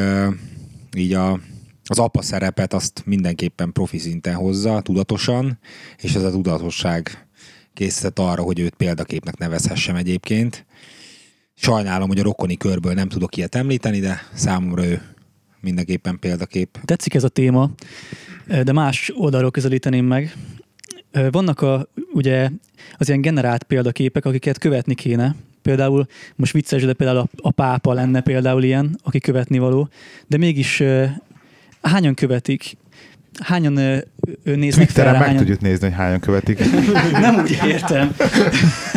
így 0.97 1.13
a, 1.13 1.41
az 1.91 1.99
apa 1.99 2.23
szerepet 2.23 2.73
azt 2.73 3.03
mindenképpen 3.07 3.73
profi 3.73 3.99
szinten 3.99 4.35
hozza, 4.35 4.81
tudatosan, 4.81 5.59
és 5.99 6.15
ez 6.15 6.23
a 6.23 6.31
tudatosság 6.31 7.27
készített 7.75 8.19
arra, 8.19 8.43
hogy 8.43 8.59
őt 8.59 8.75
példaképnek 8.75 9.37
nevezhessem 9.37 9.97
egyébként. 9.97 10.67
Sajnálom, 11.55 12.09
hogy 12.09 12.19
a 12.19 12.23
rokoni 12.23 12.57
körből 12.57 12.95
nem 12.95 13.09
tudok 13.09 13.37
ilyet 13.37 13.55
említeni, 13.55 14.01
de 14.01 14.21
számomra 14.35 14.87
ő 14.87 15.03
mindenképpen 15.61 16.19
példakép. 16.19 16.79
Tetszik 16.85 17.15
ez 17.15 17.25
a 17.25 17.29
téma, 17.29 17.71
de 18.63 18.73
más 18.73 19.13
oldalról 19.15 19.51
közelíteném 19.51 20.05
meg. 20.05 20.37
Vannak 21.31 21.61
a, 21.61 21.89
ugye 22.13 22.51
az 22.97 23.09
ilyen 23.09 23.21
generált 23.21 23.63
példaképek, 23.63 24.25
akiket 24.25 24.59
követni 24.59 24.95
kéne. 24.95 25.37
Például, 25.63 26.07
most 26.37 26.53
vicces, 26.53 26.85
de 26.85 26.93
például 26.93 27.19
a, 27.19 27.29
a 27.37 27.51
pápa 27.51 27.93
lenne 27.93 28.21
például 28.21 28.63
ilyen, 28.63 28.99
aki 29.03 29.19
követni 29.19 29.59
való, 29.59 29.89
de 30.27 30.37
mégis 30.37 30.83
hányan 31.83 32.15
követik? 32.15 32.77
Hányan 33.43 33.77
ö, 33.77 33.99
ö, 34.45 34.55
néznek 34.55 34.89
fel 34.89 35.05
Twitteren 35.05 35.13
rá, 35.13 35.19
meg 35.19 35.27
hányan... 35.27 35.43
tudjuk 35.43 35.61
nézni, 35.61 35.87
hogy 35.87 35.97
hányan 35.97 36.21
követik. 36.21 36.59
Nem 37.13 37.35
úgy 37.35 37.59
értem. 37.67 38.15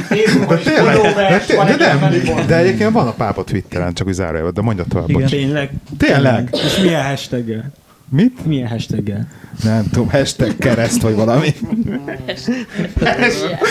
De, 0.09 1.75
de, 1.77 1.93
nem, 1.93 2.45
de 2.47 2.57
egyébként 2.57 2.91
van 2.91 3.07
a 3.07 3.11
pápa 3.11 3.43
Twitteren, 3.43 3.93
csak 3.93 4.07
úgy 4.07 4.13
zárójelben, 4.13 4.53
de 4.53 4.61
mondja 4.61 4.85
tovább. 4.89 5.09
Igen. 5.09 5.27
Tényleg? 5.27 5.71
Tényleg? 5.97 6.49
És 6.51 6.77
milyen 6.77 7.03
hashtaggel? 7.05 7.71
Mit? 8.11 8.45
Milyen 8.45 8.67
hashtaggel? 8.67 9.27
Nem 9.63 9.83
tudom, 9.91 10.09
hashtag 10.09 10.57
kereszt, 10.57 11.01
vagy 11.01 11.15
valami. 11.15 11.49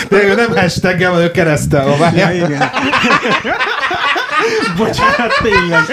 De 0.09 0.23
ő 0.23 0.35
nem 0.35 0.49
hashtaggel, 0.51 1.11
hanem 1.11 1.31
keresztel. 1.31 1.89
Ja, 1.89 1.97
várjál. 1.97 2.35
igen. 2.35 2.69
Bocsánat, 4.77 5.31
tényleg. 5.41 5.83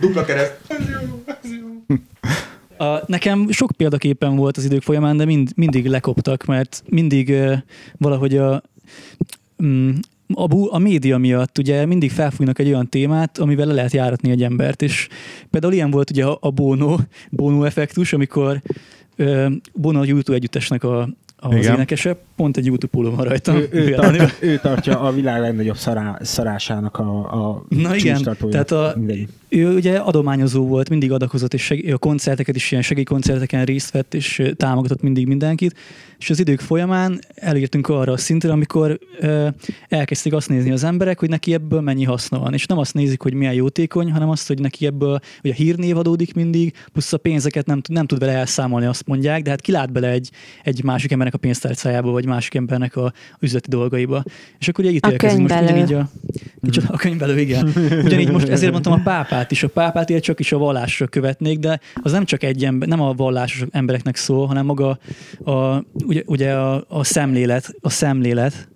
Dupla 0.00 0.24
kereszt. 0.24 0.56
A, 2.76 3.02
nekem 3.06 3.50
sok 3.50 3.70
példaképpen 3.76 4.36
volt 4.36 4.56
az 4.56 4.64
idők 4.64 4.82
folyamán, 4.82 5.16
de 5.16 5.24
mind, 5.24 5.50
mindig 5.54 5.86
lekoptak, 5.86 6.44
mert 6.44 6.82
mindig 6.86 7.28
uh, 7.28 7.52
valahogy 7.98 8.36
a, 8.36 8.62
mm, 9.62 9.90
a, 10.34 10.46
bú- 10.46 10.70
a 10.72 10.78
média 10.78 11.18
miatt 11.18 11.58
ugye 11.58 11.86
mindig 11.86 12.10
felfújnak 12.10 12.58
egy 12.58 12.66
olyan 12.68 12.88
témát, 12.88 13.38
amivel 13.38 13.66
le 13.66 13.72
lehet 13.74 13.92
járatni 13.92 14.30
egy 14.30 14.42
embert, 14.42 14.82
és 14.82 15.08
például 15.50 15.72
ilyen 15.72 15.90
volt 15.90 16.10
ugye 16.10 16.24
a, 16.24 16.38
a 16.40 16.50
Bono, 16.50 16.96
Bono 17.30 17.64
effektus, 17.64 18.12
amikor 18.12 18.62
uh, 19.18 19.52
Bono 19.74 20.00
a 20.00 20.04
YouTube 20.04 20.36
együttesnek 20.36 20.84
a, 20.84 21.08
az 21.40 21.56
Igen. 21.56 21.74
énekese, 21.74 22.16
pont 22.36 22.56
egy 22.56 22.66
YouTube 22.66 22.92
póló 22.92 23.10
van 23.14 23.24
rajta. 23.24 23.54
Ő, 23.58 23.68
ő, 23.72 23.94
tartja, 23.94 24.28
ő 24.40 24.58
tartja 24.58 25.00
a 25.00 25.12
világ 25.12 25.40
legnagyobb 25.40 25.76
szará, 25.76 26.18
szarásának 26.22 26.98
a, 26.98 27.18
a 27.50 27.64
Na 27.68 27.96
igen, 27.96 28.22
tehát 28.50 28.70
a- 28.70 28.92
Mindegy. 28.96 29.28
Ő 29.48 29.74
ugye 29.74 29.96
adományozó 29.96 30.66
volt, 30.66 30.88
mindig 30.88 31.12
adakozott, 31.12 31.54
és 31.54 31.62
seg- 31.62 31.92
a 31.92 31.98
koncerteket 31.98 32.56
is 32.56 32.70
ilyen 32.70 32.82
segélykoncerteken 32.82 33.64
részt 33.64 33.90
vett, 33.90 34.14
és 34.14 34.42
támogatott 34.56 35.02
mindig 35.02 35.26
mindenkit. 35.26 35.74
És 36.18 36.30
az 36.30 36.40
idők 36.40 36.60
folyamán 36.60 37.20
elértünk 37.34 37.88
arra 37.88 38.12
a 38.12 38.16
szintre, 38.16 38.52
amikor 38.52 38.98
ö, 39.20 39.48
elkezdték 39.88 40.32
azt 40.32 40.48
nézni 40.48 40.70
az 40.70 40.84
emberek, 40.84 41.18
hogy 41.18 41.28
neki 41.28 41.52
ebből 41.52 41.80
mennyi 41.80 42.04
haszna 42.04 42.38
van. 42.38 42.52
És 42.52 42.66
nem 42.66 42.78
azt 42.78 42.94
nézik, 42.94 43.22
hogy 43.22 43.34
milyen 43.34 43.52
jótékony, 43.54 44.12
hanem 44.12 44.28
azt, 44.28 44.46
hogy 44.46 44.60
neki 44.60 44.86
ebből 44.86 45.20
hogy 45.40 45.50
a 45.50 45.54
hírnév 45.54 45.96
adódik 45.96 46.34
mindig, 46.34 46.72
plusz 46.92 47.12
a 47.12 47.16
pénzeket 47.18 47.66
nem, 47.66 47.80
tud- 47.80 47.96
nem 47.96 48.06
tud 48.06 48.18
vele 48.18 48.32
elszámolni, 48.32 48.86
azt 48.86 49.06
mondják, 49.06 49.42
de 49.42 49.50
hát 49.50 49.60
kilát 49.60 49.92
bele 49.92 50.08
egy, 50.08 50.30
egy 50.64 50.84
másik 50.84 51.12
embernek 51.12 51.34
a 51.34 51.38
pénztárcájába, 51.38 52.10
vagy 52.10 52.26
másik 52.26 52.54
embernek 52.54 52.96
a 52.96 53.12
üzleti 53.40 53.68
dolgaiba. 53.68 54.22
És 54.58 54.68
akkor 54.68 54.84
ugye 54.84 54.94
itt 54.94 55.04
A 55.04 55.10
érkezünk 55.10 55.48
most 55.48 55.60
ugyanígy 55.60 55.92
a, 55.92 56.10
Kicsit 56.62 56.84
a 56.88 56.96
könyvelő, 56.96 57.38
igen. 57.38 57.72
Ugyanígy 58.04 58.30
most 58.30 58.48
ezért 58.48 58.72
mondtam 58.72 58.92
a 58.92 59.00
pápát 59.04 59.50
is. 59.50 59.62
A 59.62 59.68
pápát 59.68 60.08
ilyen 60.08 60.20
csak 60.20 60.40
is 60.40 60.52
a 60.52 60.58
vallásra 60.58 61.06
követnék, 61.06 61.58
de 61.58 61.80
az 61.94 62.12
nem 62.12 62.24
csak 62.24 62.42
egy 62.42 62.64
ember, 62.64 62.88
nem 62.88 63.00
a 63.00 63.12
vallásos 63.12 63.64
embereknek 63.70 64.16
szól, 64.16 64.46
hanem 64.46 64.64
maga 64.64 64.98
a, 65.44 65.84
ugye, 66.04 66.22
ugye 66.26 66.52
a, 66.52 66.84
a 66.88 67.04
szemlélet, 67.04 67.74
a 67.80 67.90
szemlélet, 67.90 68.68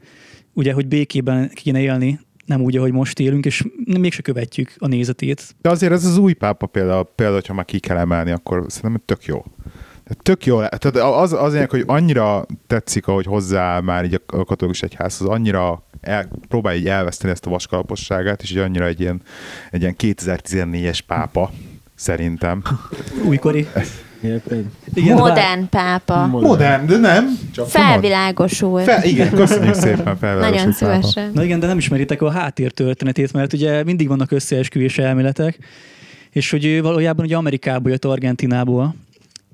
ugye, 0.53 0.73
hogy 0.73 0.89
békében 0.89 1.51
kéne 1.55 1.81
élni, 1.81 2.21
nem 2.47 2.61
úgy, 2.61 2.77
ahogy 2.77 2.93
most 2.93 3.21
élünk, 3.21 3.45
és 3.45 3.65
mégse 3.85 4.23
követjük 4.23 4.75
a 4.79 4.87
nézetét. 4.87 5.55
De 5.61 5.71
azért 5.71 5.93
ez 5.93 6.05
az 6.05 6.17
új 6.17 6.33
pápa 6.33 6.67
például, 6.67 7.05
például, 7.15 7.39
hogyha 7.39 7.55
már 7.55 7.65
ki 7.65 7.79
kell 7.79 7.97
emelni, 7.97 8.31
akkor 8.31 8.65
szerintem 8.69 9.03
tök 9.05 9.25
jó. 9.25 9.45
Tök 10.23 10.47
jó. 10.47 10.57
Tehát 10.57 10.97
az, 10.97 11.33
az 11.33 11.55
ilyen, 11.55 11.67
hogy 11.71 11.85
annyira 11.87 12.47
tetszik, 12.67 13.07
ahogy 13.07 13.27
hozzá 13.27 13.81
már 13.81 14.05
így 14.05 14.21
a 14.27 14.45
katolikus 14.45 14.83
egyházhoz, 14.83 15.29
annyira 15.29 15.83
el, 16.01 16.29
próbálja 16.49 16.79
így 16.79 16.89
elveszteni 16.89 17.33
ezt 17.33 17.47
a 17.47 17.51
vaskalaposságát, 17.51 18.43
és 18.43 18.51
így 18.51 18.59
annyira 18.59 18.87
egy 18.87 19.01
ilyen, 19.01 19.23
egy 19.71 19.81
ilyen 19.81 19.95
2014-es 19.99 20.99
pápa, 21.07 21.51
szerintem. 21.95 22.63
Újkori. 23.29 23.69
Érted? 24.23 24.65
Igen, 24.95 25.17
Modern 25.17 25.69
pápa. 25.69 26.27
Modern, 26.27 26.87
de 26.87 26.97
nem. 26.97 27.39
Csak 27.55 27.69
Felvilágosult. 27.69 28.85
Fel, 28.85 29.05
igen, 29.05 29.31
köszönjük 29.31 29.75
szépen. 29.75 30.17
felvilágosult 30.21 30.51
Nagyon 30.51 30.75
pápa. 30.79 31.03
szívesen. 31.03 31.31
Na 31.35 31.45
igen, 31.45 31.61
de 31.61 31.67
nem 31.67 31.79
ismeritek 31.79 32.23
a 32.23 32.31
háttér 32.31 32.73
történetét, 32.73 33.33
mert 33.33 33.53
ugye 33.53 33.85
mindig 33.85 34.09
vannak 34.09 34.31
összeesküvés 34.31 34.99
elméletek, 34.99 35.59
és 36.31 36.51
hogy 36.51 36.65
ő 36.65 36.83
valójában 36.83 37.25
ugye 37.25 37.37
Amerikából 37.37 37.91
jött 37.91 38.05
Argentinából, 38.05 38.95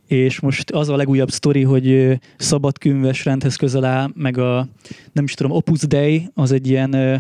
és 0.09 0.41
most 0.41 0.71
az 0.71 0.89
a 0.89 0.97
legújabb 0.97 1.31
sztori, 1.31 1.63
hogy 1.63 1.91
ö, 1.91 2.13
szabad 2.37 2.79
könyves 2.79 3.25
rendhez 3.25 3.57
közel 3.57 3.85
áll, 3.85 4.09
meg 4.15 4.39
a, 4.39 4.67
nem 5.13 5.25
is 5.25 5.35
tudom, 5.35 5.53
Opus 5.53 5.81
Dei, 5.81 6.31
az 6.35 6.53
egy 6.53 6.69
ilyen 6.69 6.93
ö, 6.93 7.15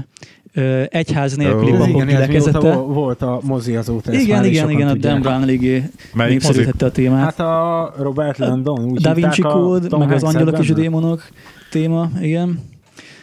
ö, 0.53 0.82
egyház 0.89 1.36
nélküli. 1.36 1.72
Ez 1.72 1.78
papok 1.78 2.05
gyülekezete. 2.05 2.59
vo- 2.59 2.95
volt 2.95 3.22
a 3.22 3.41
mozi 3.43 3.76
azóta. 3.76 4.12
Igen, 4.12 4.45
igen, 4.45 4.70
igen, 4.70 4.89
a. 4.89 4.95
Dan 4.95 5.20
Brown 5.20 5.43
eléggé 5.43 5.82
Melyik 6.14 6.32
népszerűsítette 6.32 6.86
a 6.86 6.91
témát. 6.91 7.22
Hát 7.24 7.41
a 7.41 7.95
Robert 7.99 8.39
Landon, 8.39 8.84
úgy 8.84 9.01
da 9.01 9.14
Vinci 9.14 9.43
Code, 9.43 9.97
meg 9.97 10.12
az 10.12 10.22
angyalok 10.22 10.59
és 10.59 10.70
a 10.70 10.74
démonok 10.74 11.22
téma, 11.70 12.11
igen. 12.20 12.62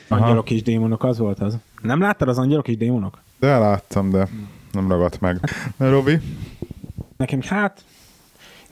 Aha. 0.07 0.21
Angyalok 0.23 0.49
és 0.51 0.61
démonok, 0.63 1.03
az 1.03 1.17
volt 1.17 1.39
az. 1.39 1.57
Nem 1.81 1.99
láttad 1.99 2.27
az 2.27 2.37
angyalok 2.37 2.67
és 2.67 2.77
démonok? 2.77 3.21
De 3.39 3.57
láttam, 3.57 4.09
de 4.11 4.27
nem 4.71 4.89
ragadt 4.89 5.21
meg. 5.21 5.39
Robi? 5.77 6.19
Nekem 7.17 7.39
hát 7.41 7.83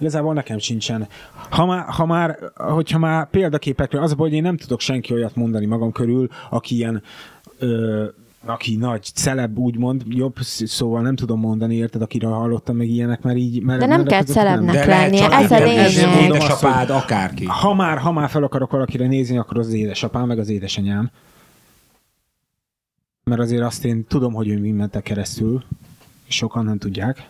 igazából 0.03 0.33
nekem 0.33 0.57
sincsen. 0.57 1.07
Ha 1.49 1.65
már, 1.65 1.85
ha 1.87 2.05
már, 2.05 2.37
hogyha 2.55 2.97
már 2.97 3.29
példaképekről, 3.29 4.01
az 4.01 4.11
a 4.11 4.15
baj, 4.15 4.27
hogy 4.27 4.37
én 4.37 4.43
nem 4.43 4.57
tudok 4.57 4.79
senki 4.79 5.13
olyat 5.13 5.35
mondani 5.35 5.65
magam 5.65 5.91
körül, 5.91 6.27
aki 6.49 6.75
ilyen 6.75 7.01
ö, 7.59 8.05
aki 8.45 8.75
nagy 8.75 9.03
celeb, 9.03 9.57
úgymond, 9.57 10.03
jobb, 10.07 10.35
sz- 10.39 10.67
szóval 10.67 11.01
nem 11.01 11.15
tudom 11.15 11.39
mondani, 11.39 11.75
érted, 11.75 12.01
akiről 12.01 12.31
hallottam 12.31 12.75
meg 12.75 12.87
ilyenek, 12.87 13.21
mert 13.21 13.37
így... 13.37 13.61
Mert, 13.63 13.79
De 13.79 13.85
nem 13.85 13.97
mert 13.97 14.09
kell 14.09 14.23
celebnek 14.23 15.11
csak 15.13 15.31
ez 15.33 15.51
a 15.51 15.63
lényeg. 15.63 16.21
édesapád, 16.23 16.89
akárki. 16.89 17.45
Ha 17.45 17.73
már, 17.73 17.97
ha 17.97 18.11
már 18.11 18.29
fel 18.29 18.43
akarok 18.43 18.71
valakire 18.71 19.07
nézni, 19.07 19.37
akkor 19.37 19.57
az 19.57 19.73
édesapám, 19.73 20.27
meg 20.27 20.39
az 20.39 20.49
édesanyám. 20.49 21.11
Mert 23.23 23.41
azért 23.41 23.61
azt 23.63 23.85
én 23.85 24.05
tudom, 24.07 24.33
hogy 24.33 24.47
ő 24.47 24.59
mi 24.59 24.71
mentek 24.71 25.03
keresztül, 25.03 25.63
és 26.27 26.35
sokan 26.35 26.65
nem 26.65 26.77
tudják. 26.77 27.27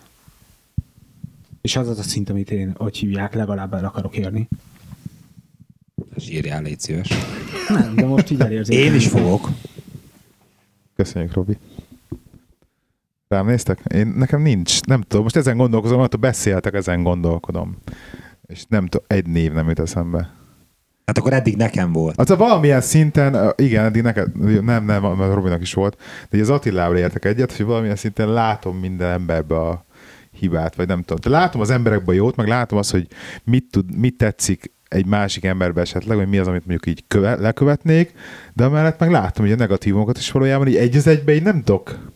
És 1.63 1.75
az 1.75 1.87
az 1.87 1.99
a 1.99 2.03
szint, 2.03 2.29
amit 2.29 2.51
én, 2.51 2.73
hogy 2.77 2.97
hívják, 2.97 3.33
legalább 3.33 3.73
el 3.73 3.85
akarok 3.85 4.17
érni. 4.17 4.47
Zsírjál, 6.17 6.61
légy 6.61 6.79
szíves. 6.79 7.09
Nem, 7.69 7.95
de 7.95 8.05
most 8.05 8.29
így 8.31 8.41
elérzékenyem. 8.41 8.91
Én 8.91 8.95
is 8.99 9.07
fogok. 9.07 9.49
Köszönjük, 10.95 11.33
Robi. 11.33 11.57
Rám 13.27 13.45
néztek? 13.45 13.79
Én, 13.93 14.07
nekem 14.07 14.41
nincs, 14.41 14.81
nem 14.81 15.01
tudom, 15.01 15.23
most 15.23 15.35
ezen 15.35 15.57
gondolkozom, 15.57 15.99
mert 15.99 16.19
beszéltek, 16.19 16.73
ezen 16.73 17.03
gondolkodom. 17.03 17.77
És 18.47 18.65
nem 18.67 18.85
tudom, 18.87 19.05
egy 19.09 19.27
név 19.27 19.53
nem 19.53 19.67
jut 19.67 19.79
eszembe. 19.79 20.33
Hát 21.05 21.17
akkor 21.17 21.33
eddig 21.33 21.55
nekem 21.55 21.91
volt. 21.91 22.29
A 22.29 22.35
valamilyen 22.35 22.81
szinten, 22.81 23.53
igen, 23.55 23.85
eddig 23.85 24.01
neked, 24.01 24.35
nem, 24.63 24.85
nem, 24.85 25.01
mert 25.03 25.33
Robinak 25.33 25.61
is 25.61 25.73
volt, 25.73 26.01
de 26.29 26.39
az 26.39 26.49
Attilával 26.49 26.97
értek 26.97 27.25
egyet, 27.25 27.57
hogy 27.57 27.65
valamilyen 27.65 27.95
szinten 27.95 28.33
látom 28.33 28.77
minden 28.77 29.11
emberbe 29.11 29.59
a 29.59 29.85
hibát, 30.43 30.75
vagy 30.75 30.87
nem 30.87 31.03
tudom. 31.03 31.31
Látom 31.33 31.61
az 31.61 31.69
emberekben 31.69 32.15
jót, 32.15 32.35
meg 32.35 32.47
látom 32.47 32.77
azt, 32.77 32.91
hogy 32.91 33.07
mit, 33.43 33.65
tud, 33.71 33.97
mit 33.97 34.17
tetszik 34.17 34.71
egy 34.87 35.05
másik 35.05 35.45
emberbe 35.45 35.81
esetleg, 35.81 36.17
hogy 36.17 36.27
mi 36.27 36.37
az, 36.37 36.47
amit 36.47 36.65
mondjuk 36.65 36.85
így 36.85 37.03
köve, 37.07 37.35
lekövetnék, 37.35 38.13
de 38.53 38.63
amellett 38.63 38.99
meg 38.99 39.11
látom, 39.11 39.45
hogy 39.45 39.53
a 39.53 39.57
negatívumokat 39.57 40.17
is 40.17 40.31
valójában 40.31 40.67
így 40.67 40.75
egy 40.75 40.95
az 40.95 41.07
egybe 41.07 41.33
így 41.33 41.43
nem 41.43 41.63
tudok 41.63 42.12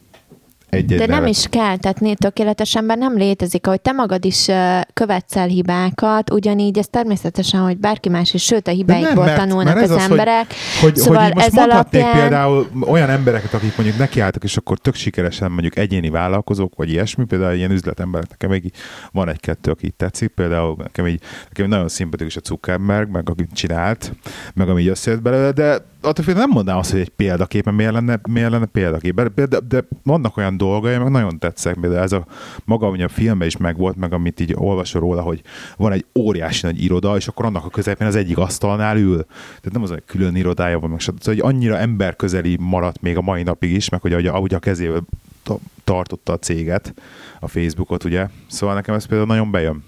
egy 0.69 0.85
De 0.95 1.05
nem 1.05 1.25
is 1.25 1.45
kell, 1.49 1.77
tehát 1.77 2.17
tökéletes 2.17 2.75
ember 2.75 2.97
nem 2.97 3.17
létezik. 3.17 3.67
Ahogy 3.67 3.81
te 3.81 3.91
magad 3.91 4.25
is 4.25 4.47
követsz 4.93 5.35
el 5.35 5.47
hibákat, 5.47 6.31
ugyanígy 6.31 6.77
ez 6.77 6.87
természetesen, 6.87 7.61
hogy 7.61 7.77
bárki 7.77 8.09
más 8.09 8.33
is, 8.33 8.43
sőt 8.43 8.67
a 8.67 8.71
hibáikból 8.71 9.33
tanulnak 9.33 9.75
az, 9.77 9.89
hogy- 9.89 10.01
emberek. 10.09 10.53
Hogy, 10.81 10.95
Szóval 10.95 11.23
hogy 11.23 11.33
most 11.33 11.47
ez 11.47 11.53
mondhatnék 11.53 12.01
alapján- 12.01 12.21
például 12.29 12.67
olyan 12.81 13.09
embereket, 13.09 13.53
akik 13.53 13.77
mondjuk 13.77 13.97
nekiálltak, 13.99 14.43
és 14.43 14.57
akkor 14.57 14.77
tök 14.77 14.95
sikeresen 14.95 15.51
mondjuk 15.51 15.77
egyéni 15.77 16.09
vállalkozók, 16.09 16.73
vagy 16.75 16.89
ilyesmi, 16.89 17.25
például 17.25 17.55
ilyen 17.55 17.71
üzletemberek, 17.71 18.29
nekem 18.29 18.49
még 18.49 18.71
van 19.11 19.29
egy-kettő, 19.29 19.71
aki 19.71 19.89
tetszik, 19.97 20.27
például 20.27 20.75
nekem 20.77 21.07
így, 21.07 21.21
nekem 21.49 21.67
nagyon 21.67 21.87
szimpatikus 21.87 22.35
a 22.35 22.41
Zuckerberg, 22.43 23.09
meg 23.09 23.29
akit 23.29 23.49
csinált, 23.53 24.11
meg 24.53 24.69
ami 24.69 24.81
így 24.81 24.87
összejött 24.87 25.21
belőle, 25.21 25.51
de 25.51 25.77
attól 26.01 26.33
nem 26.33 26.49
mondanám 26.49 26.79
azt, 26.79 26.91
hogy 26.91 26.99
egy 26.99 27.09
példakép, 27.09 27.65
mert 27.65 27.77
miért 27.77 27.93
lenne, 27.93 28.19
miért 28.29 28.51
lenne 28.51 28.65
példakép. 28.65 29.15
De, 29.15 29.45
de, 29.45 29.59
de, 29.59 29.83
vannak 30.03 30.37
olyan 30.37 30.57
dolgai, 30.57 30.97
meg 30.97 31.11
nagyon 31.11 31.39
tetszek, 31.39 31.77
például 31.81 32.01
ez 32.01 32.11
a 32.11 32.25
maga, 32.65 32.87
ami 32.87 33.03
a 33.03 33.07
filmben 33.07 33.47
is 33.47 33.57
megvolt, 33.57 33.95
meg 33.95 34.13
amit 34.13 34.39
így 34.39 34.53
olvasol 34.55 35.01
róla, 35.01 35.21
hogy 35.21 35.41
van 35.77 35.91
egy 35.91 36.05
óriási 36.15 36.65
nagy 36.65 36.83
iroda, 36.83 37.15
és 37.15 37.27
akkor 37.27 37.45
annak 37.45 37.65
a 37.65 37.69
közepén 37.69 38.07
az 38.07 38.15
egyik 38.15 38.37
asztalnál 38.37 38.97
ül. 38.97 39.25
Tehát 39.25 39.71
nem 39.71 39.81
az, 39.81 39.89
hogy 39.89 40.03
külön 40.05 40.35
irodája 40.35 40.79
van, 40.79 40.89
meg 40.89 40.99
stb. 40.99 41.21
szóval, 41.21 41.41
hogy 41.41 41.53
annyira 41.53 41.77
emberközeli 41.77 42.57
maradt 42.59 43.01
még 43.01 43.17
a 43.17 43.21
mai 43.21 43.43
napig 43.43 43.71
is, 43.71 43.89
meg 43.89 44.01
hogy 44.01 44.11
ahogy, 44.11 44.27
ahogy 44.27 44.53
a 44.53 44.59
kezével 44.59 45.05
ta- 45.43 45.59
tartotta 45.83 46.33
a 46.33 46.39
céget, 46.39 46.93
a 47.39 47.47
Facebookot, 47.47 48.03
ugye. 48.03 48.27
Szóval 48.47 48.75
nekem 48.75 48.95
ez 48.95 49.05
például 49.05 49.27
nagyon 49.27 49.51
bejön. 49.51 49.83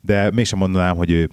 De 0.00 0.30
mégsem 0.30 0.58
mondanám, 0.58 0.96
hogy 0.96 1.10
ő 1.10 1.30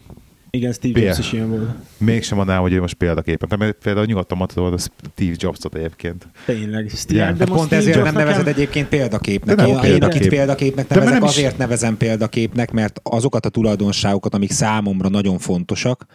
Igen, 0.51 0.73
Steve 0.73 0.99
Jobs 1.01 1.17
is 1.19 1.33
ilyen 1.33 1.49
volt. 1.49 1.69
mégsem 1.97 2.37
mondanám, 2.37 2.61
hogy 2.61 2.73
ő 2.73 2.79
most 2.79 2.93
példaképen. 2.93 3.59
Mert 3.59 3.77
például 3.83 4.05
nyugodtan 4.05 4.37
mondhatod 4.37 4.63
volna 4.63 4.77
Steve 5.13 5.35
Jobsot 5.37 5.75
egyébként. 5.75 6.27
Tényleg. 6.45 6.89
Steve, 6.89 7.19
Igen. 7.23 7.37
de 7.37 7.43
De 7.45 7.51
most 7.51 7.53
pont 7.53 7.65
Steve 7.65 7.81
ezért 7.81 7.95
Jobs 7.95 8.05
nem 8.05 8.13
nekem- 8.15 8.29
nevezed 8.29 8.53
egyébként 8.57 8.87
példaképnek. 8.87 9.55
De 9.55 9.61
nem 9.61 9.71
Én, 9.71 9.75
én 9.75 9.81
példakép. 9.81 10.17
akit 10.17 10.29
példaképnek 10.29 10.87
De 10.87 10.93
nevezek, 10.95 11.13
nem 11.19 11.23
is- 11.23 11.29
azért 11.29 11.57
nevezem 11.57 11.97
példaképnek, 11.97 12.71
mert 12.71 12.99
azokat 13.03 13.45
a 13.45 13.49
tulajdonságokat, 13.49 14.33
amik 14.33 14.51
számomra 14.51 15.09
nagyon 15.09 15.37
fontosak, 15.37 16.05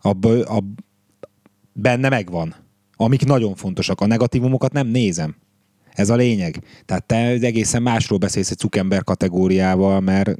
abból, 0.00 0.40
ab, 0.40 0.64
benne 1.72 2.08
megvan. 2.08 2.54
Amik 2.96 3.24
nagyon 3.24 3.54
fontosak. 3.54 4.00
A 4.00 4.06
negatívumokat 4.06 4.72
nem 4.72 4.86
nézem. 4.86 5.36
Ez 5.92 6.10
a 6.10 6.14
lényeg. 6.16 6.60
Tehát 6.86 7.04
te 7.04 7.16
egészen 7.26 7.82
másról 7.82 8.18
beszélsz 8.18 8.50
egy 8.50 8.58
cukember 8.58 9.04
kategóriával, 9.04 10.00
mert 10.00 10.38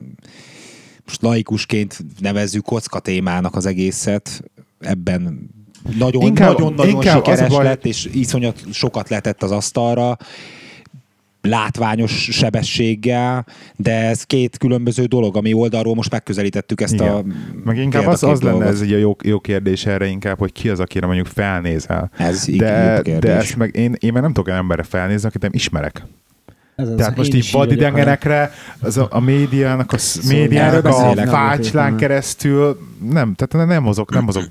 most 1.07 1.23
laikusként 1.23 2.05
nevezzük 2.19 2.65
kocka 2.65 2.99
témának 2.99 3.57
az 3.57 3.67
egészet, 3.67 4.43
ebben 4.81 5.51
nagyon, 5.99 6.23
Inkább- 6.23 6.59
nagyon-nagyon 6.59 6.95
inkább 6.95 7.25
sikeres 7.25 7.49
baj- 7.51 7.65
lett, 7.65 7.85
és 7.85 8.09
iszonyat 8.13 8.63
sokat 8.73 9.09
letett 9.09 9.43
az 9.43 9.51
asztalra, 9.51 10.17
látványos 11.45 12.29
sebességgel, 12.31 13.47
de 13.77 13.93
ez 13.93 14.23
két 14.23 14.59
különböző 14.59 15.05
dolog, 15.05 15.37
ami 15.37 15.53
oldalról 15.53 15.95
most 15.95 16.11
megközelítettük 16.11 16.81
ezt 16.81 16.93
Igen. 16.93 17.09
a 17.09 17.25
Meg 17.65 17.79
inkább 17.79 18.07
az, 18.07 18.23
az 18.23 18.41
lenne 18.41 18.67
ez 18.67 18.81
egy 18.81 18.93
a 18.93 18.97
jó, 18.97 19.17
jó 19.23 19.41
kérdés 19.41 19.87
erre 19.87 20.07
inkább, 20.07 20.39
hogy 20.39 20.53
ki 20.53 20.69
az, 20.69 20.81
akire 20.81 21.07
mondjuk 21.07 21.27
felnézel. 21.27 22.11
Ez 22.17 22.47
De, 22.47 23.03
de 23.03 23.33
ezt 23.33 23.57
meg 23.57 23.77
én, 23.77 23.97
én 23.99 24.13
meg 24.13 24.23
nem 24.23 24.33
tudok 24.33 24.55
emberre 24.55 24.83
felnézni, 24.83 25.29
akit 25.29 25.43
nem 25.43 25.51
ismerek. 25.55 26.07
Ez 26.77 26.89
az, 26.89 26.95
Tehát 26.97 27.17
most 27.17 27.35
így 27.35 27.49
vadidengerekre, 27.53 28.53
az 28.81 28.97
a, 28.97 29.07
a 29.11 29.21
médiának, 29.21 29.93
a, 29.93 29.99
sz- 29.99 30.23
Szóval 30.23 30.39
médiának 30.39 30.85
a 30.85 30.89
beszélek. 30.89 31.29
fácslán 31.29 31.89
Nem. 31.89 31.97
keresztül 31.97 32.79
nem, 33.11 33.35
tehát 33.35 33.69
nem 33.69 33.85
hozok, 33.85 34.11
nem 34.15 34.25
hozok 34.25 34.45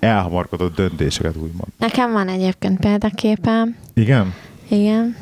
elhamarkodott 0.00 0.74
döntéseket, 0.76 1.36
úgymond. 1.36 1.68
Nekem 1.78 2.12
van 2.12 2.28
egyébként 2.28 2.80
példaképem. 2.80 3.76
Igen? 3.94 4.34
Igen. 4.68 5.16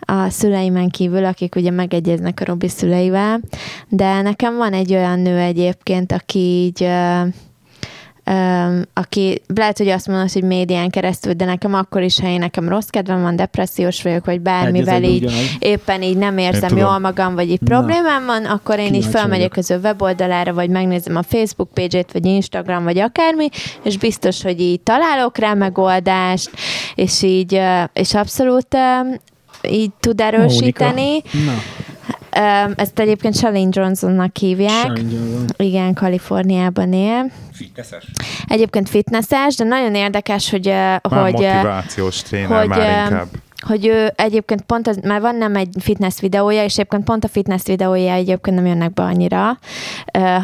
A 0.00 0.28
szüleimen 0.28 0.88
kívül, 0.88 1.24
akik 1.24 1.54
ugye 1.54 1.70
megegyeznek 1.70 2.40
a 2.40 2.44
Robi 2.44 2.68
szüleivel, 2.68 3.40
de 3.88 4.22
nekem 4.22 4.56
van 4.56 4.72
egy 4.72 4.92
olyan 4.94 5.20
nő 5.20 5.38
egyébként, 5.38 6.12
aki 6.12 6.38
így 6.38 6.88
aki 8.92 9.42
lehet, 9.54 9.78
hogy 9.78 9.88
azt 9.88 10.06
mondod, 10.06 10.32
hogy 10.32 10.42
médián 10.42 10.90
keresztül, 10.90 11.32
de 11.32 11.44
nekem 11.44 11.74
akkor 11.74 12.02
is, 12.02 12.20
ha 12.20 12.26
én 12.28 12.38
nekem 12.38 12.68
rossz 12.68 12.86
kedvem 12.86 13.22
van, 13.22 13.36
depressziós 13.36 14.02
vagyok, 14.02 14.24
vagy 14.24 14.40
bármivel 14.40 15.02
így 15.02 15.24
ugyanaz. 15.24 15.50
éppen 15.58 16.02
így 16.02 16.16
nem 16.16 16.38
érzem 16.38 16.68
tudom. 16.68 16.84
jól 16.84 16.98
magam, 16.98 17.34
vagy 17.34 17.50
így 17.50 17.60
Na. 17.60 17.66
problémám 17.66 18.24
van, 18.26 18.44
akkor 18.44 18.78
én 18.78 18.84
így 18.84 18.90
Kíváncsi 18.92 19.10
felmegyek 19.10 19.54
vagyok. 19.54 19.56
az 19.56 19.70
ő 19.70 19.78
weboldalára, 19.82 20.52
vagy 20.54 20.70
megnézem 20.70 21.16
a 21.16 21.22
Facebook 21.22 21.68
page-ét, 21.74 22.12
vagy 22.12 22.26
Instagram, 22.26 22.84
vagy 22.84 22.98
akármi, 22.98 23.48
és 23.82 23.98
biztos, 23.98 24.42
hogy 24.42 24.60
így 24.60 24.80
találok 24.80 25.38
rá 25.38 25.54
megoldást, 25.54 26.50
és 26.94 27.22
így, 27.22 27.54
ö, 27.54 27.82
és 27.92 28.14
abszolút 28.14 28.74
ö, 28.74 29.00
így 29.68 29.90
tud 30.00 30.20
erősíteni. 30.20 31.22
Na, 31.46 31.52
Ezt 32.76 32.98
egyébként 32.98 33.36
Shalane 33.36 33.68
Johnsonnak 33.70 34.36
hívják. 34.36 34.86
Johnson. 34.86 35.44
Igen, 35.56 35.94
Kaliforniában 35.94 36.92
él. 36.92 37.30
Egyébként 38.46 38.88
fitnesses, 38.88 39.56
de 39.56 39.64
nagyon 39.64 39.94
érdekes, 39.94 40.50
hogy, 40.50 40.68
ö, 40.68 40.70
Már 40.70 41.00
hogy, 41.02 41.42
ö, 41.42 41.52
motivációs 41.52 42.22
tréner 42.22 42.58
hogy, 42.58 42.68
már 42.68 42.78
ö, 42.78 42.82
inkább. 43.12 43.26
Hogy 43.66 43.86
ő 43.86 44.12
egyébként 44.16 44.62
pont 44.62 44.88
az, 44.88 44.98
már 45.02 45.20
van 45.20 45.36
nem 45.36 45.56
egy 45.56 45.68
fitness 45.80 46.20
videója, 46.20 46.64
és 46.64 46.72
egyébként 46.72 47.04
pont 47.04 47.24
a 47.24 47.28
fitness 47.28 47.62
videója 47.64 48.12
egyébként 48.12 48.56
nem 48.56 48.66
jönnek 48.66 48.92
be 48.92 49.02
annyira, 49.02 49.58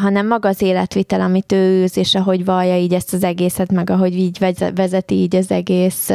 hanem 0.01 0.27
maga 0.27 0.49
az 0.49 0.61
életvitel, 0.61 1.21
amit 1.21 1.51
ő 1.51 1.83
űz, 1.83 1.97
és 1.97 2.15
ahogy 2.15 2.45
vallja 2.45 2.77
így 2.77 2.93
ezt 2.93 3.13
az 3.13 3.23
egészet, 3.23 3.71
meg 3.71 3.89
ahogy 3.89 4.17
így 4.17 4.53
vezeti 4.75 5.15
így 5.15 5.35
az 5.35 5.51
egész 5.51 6.09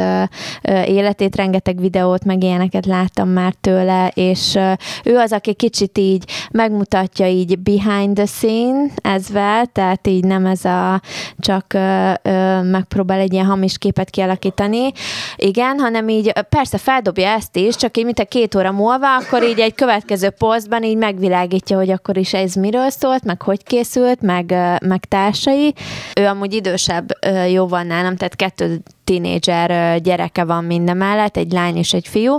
életét, 0.85 1.35
rengeteg 1.35 1.79
videót, 1.79 2.23
meg 2.25 2.43
ilyeneket 2.43 2.85
láttam 2.85 3.29
már 3.29 3.53
tőle, 3.61 4.11
és 4.13 4.59
ő 5.03 5.17
az, 5.17 5.31
aki 5.31 5.53
kicsit 5.53 5.97
így 5.97 6.23
megmutatja 6.51 7.27
így 7.27 7.59
behind 7.59 8.15
the 8.15 8.25
scene 8.25 8.85
ezvel, 8.95 9.65
tehát 9.65 10.07
így 10.07 10.23
nem 10.23 10.45
ez 10.45 10.65
a 10.65 11.01
csak 11.39 11.73
megpróbál 12.71 13.19
egy 13.19 13.33
ilyen 13.33 13.45
hamis 13.45 13.77
képet 13.77 14.09
kialakítani, 14.09 14.91
igen, 15.35 15.79
hanem 15.79 16.09
így 16.09 16.33
persze 16.49 16.77
feldobja 16.91 17.27
ezt 17.27 17.55
is, 17.57 17.75
csak 17.75 17.97
így 17.97 18.05
mint 18.05 18.19
a 18.19 18.25
két 18.25 18.55
óra 18.55 18.71
múlva, 18.71 19.15
akkor 19.15 19.43
így 19.43 19.59
egy 19.59 19.75
következő 19.75 20.29
posztban 20.29 20.83
így 20.83 20.97
megvilágítja, 20.97 21.77
hogy 21.77 21.89
akkor 21.89 22.17
is 22.17 22.33
ez 22.33 22.53
miről 22.53 22.89
szólt, 22.89 23.23
meg 23.23 23.41
hogy 23.41 23.63
készült, 23.63 24.21
meg, 24.21 24.53
meg 24.85 25.05
társai. 25.05 25.73
Ő 26.19 26.25
amúgy 26.25 26.53
idősebb 26.53 27.07
jóval 27.49 27.83
nálam, 27.83 28.15
tehát 28.15 28.35
kettő 28.35 28.81
tínédzser 29.11 30.01
gyereke 30.01 30.43
van 30.43 30.63
minden 30.63 30.97
mellett, 30.97 31.37
egy 31.37 31.51
lány 31.51 31.77
és 31.77 31.93
egy 31.93 32.07
fiú, 32.07 32.37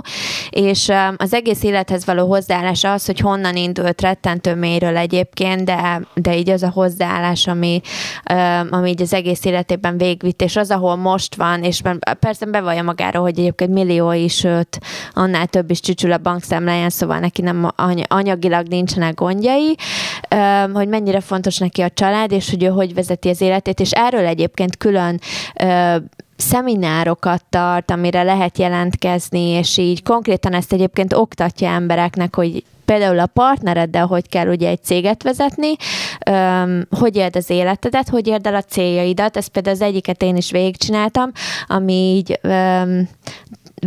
és 0.49 0.91
az 1.17 1.33
egész 1.33 1.63
élethez 1.63 2.05
való 2.05 2.27
hozzáállás 2.27 2.83
az, 2.83 3.05
hogy 3.05 3.19
honnan 3.19 3.55
indult 3.55 4.01
rettentő 4.01 4.55
mélyről 4.55 4.97
egyébként, 4.97 5.63
de, 5.63 6.01
de 6.13 6.37
így 6.37 6.49
az 6.49 6.63
a 6.63 6.69
hozzáállás, 6.69 7.47
ami, 7.47 7.81
ami 8.69 8.89
így 8.89 9.01
az 9.01 9.13
egész 9.13 9.45
életében 9.45 9.97
végvitt, 9.97 10.41
és 10.41 10.55
az, 10.55 10.71
ahol 10.71 10.95
most 10.95 11.35
van, 11.35 11.63
és 11.63 11.81
persze 12.19 12.45
bevallja 12.45 12.83
magáról, 12.83 13.23
hogy 13.23 13.39
egyébként 13.39 13.71
millió 13.71 14.11
is, 14.11 14.35
sőt, 14.35 14.79
annál 15.13 15.45
több 15.45 15.69
is 15.69 15.79
csücsül 15.79 16.11
a 16.11 16.17
bankszámláján, 16.17 16.89
szóval 16.89 17.19
neki 17.19 17.41
nem 17.41 17.69
anyagilag 18.07 18.67
nincsenek 18.67 19.13
gondjai, 19.13 19.75
hogy 20.73 20.87
mennyire 20.87 21.19
fontos 21.19 21.57
neki 21.57 21.81
a 21.81 21.89
család, 21.89 22.31
és 22.31 22.49
hogy 22.49 22.63
ő 22.63 22.67
hogy 22.67 22.93
vezeti 22.93 23.29
az 23.29 23.41
életét, 23.41 23.79
és 23.79 23.91
erről 23.91 24.25
egyébként 24.25 24.77
külön 24.77 25.19
szeminárokat 26.43 27.43
tart, 27.49 27.91
amire 27.91 28.23
lehet 28.23 28.57
jelentkezni, 28.57 29.47
és 29.47 29.77
így 29.77 30.03
konkrétan 30.03 30.53
ezt 30.53 30.73
egyébként 30.73 31.13
oktatja 31.13 31.69
embereknek, 31.69 32.35
hogy 32.35 32.63
például 32.85 33.19
a 33.19 33.25
partnereddel 33.25 34.05
hogy 34.05 34.29
kell 34.29 34.47
ugye 34.47 34.69
egy 34.69 34.83
céget 34.83 35.23
vezetni, 35.23 35.75
öm, 36.25 36.87
hogy 36.99 37.15
éld 37.15 37.35
az 37.35 37.49
életedet, 37.49 38.09
hogy 38.09 38.27
érd 38.27 38.47
el 38.47 38.55
a 38.55 38.61
céljaidat, 38.61 39.37
ezt 39.37 39.49
például 39.49 39.75
az 39.75 39.81
egyiket 39.81 40.21
én 40.21 40.35
is 40.35 40.51
végigcsináltam, 40.51 41.31
ami 41.67 41.93
így 41.93 42.39
öm, 42.41 43.07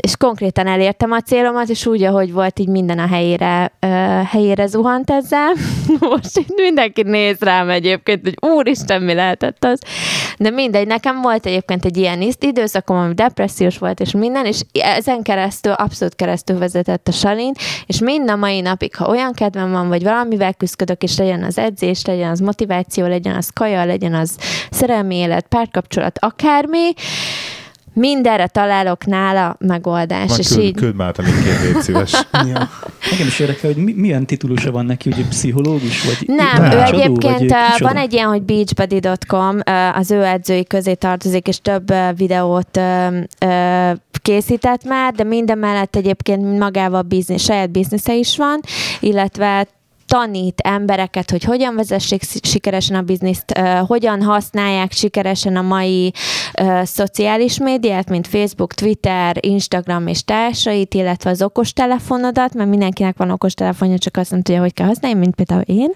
és 0.00 0.16
konkrétan 0.16 0.66
elértem 0.66 1.12
a 1.12 1.20
célomat, 1.20 1.68
és 1.68 1.86
úgy, 1.86 2.02
ahogy 2.02 2.32
volt, 2.32 2.58
így 2.58 2.68
minden 2.68 2.98
a 2.98 3.06
helyére, 3.06 3.72
uh, 3.86 3.90
helyére 4.26 4.66
zuhant 4.66 5.10
ezzel. 5.10 5.52
Most 6.10 6.44
mindenki 6.56 7.02
néz 7.02 7.40
rám 7.40 7.68
egyébként, 7.68 8.20
hogy 8.22 8.50
úristen, 8.50 9.02
mi 9.02 9.14
lehetett 9.14 9.64
az. 9.64 9.80
De 10.38 10.50
mindegy, 10.50 10.86
nekem 10.86 11.20
volt 11.20 11.46
egyébként 11.46 11.84
egy 11.84 11.96
ilyen 11.96 12.32
időszakom, 12.40 12.96
ami 12.96 13.14
depressziós 13.14 13.78
volt, 13.78 14.00
és 14.00 14.12
minden, 14.12 14.46
és 14.46 14.60
ezen 14.72 15.22
keresztül, 15.22 15.72
abszolút 15.72 16.14
keresztül 16.14 16.58
vezetett 16.58 17.08
a 17.08 17.12
salin, 17.12 17.52
és 17.86 17.98
mind 17.98 18.30
a 18.30 18.36
mai 18.36 18.60
napig, 18.60 18.96
ha 18.96 19.08
olyan 19.08 19.32
kedvem 19.32 19.70
van, 19.70 19.88
vagy 19.88 20.02
valamivel 20.02 20.54
küzdök, 20.54 21.02
és 21.02 21.18
legyen 21.18 21.42
az 21.42 21.58
edzés, 21.58 22.04
legyen 22.04 22.30
az 22.30 22.40
motiváció, 22.40 23.06
legyen 23.06 23.36
az 23.36 23.50
kaja, 23.54 23.84
legyen 23.84 24.14
az 24.14 24.36
szerelmi 24.70 25.16
élet, 25.16 25.46
párkapcsolat, 25.46 26.18
akármi, 26.18 26.92
mindenre 27.92 28.46
találok 28.46 29.06
nála 29.06 29.56
megoldást. 29.58 30.28
Van, 30.28 30.38
és 30.38 30.48
küld, 30.48 30.64
így... 30.64 30.74
küld 30.74 30.94
már 30.94 31.14
még 31.18 31.34
két 31.44 31.62
légy 31.62 31.82
szíves. 31.82 32.12
ja. 32.32 32.70
Engem 33.10 33.26
is 33.26 33.38
érdekel, 33.38 33.72
hogy 33.72 33.84
mi, 33.84 33.92
milyen 33.92 34.26
titulusa 34.26 34.70
van 34.70 34.86
neki, 34.86 35.10
hogy 35.10 35.28
pszichológus? 35.28 36.04
Vagy 36.04 36.28
Nem, 36.28 36.72
ő 36.72 36.80
egyébként 36.80 37.50
vagy 37.50 37.78
van 37.78 37.96
egy 37.96 38.12
ilyen, 38.12 38.28
hogy 38.28 38.42
beachbuddy.com, 38.42 39.58
az 39.94 40.10
ő 40.10 40.24
edzői 40.24 40.64
közé 40.64 40.94
tartozik, 40.94 41.48
és 41.48 41.60
több 41.60 41.92
videót 42.16 42.80
készített 44.22 44.84
már, 44.84 45.12
de 45.12 45.24
minden 45.24 45.58
mellett 45.58 45.96
egyébként 45.96 46.58
magával 46.58 47.02
biznisz, 47.02 47.42
saját 47.42 47.70
biznisze 47.70 48.14
is 48.14 48.36
van, 48.36 48.60
illetve 49.00 49.66
tanít 50.10 50.60
embereket, 50.60 51.30
hogy 51.30 51.44
hogyan 51.44 51.74
vezessék 51.74 52.22
sikeresen 52.42 52.96
a 52.96 53.02
bizniszt, 53.02 53.58
hogyan 53.86 54.22
használják 54.22 54.92
sikeresen 54.92 55.56
a 55.56 55.62
mai 55.62 56.12
szociális 56.82 57.58
médiát, 57.58 58.08
mint 58.08 58.26
Facebook, 58.26 58.74
Twitter, 58.74 59.36
Instagram 59.40 60.06
és 60.06 60.24
társait, 60.24 60.94
illetve 60.94 61.30
az 61.30 61.42
okostelefonodat, 61.42 62.54
mert 62.54 62.68
mindenkinek 62.68 63.16
van 63.16 63.30
okostelefonja, 63.30 63.98
csak 63.98 64.16
azt 64.16 64.30
nem 64.30 64.42
tudja, 64.42 64.60
hogy 64.60 64.74
kell 64.74 64.86
használni, 64.86 65.18
mint 65.18 65.34
például 65.34 65.62
én 65.66 65.92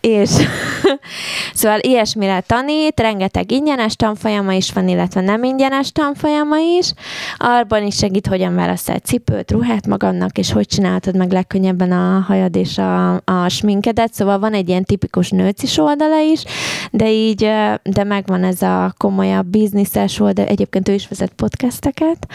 és 0.00 0.30
szóval 1.54 1.78
ilyesmire 1.80 2.40
tanít, 2.40 3.00
rengeteg 3.00 3.50
ingyenes 3.50 3.96
tanfolyama 3.96 4.52
is 4.52 4.72
van, 4.72 4.88
illetve 4.88 5.20
nem 5.20 5.42
ingyenes 5.42 5.92
tanfolyama 5.92 6.56
is. 6.78 6.92
Arban 7.36 7.86
is 7.86 7.96
segít, 7.96 8.26
hogyan 8.26 8.54
választál 8.54 8.98
cipőt, 8.98 9.50
ruhát 9.50 9.86
magadnak, 9.86 10.38
és 10.38 10.52
hogy 10.52 10.66
csináltad 10.66 11.16
meg 11.16 11.32
legkönnyebben 11.32 11.92
a 11.92 12.20
hajad 12.20 12.56
és 12.56 12.78
a, 12.78 13.12
a 13.14 13.48
sminkedet. 13.48 14.14
Szóval 14.14 14.38
van 14.38 14.52
egy 14.52 14.68
ilyen 14.68 14.84
tipikus 14.84 15.30
nőcis 15.30 15.78
oldala 15.78 16.18
is, 16.20 16.44
de 16.90 17.10
így, 17.10 17.50
de 17.82 18.04
megvan 18.04 18.44
ez 18.44 18.62
a 18.62 18.94
komolyabb 18.98 19.46
bizniszes 19.46 20.20
oldal. 20.20 20.46
Egyébként 20.46 20.88
ő 20.88 20.92
is 20.92 21.08
vezet 21.08 21.32
podcasteket, 21.32 22.26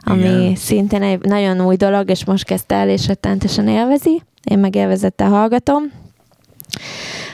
ami 0.00 0.20
Igen. 0.20 0.54
szintén 0.54 1.02
egy 1.02 1.20
nagyon 1.20 1.66
új 1.66 1.76
dolog, 1.76 2.10
és 2.10 2.24
most 2.24 2.44
kezdte 2.44 2.74
el, 2.74 2.88
és 2.88 3.06
rettentesen 3.06 3.68
élvezi. 3.68 4.22
Én 4.44 4.58
meg 4.58 4.74
élvezettel 4.74 5.28
hallgatom 5.28 5.82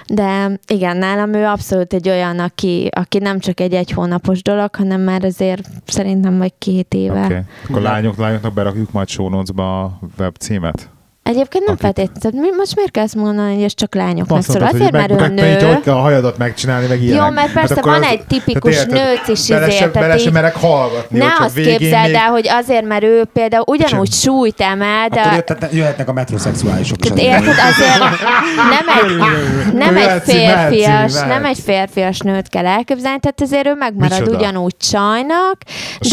De 0.06 0.60
igen, 0.66 0.96
nálam 0.96 1.34
ő 1.34 1.44
abszolút 1.44 1.92
egy 1.92 2.08
olyan, 2.08 2.38
aki, 2.38 2.88
aki 2.92 3.18
nem 3.18 3.38
csak 3.38 3.60
egy 3.60 3.74
egy 3.74 3.90
hónapos 3.90 4.42
dolog, 4.42 4.74
hanem 4.74 5.00
már 5.00 5.24
azért 5.24 5.68
szerintem 5.86 6.38
vagy 6.38 6.52
két 6.58 6.94
éve. 6.94 7.24
Oké. 7.24 7.42
Akkor 7.68 7.82
lányok, 7.82 8.16
lányoknak 8.16 8.52
berakjuk 8.52 8.92
majd 8.92 9.08
notes-ba 9.16 9.82
a 9.82 9.98
web 10.18 10.36
címet. 10.36 10.88
Egyébként 11.24 11.64
nem 11.66 11.76
Akit- 11.80 11.94
feltétlenül. 11.94 12.40
Mi- 12.40 12.56
Most 12.56 12.74
miért 12.76 12.90
kell 12.90 13.04
ezt 13.04 13.14
mondani, 13.14 13.54
hogy 13.54 13.62
ez 13.62 13.74
csak 13.74 13.94
lányoknak 13.94 14.38
Azt 14.38 14.50
szól? 14.50 14.60
mondtad, 14.60 14.80
Azért, 14.80 14.96
hogy 14.96 15.18
mert 15.18 15.30
ő 15.30 15.34
nő. 15.34 15.66
Hogy 15.72 15.80
kell 15.82 15.94
a 15.94 16.00
hajadat 16.00 16.38
megcsinálni, 16.38 16.86
meg 16.86 17.02
ilyenek. 17.02 17.22
Jó, 17.26 17.30
mert 17.34 17.52
persze 17.52 17.74
akkor 17.74 17.92
van 17.92 18.02
az- 18.02 18.08
egy 18.10 18.22
tipikus 18.26 18.72
tehát 18.74 18.86
érted, 18.92 19.06
nőt 19.08 19.28
is 19.38 19.46
bele 19.48 19.66
izé, 19.66 19.76
se- 19.76 19.90
tehát 19.90 20.08
Bele 20.08 20.18
se 20.18 20.26
így- 20.26 20.32
merek 20.32 20.54
hallgatni, 20.56 21.18
Ne 21.18 21.26
azt 21.38 21.54
képzeld 21.54 22.06
még... 22.06 22.14
el, 22.14 22.28
hogy 22.30 22.48
azért, 22.48 22.84
mert 22.86 23.02
ő 23.02 23.24
például 23.32 23.64
ugyanúgy 23.66 24.12
súlyt 24.12 24.60
emel, 24.60 25.08
de... 25.08 25.20
Akkor 25.20 25.32
jöhetnek, 25.32 25.72
jöhetnek 25.72 26.08
a 26.08 26.12
metroszexuálisok 26.12 27.04
is. 27.04 27.10
Érted, 27.16 27.46
azért 27.70 27.98
nem 28.70 28.86
egy, 29.02 29.72
nem 29.74 29.96
egy 29.96 30.22
férfias, 30.22 31.12
nem 31.12 31.44
egy 31.44 31.58
férfias 31.58 32.18
nőt 32.18 32.48
kell 32.48 32.66
elképzelni, 32.66 33.18
tehát 33.20 33.40
azért 33.40 33.66
ő 33.66 33.74
megmarad 33.74 34.28
ugyanúgy 34.28 34.76
csajnak, 34.76 35.56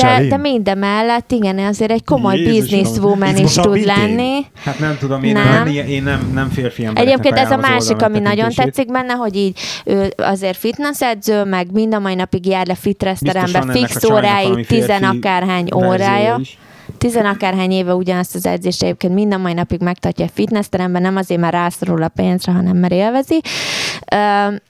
de, 0.01 0.27
de 0.29 0.37
minden 0.37 0.77
mellett 0.77 1.31
igen, 1.31 1.57
azért 1.59 1.91
egy 1.91 2.03
komoly 2.03 2.37
businesswoman 2.43 3.37
is 3.37 3.53
tud 3.53 3.85
lenni. 3.85 4.45
Hát 4.65 4.79
nem 4.79 4.97
tudom, 5.01 5.23
én 5.23 5.33
Nem. 5.33 5.63
nem, 5.63 5.67
én, 5.67 6.03
nem, 6.03 6.31
nem 6.33 6.49
férfi 6.49 6.85
embereknek 6.85 7.25
Egyébként 7.25 7.45
ez 7.45 7.51
a 7.51 7.57
másik, 7.57 8.01
ami 8.01 8.19
nagyon 8.19 8.51
tetszik 8.51 8.91
benne, 8.91 9.13
hogy 9.13 9.35
így 9.35 9.59
ő 9.85 10.13
azért 10.17 10.57
fitness 10.57 11.01
edző, 11.01 11.43
meg 11.43 11.71
mind 11.71 11.93
a 11.93 11.99
mai 11.99 12.15
napig 12.15 12.45
jár 12.45 12.67
le 12.67 12.75
fitness 12.75 13.19
Biztos 13.19 13.51
terembe, 13.51 13.59
van 13.59 13.69
ennek 13.69 13.83
a 13.83 13.87
fix 13.87 14.03
óráig, 14.03 14.67
tizen 14.67 15.03
akárhány 15.03 15.67
órája. 15.75 16.37
is. 16.39 16.57
Tizen 16.97 17.25
akárhány 17.25 17.71
éve 17.71 17.93
ugyanazt 17.93 18.35
az 18.35 18.45
edzést 18.45 18.83
egyébként 18.83 19.13
mind 19.13 19.33
a 19.33 19.37
mai 19.37 19.53
napig 19.53 19.81
megtartja 19.81 20.25
a 20.25 20.29
fitnessteremben, 20.33 21.01
nem 21.01 21.15
azért, 21.15 21.39
mert 21.39 21.53
rászorul 21.53 22.03
a 22.03 22.07
pénzre, 22.07 22.51
hanem 22.51 22.77
mert 22.77 22.93
élvezi. 22.93 23.41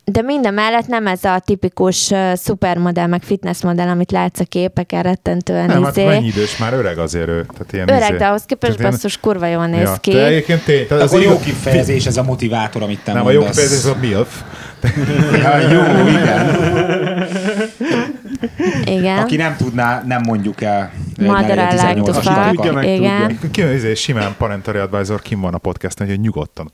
De 0.06 0.22
minden 0.22 0.54
mellett 0.54 0.88
nem 0.88 1.08
ez 1.08 1.24
a 1.24 1.40
tipikus 1.46 2.12
szupermodell, 2.34 3.08
meg 3.08 3.22
fitnessmodell, 3.24 3.88
amit 3.88 4.12
látsz 4.12 4.40
a 4.40 4.44
képeken 4.44 5.04
rettentően 5.04 5.66
Nem, 5.66 5.84
hát 5.84 5.98
izé. 5.98 6.06
mennyi 6.06 6.28
idős 6.28 6.58
már 6.58 6.74
öreg 6.74 6.98
azért 6.98 7.28
ő. 7.28 7.46
Tehát 7.54 7.74
ilyen 7.74 7.90
Öreg, 7.90 8.10
izé- 8.10 8.18
de 8.18 8.26
ahhoz 8.28 8.44
képest 8.46 8.62
Tehát 8.62 8.80
ilyen- 8.80 8.92
basszus 8.92 9.18
kurva 9.18 9.46
jól 9.46 9.66
néz 9.68 9.82
ja, 9.82 9.96
ki. 10.02 10.12
De 10.12 10.26
egyébként 10.26 10.64
tény. 10.64 10.88
Tehát 10.88 11.04
az 11.04 11.22
jó 11.24 11.40
kifejezés 11.40 12.06
ez 12.06 12.18
a 12.18 12.24
motivátor, 12.24 12.84
amit 12.84 13.04
te 13.04 13.14
Nem, 13.14 13.26
a 13.26 13.32
jó 13.32 13.38
mondasz. 13.40 13.56
kifejezés 13.56 13.90
az 13.90 13.96
a 13.96 13.98
MILF. 14.02 14.42
Ja, 15.44 15.58
jó, 15.58 16.08
igen. 16.08 16.56
Igen. 18.86 19.18
Aki 19.18 19.36
nem 19.36 19.56
tudná, 19.56 20.04
nem 20.06 20.22
mondjuk 20.26 20.62
el. 20.62 20.92
Mother, 21.20 21.58
I 21.58 21.76
like 21.76 22.02
to 22.02 22.12
18-as 22.12 22.24
fuck. 22.24 22.56
Tudja 22.56 22.74
meg, 22.74 22.88
Igen. 22.88 23.40
Ki 23.52 23.74
izé, 23.74 23.94
simán 23.94 24.36
Parentary 24.38 24.78
Advisor 24.78 25.22
kim 25.22 25.42
van 25.42 25.54
a 25.54 25.58
podcasten, 25.58 26.08
hogy 26.08 26.20
nyugodtan 26.20 26.72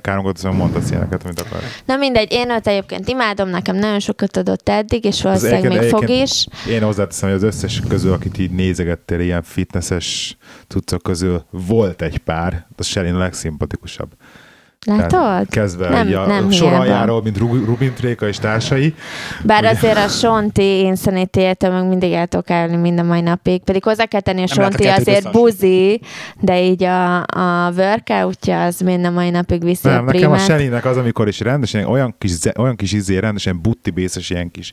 káromkodsz, 0.00 0.42
mondhatsz 0.42 0.90
ilyeneket, 0.90 1.24
amit 1.24 1.40
akar. 1.40 1.58
Na 1.84 1.96
mindegy, 1.96 2.32
én 2.32 2.50
őt 2.50 2.66
egyébként 2.66 3.08
imádom, 3.08 3.48
nekem 3.48 3.76
nagyon 3.76 4.00
sokat 4.00 4.36
adott 4.36 4.68
eddig, 4.68 5.04
és 5.04 5.22
valószínűleg 5.22 5.68
még 5.68 5.88
fog 5.88 6.08
is. 6.08 6.46
Én 6.68 6.82
hozzáteszem, 6.82 7.28
hogy 7.28 7.38
az 7.38 7.44
összes 7.44 7.82
közül, 7.88 8.12
akit 8.12 8.38
így 8.38 8.50
nézegettél 8.50 9.20
ilyen 9.20 9.42
fitnesses 9.42 10.36
cuccok 10.68 11.02
közül, 11.02 11.44
volt 11.50 12.02
egy 12.02 12.18
pár, 12.18 12.66
az 12.76 12.86
Sherin 12.86 13.14
a 13.14 13.18
legszimpatikusabb. 13.18 14.08
Látod? 14.86 15.48
Kezdve 15.48 15.88
Nem- 15.88 16.08
nem, 16.08 16.20
a 16.22 16.26
nem 16.26 16.50
sor 16.50 16.68
hiába. 16.68 16.82
aljáról, 16.82 17.22
mint 17.22 17.38
Ru- 17.38 17.64
Rubin 17.66 17.92
Tréka 17.94 18.28
és 18.28 18.38
társai. 18.38 18.94
Bár 19.44 19.64
azért 19.64 19.96
a 19.96 20.08
Sonti 20.08 20.78
insanity 20.80 21.40
meg 21.60 21.88
mindig 21.88 22.12
el 22.12 22.26
tudok 22.26 22.50
állni 22.50 22.76
mind 22.76 22.98
a 22.98 23.02
mai 23.02 23.20
napig. 23.20 23.62
Pedig 23.62 23.84
hozzá 23.84 24.04
kell 24.04 24.20
tenni, 24.20 24.42
a 24.42 24.46
Nem 24.54 24.58
a 24.58 24.62
Sonti 24.62 24.82
kettőt 24.82 24.98
azért 25.00 25.16
összehasonlítani. 25.26 25.90
buzi, 25.90 26.00
de 26.40 26.62
így 26.62 26.82
a, 26.82 27.16
a 27.22 27.72
workoutja 27.76 28.64
az 28.64 28.80
mind 28.80 29.04
a 29.04 29.10
mai 29.10 29.30
napig 29.30 29.64
viszi 29.64 29.88
Nem, 29.88 29.96
a 29.96 30.02
nekem 30.12 30.30
a 30.30 30.34
primát. 30.34 30.40
Shelinnek 30.46 30.84
az, 30.84 30.96
amikor 30.96 31.28
is 31.28 31.40
rendesen, 31.40 31.84
olyan 31.84 32.14
kis, 32.18 32.32
olyan 32.58 32.76
kis 32.76 32.92
izé, 32.92 33.18
rendesen 33.18 33.60
butti 33.62 33.90
bészes, 33.90 34.30
ilyen 34.30 34.50
kis 34.50 34.72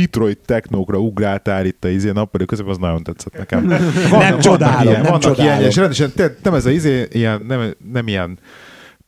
Detroit 0.00 0.38
technókra 0.44 0.98
ugráltál 0.98 1.66
itt 1.66 1.84
a 1.84 1.88
izé 1.88 2.10
nappali 2.10 2.44
közben, 2.44 2.68
az 2.68 2.78
nagyon 2.78 3.02
tetszett 3.02 3.36
nekem. 3.38 3.66
Vannak, 4.10 4.38
csodálom, 4.38 4.82
ilyen, 4.82 4.92
nem 4.92 5.02
vannak 5.02 5.20
csodálom. 5.20 5.44
ilyen, 5.52 5.68
és 5.68 5.76
rendesen, 5.76 6.12
te, 6.14 6.36
nem 6.42 6.54
ez 6.54 6.66
a 6.66 6.70
izé, 6.70 7.06
ilyen, 7.12 7.44
nem, 7.46 7.74
nem 7.92 8.08
ilyen 8.08 8.38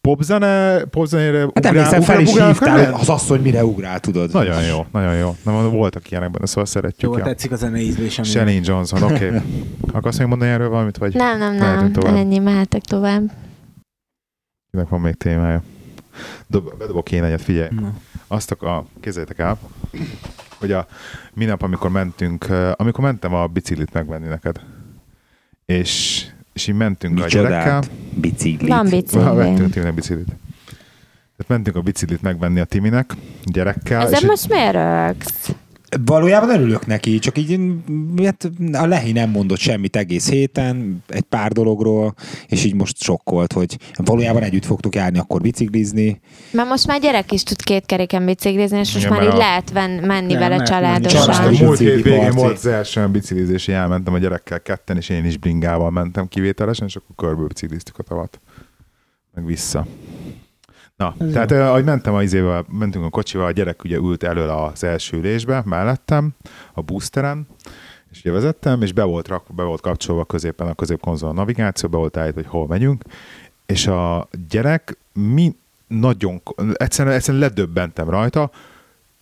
popzene, 0.00 0.84
popzenére 0.84 1.38
Hát 1.54 1.66
emlékszem, 1.66 2.00
fel 2.00 2.20
is 2.20 2.30
ugrál- 2.30 2.48
hívtál, 2.48 2.94
az 2.94 3.08
asszony 3.08 3.40
mire 3.40 3.64
ugrál, 3.64 4.00
tudod. 4.00 4.32
Nagyon 4.32 4.62
jó, 4.62 4.86
nagyon 4.92 5.14
jó. 5.14 5.36
Nem, 5.44 5.70
voltak 5.70 6.10
ilyenek 6.10 6.30
benne, 6.30 6.46
szóval 6.46 6.66
szeretjük. 6.66 7.10
Jó, 7.10 7.18
ja. 7.18 7.24
tetszik 7.24 7.52
a 7.52 7.56
zene 7.56 7.78
ízlésem. 7.78 8.24
Shelly 8.24 8.60
Johnson, 8.62 9.02
oké. 9.02 9.26
Okay. 9.26 9.40
Akarsz 9.92 10.18
még 10.18 10.26
mondani 10.26 10.50
erről 10.50 10.68
valamit, 10.68 10.96
vagy 10.96 11.14
Nem, 11.14 11.38
nem, 11.38 11.54
nem. 11.54 11.92
tovább? 11.92 12.14
Ennyi, 12.14 12.38
mehetek 12.38 12.82
tovább. 12.82 13.30
Kinek 14.70 14.88
van 14.88 15.00
még 15.00 15.14
témája? 15.14 15.62
Dob, 16.46 16.78
bedobok 16.78 17.12
én 17.12 17.24
egyet, 17.24 17.42
figyelj. 17.42 17.68
Na. 17.80 17.92
Azt 18.26 18.50
a, 18.50 18.84
képzeljétek 19.00 19.38
el, 19.38 19.58
hogy 20.60 20.72
a 20.72 20.86
minap, 21.34 21.62
amikor 21.62 21.90
mentünk, 21.90 22.46
amikor 22.76 23.04
mentem 23.04 23.34
a 23.34 23.46
biciklit 23.46 23.92
megvenni 23.92 24.28
neked, 24.28 24.60
és, 25.66 26.24
és 26.52 26.66
így 26.66 26.74
mentünk 26.74 27.22
a 27.22 27.26
gyerekkel. 27.26 27.78
Micsodát? 27.78 27.90
Biciklit. 28.14 28.68
Van 28.68 28.78
Ah, 28.86 28.90
bicikli. 28.90 29.34
vettünk 29.34 29.70
Timinek 29.72 29.94
biciklit. 29.94 30.26
Tehát 31.36 31.46
mentünk 31.46 31.76
a 31.76 31.80
biciklit 31.80 32.22
megvenni 32.22 32.60
a 32.60 32.64
Timinek, 32.64 33.14
gyerekkel. 33.44 34.10
És 34.10 34.20
most 34.20 34.48
miért 34.48 34.72
rögsz? 34.72 35.50
Valójában 36.04 36.50
örülök 36.50 36.86
neki, 36.86 37.18
csak 37.18 37.38
így 37.38 37.60
hát 38.24 38.50
a 38.72 38.86
Lehi 38.86 39.12
nem 39.12 39.30
mondott 39.30 39.58
semmit 39.58 39.96
egész 39.96 40.30
héten, 40.30 41.02
egy 41.08 41.22
pár 41.22 41.52
dologról, 41.52 42.14
és 42.46 42.64
így 42.64 42.74
most 42.74 43.02
sokkolt, 43.02 43.52
hogy 43.52 43.76
valójában 43.94 44.42
együtt 44.42 44.64
fogtuk 44.64 44.94
járni 44.94 45.18
akkor 45.18 45.40
biciklizni. 45.40 46.20
Mert 46.52 46.68
most 46.68 46.86
már 46.86 47.00
gyerek 47.00 47.32
is 47.32 47.42
tud 47.42 47.62
két 47.62 47.86
keréken 47.86 48.24
biciklizni, 48.24 48.78
és 48.78 48.92
most 48.92 49.06
Igen, 49.06 49.16
már 49.18 49.26
így 49.26 49.34
a- 49.34 49.36
lehet 49.36 49.70
ven, 49.70 49.90
menni 49.90 50.32
Nem, 50.32 50.40
vele 50.40 50.62
családosan. 50.62 51.54
Múlt 51.54 51.78
hét 51.78 52.02
végén 52.02 52.30
volt 52.30 52.56
az 52.56 52.66
első 52.66 53.00
olyan 53.00 53.12
biciklizés, 53.12 53.64
hogy 53.64 53.74
elmentem 53.74 54.14
a 54.14 54.18
gyerekkel 54.18 54.60
ketten, 54.62 54.96
és 54.96 55.08
én 55.08 55.24
is 55.24 55.36
bringával 55.36 55.90
mentem 55.90 56.28
kivételesen, 56.28 56.86
és 56.86 56.96
akkor 56.96 57.28
körből 57.28 57.46
bicikliztük 57.46 57.98
a 57.98 58.02
tavat. 58.02 58.40
Meg 59.34 59.46
vissza. 59.46 59.86
Na, 61.00 61.14
Ez 61.18 61.32
tehát 61.32 61.52
eh, 61.52 61.68
ahogy 61.68 61.84
mentem 61.84 62.14
a 62.14 62.22
izével, 62.22 62.64
mentünk 62.68 63.04
a 63.04 63.08
kocsival, 63.08 63.46
a 63.46 63.50
gyerek 63.50 63.84
ugye 63.84 63.96
ült 63.96 64.22
elől 64.22 64.48
az 64.48 64.84
első 64.84 65.16
ülésbe, 65.16 65.62
mellettem, 65.64 66.34
a 66.72 66.82
boosteren, 66.82 67.46
és 68.10 68.20
ugye 68.20 68.32
vezettem, 68.32 68.82
és 68.82 68.92
be 68.92 69.02
volt, 69.02 69.28
rak, 69.28 69.54
be 69.54 69.62
volt 69.62 69.80
kapcsolva 69.80 70.24
középen 70.24 70.66
a 70.66 70.74
középkonzol 70.74 71.28
a 71.28 71.32
navigáció, 71.32 71.88
be 71.88 71.96
volt 71.96 72.16
állít, 72.16 72.34
hogy 72.34 72.46
hol 72.46 72.66
megyünk, 72.66 73.02
és 73.66 73.86
a 73.86 74.28
gyerek 74.48 74.98
mi 75.12 75.56
nagyon, 75.86 76.42
egyszerűen, 76.72 77.14
egyszerűen 77.14 77.42
ledöbbentem 77.42 78.10
rajta, 78.10 78.50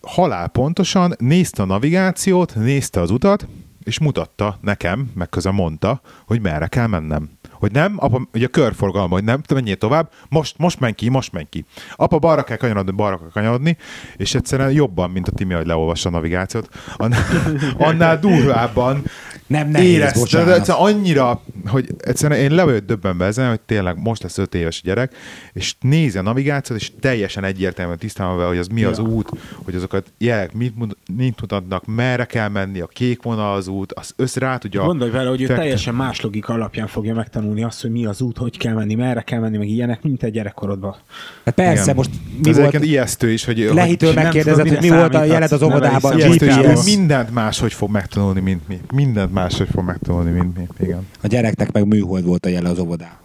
halál 0.00 0.48
pontosan 0.48 1.14
nézte 1.18 1.62
a 1.62 1.66
navigációt, 1.66 2.54
nézte 2.54 3.00
az 3.00 3.10
utat, 3.10 3.46
és 3.84 3.98
mutatta 3.98 4.58
nekem, 4.60 5.10
meg 5.14 5.28
közben 5.28 5.54
mondta, 5.54 6.00
hogy 6.26 6.40
merre 6.40 6.66
kell 6.66 6.86
mennem. 6.86 7.30
Hogy 7.59 7.72
nem, 7.72 7.94
apa, 7.96 8.28
ugye 8.32 8.46
a 8.46 8.48
körforgalma, 8.48 9.14
hogy 9.14 9.24
nem, 9.24 9.42
te 9.42 9.54
menjél 9.54 9.76
tovább, 9.76 10.11
most, 10.28 10.59
most 10.59 10.80
menj 10.80 10.92
ki, 10.92 11.09
most 11.09 11.32
menj 11.32 11.46
ki. 11.50 11.64
Apa, 11.96 12.18
balra 12.18 12.42
kell 12.42 12.56
kanyarodni, 12.56 12.90
balra 12.92 13.18
kell 13.18 13.30
kanyarodni, 13.32 13.76
és 14.16 14.34
egyszerűen 14.34 14.70
jobban, 14.70 15.11
mint 15.11 15.28
a 15.28 15.32
Timi, 15.32 15.54
hogy 15.54 15.66
leolvassa 15.66 16.09
a 16.09 16.12
navigációt, 16.12 16.68
annál, 16.96 17.22
annál 17.88 18.18
durvábban 18.18 19.02
Nem 19.49 19.68
nehéz, 19.68 19.88
érezte, 19.90 20.12
de 20.14 20.20
bocsánat. 20.20 20.55
egyszerűen 20.55 20.84
annyira, 20.84 21.42
hogy 21.66 21.88
egyszerűen 21.99 22.40
én 22.40 22.51
le 22.51 22.64
vagyok 22.64 22.84
döbbenve 22.84 23.24
ezen, 23.24 23.49
hogy 23.49 23.61
tényleg 23.61 24.03
most 24.03 24.22
lesz 24.22 24.38
öt 24.38 24.55
éves 24.55 24.82
gyerek, 24.82 25.14
és 25.53 25.74
nézi 25.80 26.18
a 26.18 26.22
navigációt, 26.22 26.78
és 26.80 26.90
teljesen 27.01 27.44
egyértelműen 27.44 27.99
tisztában 27.99 28.36
vele, 28.36 28.49
hogy 28.49 28.59
az 28.59 28.66
mi 28.66 28.84
az 28.84 28.99
Ja. 28.99 29.05
út, 29.05 29.28
hogy 29.64 29.74
azokat 29.74 30.12
jelek 30.18 30.53
mit, 30.53 30.74
mit 31.16 31.40
mutatnak, 31.40 31.86
merre 31.86 32.24
kell 32.24 32.49
menni, 32.49 32.80
a 32.80 32.86
kék 32.86 33.22
vonal 33.22 33.55
az 33.55 33.68
út, 33.68 33.92
az 33.92 34.12
össze 34.16 34.40
rá 34.40 34.57
tudja. 34.57 34.84
Gondolj 34.84 35.11
vele, 35.11 35.28
hogy 35.28 35.40
ő 35.40 35.44
fektetni. 35.44 35.62
teljesen 35.62 35.94
más 35.94 36.20
logika 36.20 36.53
alapján 36.53 36.86
fogja 36.86 37.14
megtanulni 37.14 37.62
azt, 37.62 37.80
hogy 37.80 37.90
mi 37.90 38.05
az 38.05 38.20
út, 38.20 38.38
hogy 38.38 38.59
kell 38.59 38.74
menni, 38.74 38.94
merre 38.94 39.20
kell 39.20 39.40
menni, 39.40 39.57
meg 39.57 39.68
ilyenek, 39.68 40.03
mint 40.03 40.22
egy 40.22 40.32
gyerekkorodban. 40.32 40.96
Hát 41.44 41.55
persze, 41.55 41.82
Igen. 41.82 41.94
most 41.96 42.11
mi 42.42 42.49
Ez 42.49 42.57
volt, 42.57 42.68
egyébként 42.68 42.84
ijesztő 42.92 43.30
is, 43.30 43.44
hogy, 43.44 43.70
Lehitől 43.72 44.14
tudom, 44.14 44.57
hogy 44.59 44.78
mi 44.80 44.88
volt 44.88 45.14
a 45.14 45.24
jeled 45.24 45.53
az 45.53 45.59
számíthatsz, 45.61 46.16
óvodában, 46.16 46.84
mindent 46.84 47.34
máshogy 47.34 47.72
fog 47.72 47.90
megtanulni, 47.90 48.40
mint 48.40 48.68
mi. 48.68 48.80
Mindent 48.92 49.32
máshogy 49.39 49.68
fog 49.72 49.84
megtanulni, 49.84 50.30
mint 50.30 50.57
mi. 50.57 50.66
Igen. 50.80 51.07
A 51.22 51.26
gyereknek 51.26 51.72
meg 51.72 51.86
műhold 51.86 52.24
volt 52.24 52.47
a 52.47 52.49
jele 52.49 52.68
az 52.68 52.78
óvodában. 52.78 53.16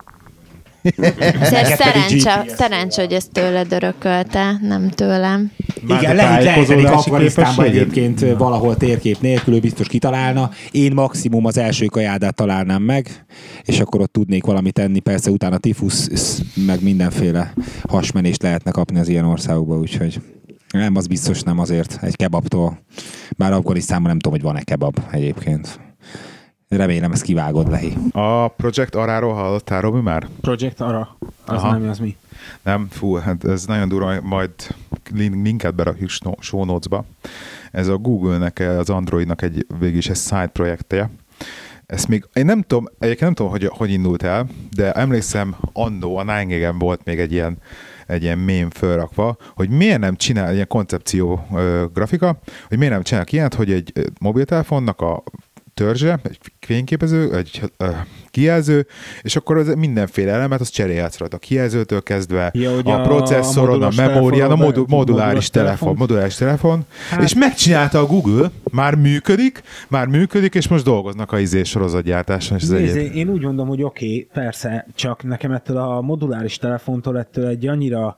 Pedig 0.81 1.75
szerencse, 1.75 2.45
szerencsé, 2.47 3.01
hogy 3.01 3.13
ezt 3.13 3.31
tőled 3.31 3.71
örökölte, 3.71 4.57
nem 4.61 4.89
tőlem. 4.89 5.51
Igen, 5.87 6.15
lehet 6.15 6.43
leheteni 6.43 6.83
Afganisztánban 6.85 7.65
egyébként 7.65 8.21
ö, 8.21 8.37
valahol 8.37 8.77
térkép 8.77 9.21
nélkül, 9.21 9.53
ő 9.53 9.59
biztos 9.59 9.87
kitalálna. 9.87 10.49
Én 10.71 10.93
maximum 10.93 11.45
az 11.45 11.57
első 11.57 11.85
kajádát 11.85 12.35
találnám 12.35 12.81
meg, 12.81 13.25
és 13.63 13.79
akkor 13.79 14.01
ott 14.01 14.11
tudnék 14.11 14.43
valamit 14.43 14.73
tenni. 14.73 14.99
Persze 14.99 15.29
utána 15.29 15.57
tifusz, 15.57 16.09
sz- 16.13 16.41
meg 16.65 16.83
mindenféle 16.83 17.53
hasmenést 17.89 18.41
lehetne 18.41 18.71
kapni 18.71 18.99
az 18.99 19.07
ilyen 19.07 19.25
országokban, 19.25 19.79
úgyhogy 19.79 20.21
nem, 20.71 20.95
az 20.95 21.07
biztos 21.07 21.41
nem 21.41 21.59
azért 21.59 21.97
egy 22.01 22.15
kebabtól. 22.15 22.79
Bár 23.37 23.51
Afganisztánban 23.51 24.09
nem 24.09 24.19
tudom, 24.19 24.39
hogy 24.39 24.47
van-e 24.47 24.61
kebab 24.63 24.99
egyébként. 25.11 25.79
Remélem 26.67 27.11
ezt 27.11 27.23
kivágod, 27.23 27.69
Lehi. 27.69 27.93
A 28.11 28.47
Project 28.47 28.95
Aráról 28.95 29.33
hallottál, 29.33 29.81
Robi 29.81 29.99
már? 29.99 30.27
Project 30.41 30.81
Ara, 30.81 31.17
az 31.45 31.63
Aha. 31.63 31.77
nem 31.77 31.89
az 31.89 31.99
mi. 31.99 32.15
Nem, 32.61 32.87
fú, 32.89 33.15
hát 33.15 33.43
ez 33.43 33.65
nagyon 33.65 33.87
durva, 33.87 34.21
majd 34.21 34.51
linket 35.13 35.75
berakjuk 35.75 36.09
show 36.39 36.65
notes-ba. 36.65 37.05
Ez 37.71 37.87
a 37.87 37.97
Google-nek, 37.97 38.59
az 38.59 38.89
Androidnak 38.89 39.41
egy 39.41 39.65
végig 39.79 39.97
is 39.97 40.09
egy 40.09 40.15
side 40.15 40.47
projektje. 40.47 41.09
Ezt 41.85 42.07
még, 42.07 42.27
én 42.33 42.45
nem 42.45 42.61
tudom, 42.61 42.85
egyébként 42.99 43.21
nem 43.21 43.33
tudom, 43.33 43.51
hogy, 43.51 43.65
hogy 43.65 43.91
indult 43.91 44.23
el, 44.23 44.47
de 44.75 44.91
emlékszem, 44.91 45.55
annó 45.73 46.17
a 46.17 46.23
9 46.23 46.75
volt 46.79 47.03
még 47.03 47.19
egy 47.19 47.31
ilyen 47.31 47.57
egy 48.07 48.23
ilyen 48.23 48.37
mém 48.37 48.69
fölrakva, 48.69 49.37
hogy 49.55 49.69
miért 49.69 49.99
nem 49.99 50.15
csinál 50.15 50.53
ilyen 50.53 50.67
koncepció 50.67 51.47
ö, 51.53 51.85
grafika, 51.93 52.39
hogy 52.67 52.77
miért 52.77 52.93
nem 52.93 53.03
csinál 53.03 53.25
ilyet, 53.29 53.53
hogy 53.53 53.71
egy 53.71 53.93
mobiltelefonnak 54.19 55.01
a 55.01 55.23
törzse, 55.73 56.19
egy 56.23 56.37
fényképező, 56.59 57.35
egy 57.35 57.61
uh, 57.79 57.89
kijelző, 58.29 58.87
és 59.21 59.35
akkor 59.35 59.57
az 59.57 59.73
mindenféle 59.77 60.31
elemet 60.31 60.59
az 60.59 60.69
cserélhetsz 60.69 61.17
rajta. 61.17 61.35
A 61.35 61.39
kijelzőtől 61.39 62.03
kezdve 62.03 62.51
ja, 62.53 62.77
a 62.77 63.01
processzoron, 63.01 63.81
a, 63.81 63.87
a 63.87 63.91
memórián, 63.95 64.51
a 64.51 64.55
modu- 64.55 64.89
moduláris 64.89 65.49
telefon, 65.49 65.77
telefon, 65.77 65.95
moduláris 65.97 66.35
telefon, 66.35 66.85
hát. 67.09 67.23
és 67.23 67.33
megcsinálta 67.33 67.99
a 67.99 68.05
Google, 68.05 68.51
már 68.71 68.95
működik, 68.95 69.61
már 69.87 70.07
működik, 70.07 70.55
és 70.55 70.67
most 70.67 70.83
dolgoznak 70.83 71.31
a 71.31 71.39
izés 71.39 71.69
sorozatgyártáson. 71.69 72.57
És 72.57 72.67
Nézd, 72.67 72.95
én 72.95 73.29
úgy 73.29 73.41
mondom, 73.41 73.67
hogy 73.67 73.83
oké, 73.83 74.05
okay, 74.05 74.27
persze, 74.33 74.87
csak 74.95 75.23
nekem 75.23 75.51
ettől 75.51 75.77
a 75.77 76.01
moduláris 76.01 76.57
telefontól 76.57 77.19
ettől 77.19 77.47
egy 77.47 77.67
annyira 77.67 78.15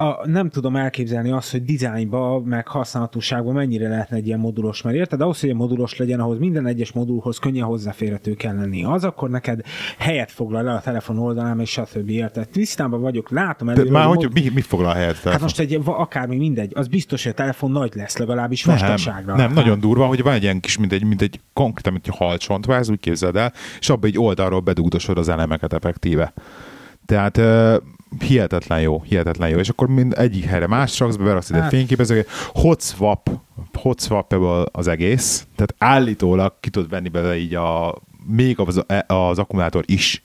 a, 0.00 0.28
nem 0.28 0.50
tudom 0.50 0.76
elképzelni 0.76 1.30
azt, 1.30 1.50
hogy 1.50 1.64
dizájnba, 1.64 2.40
meg 2.44 2.68
használhatóságban 2.68 3.54
mennyire 3.54 3.88
lehetne 3.88 4.16
egy 4.16 4.26
ilyen 4.26 4.38
modulos, 4.38 4.82
mert 4.82 4.96
érted, 4.96 5.20
ahhoz, 5.20 5.40
hogy 5.40 5.48
egy 5.48 5.54
modulos 5.54 5.96
legyen, 5.96 6.20
ahhoz 6.20 6.38
minden 6.38 6.66
egyes 6.66 6.92
modulhoz 6.92 7.38
könnyen 7.38 7.64
hozzáférhető 7.64 8.34
kell 8.34 8.54
lenni. 8.54 8.84
Az 8.84 9.04
akkor 9.04 9.30
neked 9.30 9.60
helyet 9.98 10.30
foglal 10.30 10.62
le 10.62 10.72
a 10.72 10.80
telefon 10.80 11.18
oldalán, 11.18 11.60
és 11.60 11.70
stb. 11.70 12.08
Érted? 12.08 12.48
Tisztában 12.48 13.00
vagyok, 13.00 13.30
látom 13.30 13.68
előre. 13.68 13.90
már 13.90 14.06
hogy, 14.06 14.16
mod... 14.16 14.32
mi, 14.32 14.50
mi 14.54 14.60
foglal 14.60 14.94
helyet? 14.94 15.18
Hát 15.18 15.40
most 15.40 15.58
egy, 15.60 15.80
akármi 15.84 16.36
mindegy, 16.36 16.72
az 16.74 16.88
biztos, 16.88 17.22
hogy 17.22 17.32
a 17.32 17.34
telefon 17.34 17.70
nagy 17.70 17.92
lesz, 17.94 18.16
legalábbis 18.16 18.64
vastagságra. 18.64 19.36
Nem, 19.36 19.46
nem 19.46 19.54
nagyon 19.54 19.80
durva, 19.80 20.06
hogy 20.06 20.22
van 20.22 20.32
egy 20.32 20.42
ilyen 20.42 20.60
kis, 20.60 20.78
mint 20.78 20.92
egy, 20.92 21.04
mint 21.04 21.22
egy 21.22 21.40
konkrétan, 21.52 21.92
mint 21.92 22.06
egy 22.06 22.16
halcsontváz, 22.16 22.90
úgy 22.90 23.00
képzeld 23.00 23.36
el, 23.36 23.52
és 23.78 23.88
abban 23.88 24.10
egy 24.10 24.18
oldalról 24.18 24.60
bedugdosod 24.60 25.18
az 25.18 25.28
elemeket 25.28 25.72
effektíve. 25.72 26.32
Tehát 27.06 27.40
hihetetlen 28.20 28.80
jó, 28.80 29.02
hihetetlen 29.02 29.48
jó. 29.48 29.58
És 29.58 29.68
akkor 29.68 29.88
mind 29.88 30.14
egyik 30.16 30.44
helyre 30.44 30.66
más 30.66 30.98
raksz 30.98 31.16
be, 31.16 31.24
beraksz 31.24 31.50
ide 31.50 31.60
hát. 31.60 31.70
fényképezőket, 31.70 32.28
hotswap, 32.52 33.30
hotswap 33.72 34.34
az 34.72 34.88
egész, 34.88 35.46
tehát 35.56 35.74
állítólag 35.78 36.54
ki 36.60 36.70
tudod 36.70 36.90
venni 36.90 37.08
bele 37.08 37.36
így 37.36 37.54
a 37.54 37.94
még 38.26 38.58
az, 38.60 38.84
az 39.06 39.38
akkumulátor 39.38 39.84
is 39.86 40.22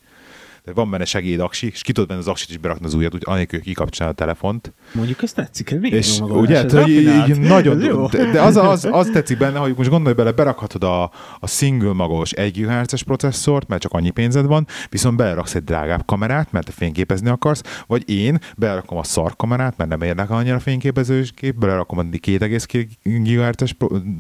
tehát 0.64 0.80
van 0.80 0.90
benne 0.90 1.06
segédaksi, 1.06 1.68
és 1.68 1.82
ki 1.82 1.92
tudod 1.92 2.10
venni 2.10 2.22
az 2.22 2.28
aksit 2.28 2.50
is 2.50 2.58
berakni 2.58 2.86
az 2.86 2.94
ujjat, 2.94 3.14
úgy 3.14 3.22
anélkül 3.26 3.62
kikapcsolni 3.62 4.14
a 4.14 4.16
telefont. 4.16 4.74
Mondjuk 4.94 5.22
ezt 5.22 5.36
tetszik, 5.36 5.72
ez 5.72 5.84
és 5.84 6.20
ugye, 6.20 6.58
hát, 6.58 6.72
hogy 6.72 6.90
így, 6.90 7.30
így 7.30 7.40
nagyon, 7.40 8.08
de, 8.12 8.32
de 8.32 8.42
az, 8.42 8.58
az, 8.58 8.88
az, 8.92 9.10
tetszik 9.14 9.38
benne, 9.38 9.58
hogy 9.58 9.74
most 9.78 9.90
gondolj 9.90 10.16
bele, 10.16 10.32
berakhatod 10.32 10.84
a, 10.84 11.04
a 11.40 11.48
single 11.48 11.94
magos 11.94 12.32
1 12.32 12.62
GHz-es 12.62 13.04
processzort, 13.04 13.68
mert 13.68 13.82
csak 13.82 13.92
annyi 13.94 14.10
pénzed 14.10 14.46
van, 14.46 14.68
viszont 14.90 15.18
beleraksz 15.18 15.56
egy 15.56 15.64
drágább 15.64 16.06
kamerát, 16.06 16.52
mert 16.52 16.66
te 16.66 16.72
fényképezni 16.72 17.30
akarsz, 17.30 17.62
vagy 17.88 18.10
én 18.10 18.40
belerakom 18.58 18.98
a 18.98 19.04
szar 19.04 19.36
kamerát, 19.36 19.78
mert 19.78 19.90
nem 19.90 20.02
érdekel 20.02 20.36
annyira 20.36 20.60
fényképezőkép, 20.60 21.56
belerakom 21.56 21.98
a 21.98 22.04
2,2 22.04 22.88
GHz-es 23.04 23.76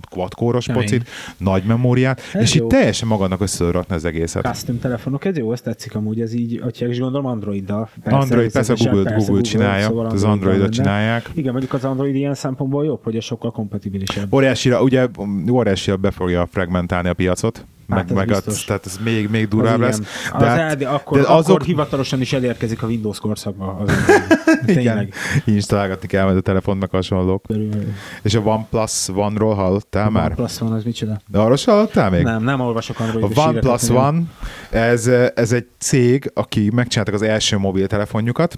quad-kóros 0.09 0.65
pocit, 0.65 1.09
nagy 1.37 1.63
memóriát, 1.63 2.21
ez 2.33 2.41
és 2.41 2.53
jó. 2.53 2.63
így 2.63 2.69
teljesen 2.69 3.07
magadnak 3.07 3.41
össze 3.41 3.71
rakni 3.71 3.95
az 3.95 4.05
egészet. 4.05 4.43
Custom 4.43 4.79
telefonok, 4.79 5.25
ez 5.25 5.37
jó, 5.37 5.51
ez 5.51 5.61
tetszik 5.61 5.95
amúgy, 5.95 6.21
ez 6.21 6.32
így, 6.33 6.59
hogyha 6.63 6.87
is 6.87 6.99
gondolom 6.99 7.25
Androiddal. 7.25 7.89
Persze, 8.03 8.17
Android, 8.17 8.51
persze, 8.51 8.73
Google, 8.73 9.03
persze, 9.03 9.09
Google, 9.15 9.25
Google 9.25 9.41
csinálja, 9.41 9.85
szóval 9.85 10.05
az 10.05 10.23
Androidot 10.23 10.71
csinálják. 10.71 11.29
Igen, 11.33 11.51
mondjuk 11.51 11.73
az 11.73 11.83
Android 11.83 12.15
ilyen 12.15 12.33
szempontból 12.33 12.85
jobb, 12.85 13.03
hogy 13.03 13.17
a 13.17 13.21
sokkal 13.21 13.51
kompatibilisebb. 13.51 14.33
Óriásira, 14.33 14.81
ugye 14.81 15.07
óriásira 15.51 15.97
be 15.97 16.11
fogja 16.11 16.45
fragmentálni 16.45 17.09
a 17.09 17.13
piacot, 17.13 17.65
Hát 17.89 18.13
meg, 18.13 18.27
meg 18.27 18.31
az, 18.45 18.63
tehát 18.67 18.85
ez 18.85 18.99
még, 19.03 19.29
még 19.29 19.47
durább 19.47 19.79
lesz. 19.79 19.99
De, 19.99 20.05
az 20.37 20.43
hát, 20.43 20.83
akkor, 20.83 21.21
de 21.21 21.27
azok... 21.27 21.55
akkor 21.55 21.65
hivatalosan 21.65 22.21
is 22.21 22.33
elérkezik 22.33 22.83
a 22.83 22.87
Windows 22.87 23.19
korszakba. 23.19 23.77
Az 23.85 23.91
Igen, 24.77 25.09
installálgatni 25.45 26.07
kell 26.07 26.23
majd 26.23 26.37
a 26.37 26.41
telefonnak 26.41 26.91
hasonlók. 26.91 27.43
Körülbelül. 27.47 27.93
És 28.21 28.35
a 28.35 28.39
OnePlus 28.39 29.09
One-ról 29.09 29.55
hallottál 29.55 30.07
a 30.07 30.09
már? 30.09 30.25
OnePlus 30.25 30.61
One, 30.61 30.75
az 30.75 30.83
micsoda? 30.83 31.21
De 31.27 31.39
arról 31.39 31.55
sem 31.55 31.73
hallottál 31.73 32.09
még? 32.09 32.23
Nem, 32.23 32.43
nem 32.43 32.59
olvasok 32.59 32.99
Android 32.99 33.37
A 33.37 33.47
OnePlus 33.47 33.89
One, 33.89 34.21
ez, 34.69 35.07
ez 35.35 35.51
egy 35.51 35.67
cég, 35.77 36.31
aki 36.33 36.69
megcsináltak 36.73 37.15
az 37.15 37.21
első 37.21 37.57
mobiltelefonjukat, 37.57 38.57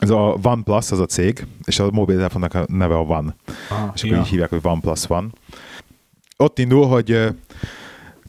ez 0.00 0.10
a 0.10 0.36
OnePlus 0.42 0.90
az 0.90 0.98
a 0.98 1.06
cég, 1.06 1.46
és 1.64 1.78
a 1.78 1.90
mobiltelefonnak 1.90 2.54
a 2.54 2.64
neve 2.66 2.94
a 2.94 3.00
One. 3.00 3.34
Ah, 3.70 3.90
és 3.94 4.02
akkor 4.02 4.16
ja. 4.16 4.22
így 4.22 4.28
hívják, 4.28 4.50
hogy 4.50 4.60
OnePlus 4.62 5.08
One. 5.08 5.26
Ott 6.36 6.58
indul, 6.58 6.86
hogy 6.86 7.28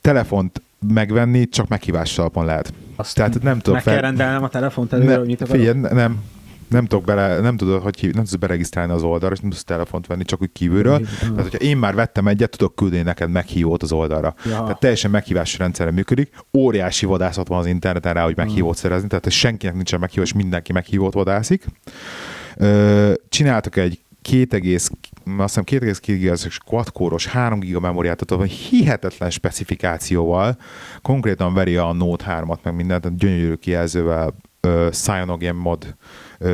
telefont 0.02 0.62
megvenni 0.88 1.48
csak 1.48 1.68
meghívás 1.68 2.18
alapon 2.18 2.46
lehet. 2.46 2.74
Azt 2.96 3.16
Tehát 3.16 3.42
nem 3.42 3.58
tudom. 3.58 3.74
Meg 3.74 3.84
fel... 3.84 3.94
kell 3.94 4.02
rendelnem 4.02 4.44
a 4.44 4.48
telefont 4.48 4.94
előre, 4.94 5.12
ne, 5.12 5.18
hogy 5.18 5.28
mit 5.28 5.48
figyelj, 5.48 5.80
nem, 5.80 6.24
nem 6.72 6.86
tudok 6.86 7.06
bele, 7.06 7.40
nem 7.40 7.58
tudod, 7.58 7.82
hogy 7.82 8.00
hív, 8.00 8.14
nem 8.14 8.24
tudsz 8.24 8.36
beregisztrálni 8.36 8.94
az 8.94 9.04
oldalra, 9.04 9.36
és 9.36 9.42
nem 9.42 9.50
tudsz 9.50 9.64
telefont 9.64 10.08
venni 10.08 10.24
csak 10.24 10.42
úgy 10.42 10.52
kívülről. 10.52 11.00
Mm. 11.00 11.04
Tehát, 11.20 11.42
hogyha 11.42 11.58
én 11.58 11.78
már 11.78 11.96
vettem 11.96 12.28
egyet, 12.28 12.58
tudok 12.58 12.76
küldeni 12.76 13.04
neked 13.04 13.30
meghívót 13.30 13.84
az 13.84 13.92
oldalra. 13.92 14.36
Ja. 14.46 14.52
Tehát 14.52 14.80
teljesen 14.80 15.12
meghívási 15.12 15.58
rendszerre 15.58 15.92
működik. 15.92 16.30
Óriási 16.54 17.06
vadászat 17.06 17.48
van 17.48 17.60
az 17.60 17.66
interneten 17.66 18.14
rá, 18.14 18.24
hogy 18.24 18.38
meghívót 18.38 18.78
mm. 18.78 18.82
szerezni, 18.82 19.08
tehát 19.08 19.30
senkinek 19.30 19.76
nincsen 19.76 20.00
meghívó, 20.00 20.26
mindenki 20.36 20.74
meghívót 20.74 21.14
vadászik. 21.14 21.66
Csináltak 23.30 23.76
egy 23.76 24.00
2, 24.22 24.80
azt 25.38 25.60
hiszem 25.66 25.90
2,2 25.90 26.18
GHz-es 26.22 26.58
quad-kóros 26.58 27.26
3 27.26 27.60
GB 27.60 27.82
memóriát, 27.82 28.26
tehát 28.26 28.52
hihetetlen 28.52 29.30
specifikációval, 29.30 30.58
konkrétan 31.02 31.54
veri 31.54 31.76
a 31.76 31.92
Note 31.92 32.26
3-at, 32.28 32.62
meg 32.64 32.76
mindent, 32.76 33.18
gyönyörű 33.18 33.54
kijelzővel, 33.54 34.34
uh, 34.68 34.90
Cyanogen 34.90 35.56
mod 35.56 35.96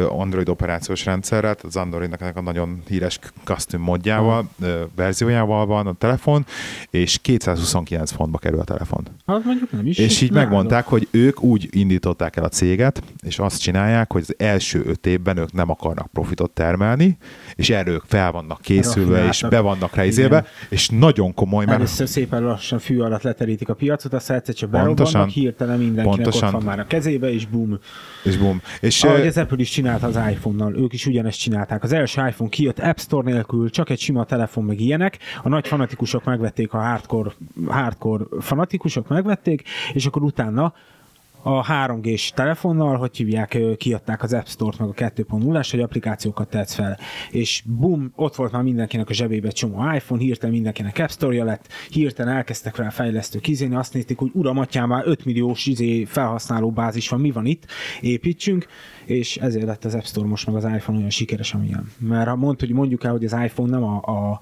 Android 0.10 0.50
operációs 0.50 1.06
rendszerrel, 1.06 1.56
tehát 1.56 1.64
az 1.64 1.76
Androidnak 1.76 2.36
a 2.36 2.42
nagyon 2.42 2.82
híres 2.88 3.20
custom 3.44 3.82
modjával, 3.82 4.50
verziójával 4.96 5.66
van 5.66 5.88
a 5.88 5.94
telefon, 5.94 6.46
és 6.90 7.18
229 7.18 8.12
fontba 8.12 8.38
kerül 8.38 8.60
a 8.60 8.64
telefon. 8.64 9.08
Hát 9.26 9.44
mondjuk 9.44 9.72
nem 9.72 9.86
is. 9.86 9.98
És 9.98 10.22
így 10.22 10.32
megmondták, 10.32 10.86
hogy 10.86 11.08
ők 11.12 11.42
úgy 11.42 11.68
indították 11.72 12.36
el 12.36 12.44
a 12.44 12.50
céget, 12.50 13.04
és 13.26 13.40
azt 13.40 13.62
csinálják, 13.62 14.12
hogy 14.12 14.22
az 14.22 14.36
első 14.38 14.84
öt 14.86 15.06
évben 15.06 15.38
ők 15.38 15.54
nem 15.54 15.70
akarnak 15.70 16.08
profitot 16.08 16.52
termelni, 16.52 17.18
és 17.56 17.70
erről 17.70 17.94
ők 17.94 18.04
fel 18.06 18.32
vannak 18.32 18.62
készülve, 18.62 19.28
és 19.28 19.46
be 19.50 19.60
vannak 19.60 19.96
rejzélve, 19.96 20.46
és 20.70 20.90
nagyon 20.90 21.34
komoly. 21.34 21.66
Mert... 21.66 21.78
Először 21.78 22.08
szépen 22.08 22.44
lassan 22.44 22.80
fű 22.80 23.00
alatt 23.00 23.22
leterítik 23.22 23.70
a 23.70 23.74
piacot, 23.74 24.14
aztán 24.14 24.38
egyszer 24.38 24.56
csak 24.56 24.70
berobbannak, 24.70 25.30
hirtelen 25.30 25.78
mindenkinek 25.78 26.16
pontosan. 26.16 26.48
ott 26.48 26.54
van 26.54 26.64
már 26.64 26.80
a 26.80 26.86
kezébe, 26.88 27.34
és 27.34 27.46
boom. 27.46 27.80
És 28.24 28.38
boom. 28.38 28.62
És, 28.82 29.04
Ahogy 29.04 29.28
az 29.28 29.38
Apple 29.38 29.58
is 29.60 29.77
csinálta 29.78 30.08
az 30.08 30.20
iPhone-nal, 30.32 30.76
ők 30.76 30.94
is 30.94 31.06
ugyanezt 31.06 31.40
csinálták. 31.40 31.84
Az 31.84 31.92
első 31.92 32.28
iPhone 32.28 32.50
kijött 32.50 32.80
App 32.80 32.98
Store 32.98 33.32
nélkül, 33.32 33.70
csak 33.70 33.90
egy 33.90 34.00
sima 34.00 34.24
telefon, 34.24 34.64
meg 34.64 34.80
ilyenek. 34.80 35.18
A 35.44 35.50
nagy 35.50 35.68
fanatikusok 35.68 36.24
megvették, 36.24 36.74
a 36.74 36.78
hardcore, 36.78 37.32
hardcore 37.68 38.24
fanatikusok 38.40 39.08
megvették, 39.08 39.64
és 39.94 40.06
akkor 40.06 40.24
utána 40.24 40.74
a 41.48 41.64
3G-s 41.64 42.32
telefonnal, 42.32 42.98
hogy 42.98 43.18
hívják, 43.18 43.58
kiadták 43.78 44.24
az 44.24 44.34
App 44.34 44.46
Store-t, 44.46 44.80
meg 44.80 44.90
a 44.90 44.94
2.0-es, 44.94 45.68
hogy 45.72 45.80
applikációkat 45.80 46.50
tetsz 46.50 46.74
fel. 46.74 47.00
És 47.32 47.64
bum, 47.66 48.12
ott 48.16 48.36
volt 48.36 48.52
már 48.52 48.64
mindenkinek 48.64 49.10
a 49.10 49.14
zsebébe 49.14 49.50
csomó 49.50 49.94
iPhone, 49.94 50.22
hirtelen 50.22 50.56
mindenkinek 50.56 51.00
App 51.00 51.10
Store-ja 51.10 51.44
lett, 51.44 51.68
hirtelen 51.90 52.36
elkezdtek 52.36 52.76
rá 52.76 52.90
fejlesztők 52.90 53.48
izéni, 53.48 53.76
azt 53.76 53.94
nézték, 53.94 54.18
hogy 54.18 54.32
uram, 54.34 54.58
atyám, 54.58 54.88
már 54.88 55.04
5 55.06 55.26
milliós 55.26 55.66
izé 55.66 56.06
felhasználó 56.06 56.72
bázis 56.72 57.10
van, 57.10 57.20
mi 57.20 57.32
van 57.32 57.46
itt, 57.46 57.66
építsünk, 58.02 58.68
és 59.06 59.38
ezért 59.38 59.66
lett 59.66 59.86
az 59.86 59.96
App 59.96 60.04
Store 60.04 60.28
most 60.28 60.46
meg 60.46 60.56
az 60.56 60.64
iPhone 60.64 60.98
olyan 60.98 61.10
sikeres, 61.10 61.54
amilyen. 61.54 61.92
Mert 61.98 62.28
ha 62.28 62.36
mond, 62.36 62.60
hogy 62.60 62.72
mondjuk 62.72 63.04
el, 63.04 63.12
hogy 63.12 63.26
az 63.26 63.36
iPhone 63.44 63.70
nem 63.70 63.84
a, 63.84 64.02
a, 64.02 64.40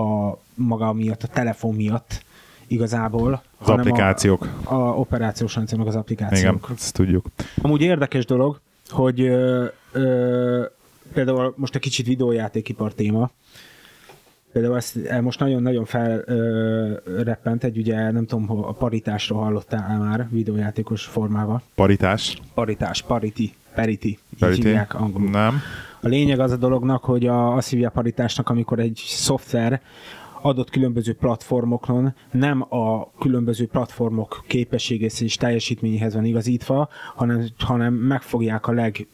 a 0.00 0.38
maga 0.54 0.92
miatt, 0.92 1.22
a 1.22 1.26
telefon 1.26 1.74
miatt 1.74 2.24
igazából. 2.72 3.42
Az 3.58 3.68
applikációk. 3.68 4.48
A, 4.64 4.74
a 4.74 4.78
operációs 4.78 5.54
rendszer, 5.54 5.78
meg 5.78 5.86
az 5.86 5.96
applikációk. 5.96 6.64
Igen, 6.64 6.76
ezt 6.76 6.94
tudjuk. 6.94 7.26
Amúgy 7.62 7.80
érdekes 7.80 8.24
dolog, 8.26 8.60
hogy 8.88 9.20
ö, 9.20 9.64
ö, 9.92 10.64
például 11.12 11.54
most 11.56 11.74
egy 11.74 11.80
kicsit 11.80 12.06
videójátékipar 12.06 12.92
téma, 12.94 13.30
Például 14.52 14.76
ezt 14.76 14.96
e, 14.96 15.20
most 15.20 15.38
nagyon-nagyon 15.38 15.84
felreppent 15.84 17.64
egy, 17.64 17.78
ugye 17.78 18.10
nem 18.10 18.26
tudom, 18.26 18.64
a 18.64 18.72
paritásról 18.72 19.42
hallottál 19.42 19.98
már 19.98 20.28
videójátékos 20.30 21.04
formával. 21.04 21.62
Paritás? 21.74 22.36
Paritás, 22.54 23.02
parity, 23.02 23.54
parity, 23.74 24.18
parity? 24.38 24.58
így 24.58 24.64
hívják 24.64 24.94
angolul. 24.94 25.30
Nem. 25.30 25.60
A 26.00 26.08
lényeg 26.08 26.40
az 26.40 26.50
a 26.50 26.56
dolognak, 26.56 27.04
hogy 27.04 27.26
a, 27.26 27.56
azt 27.56 27.68
hívja 27.68 27.90
paritásnak, 27.90 28.48
amikor 28.48 28.78
egy 28.78 29.02
szoftver 29.06 29.80
adott 30.42 30.70
különböző 30.70 31.14
platformokon 31.14 32.14
nem 32.30 32.62
a 32.68 33.10
különböző 33.18 33.66
platformok 33.66 34.44
képességéhez 34.46 35.22
és 35.22 35.36
teljesítményéhez 35.36 36.14
van 36.14 36.24
igazítva, 36.24 36.88
hanem, 37.14 37.46
hanem 37.58 37.94
megfogják 37.94 38.66
a 38.66 38.72
leg 38.72 39.06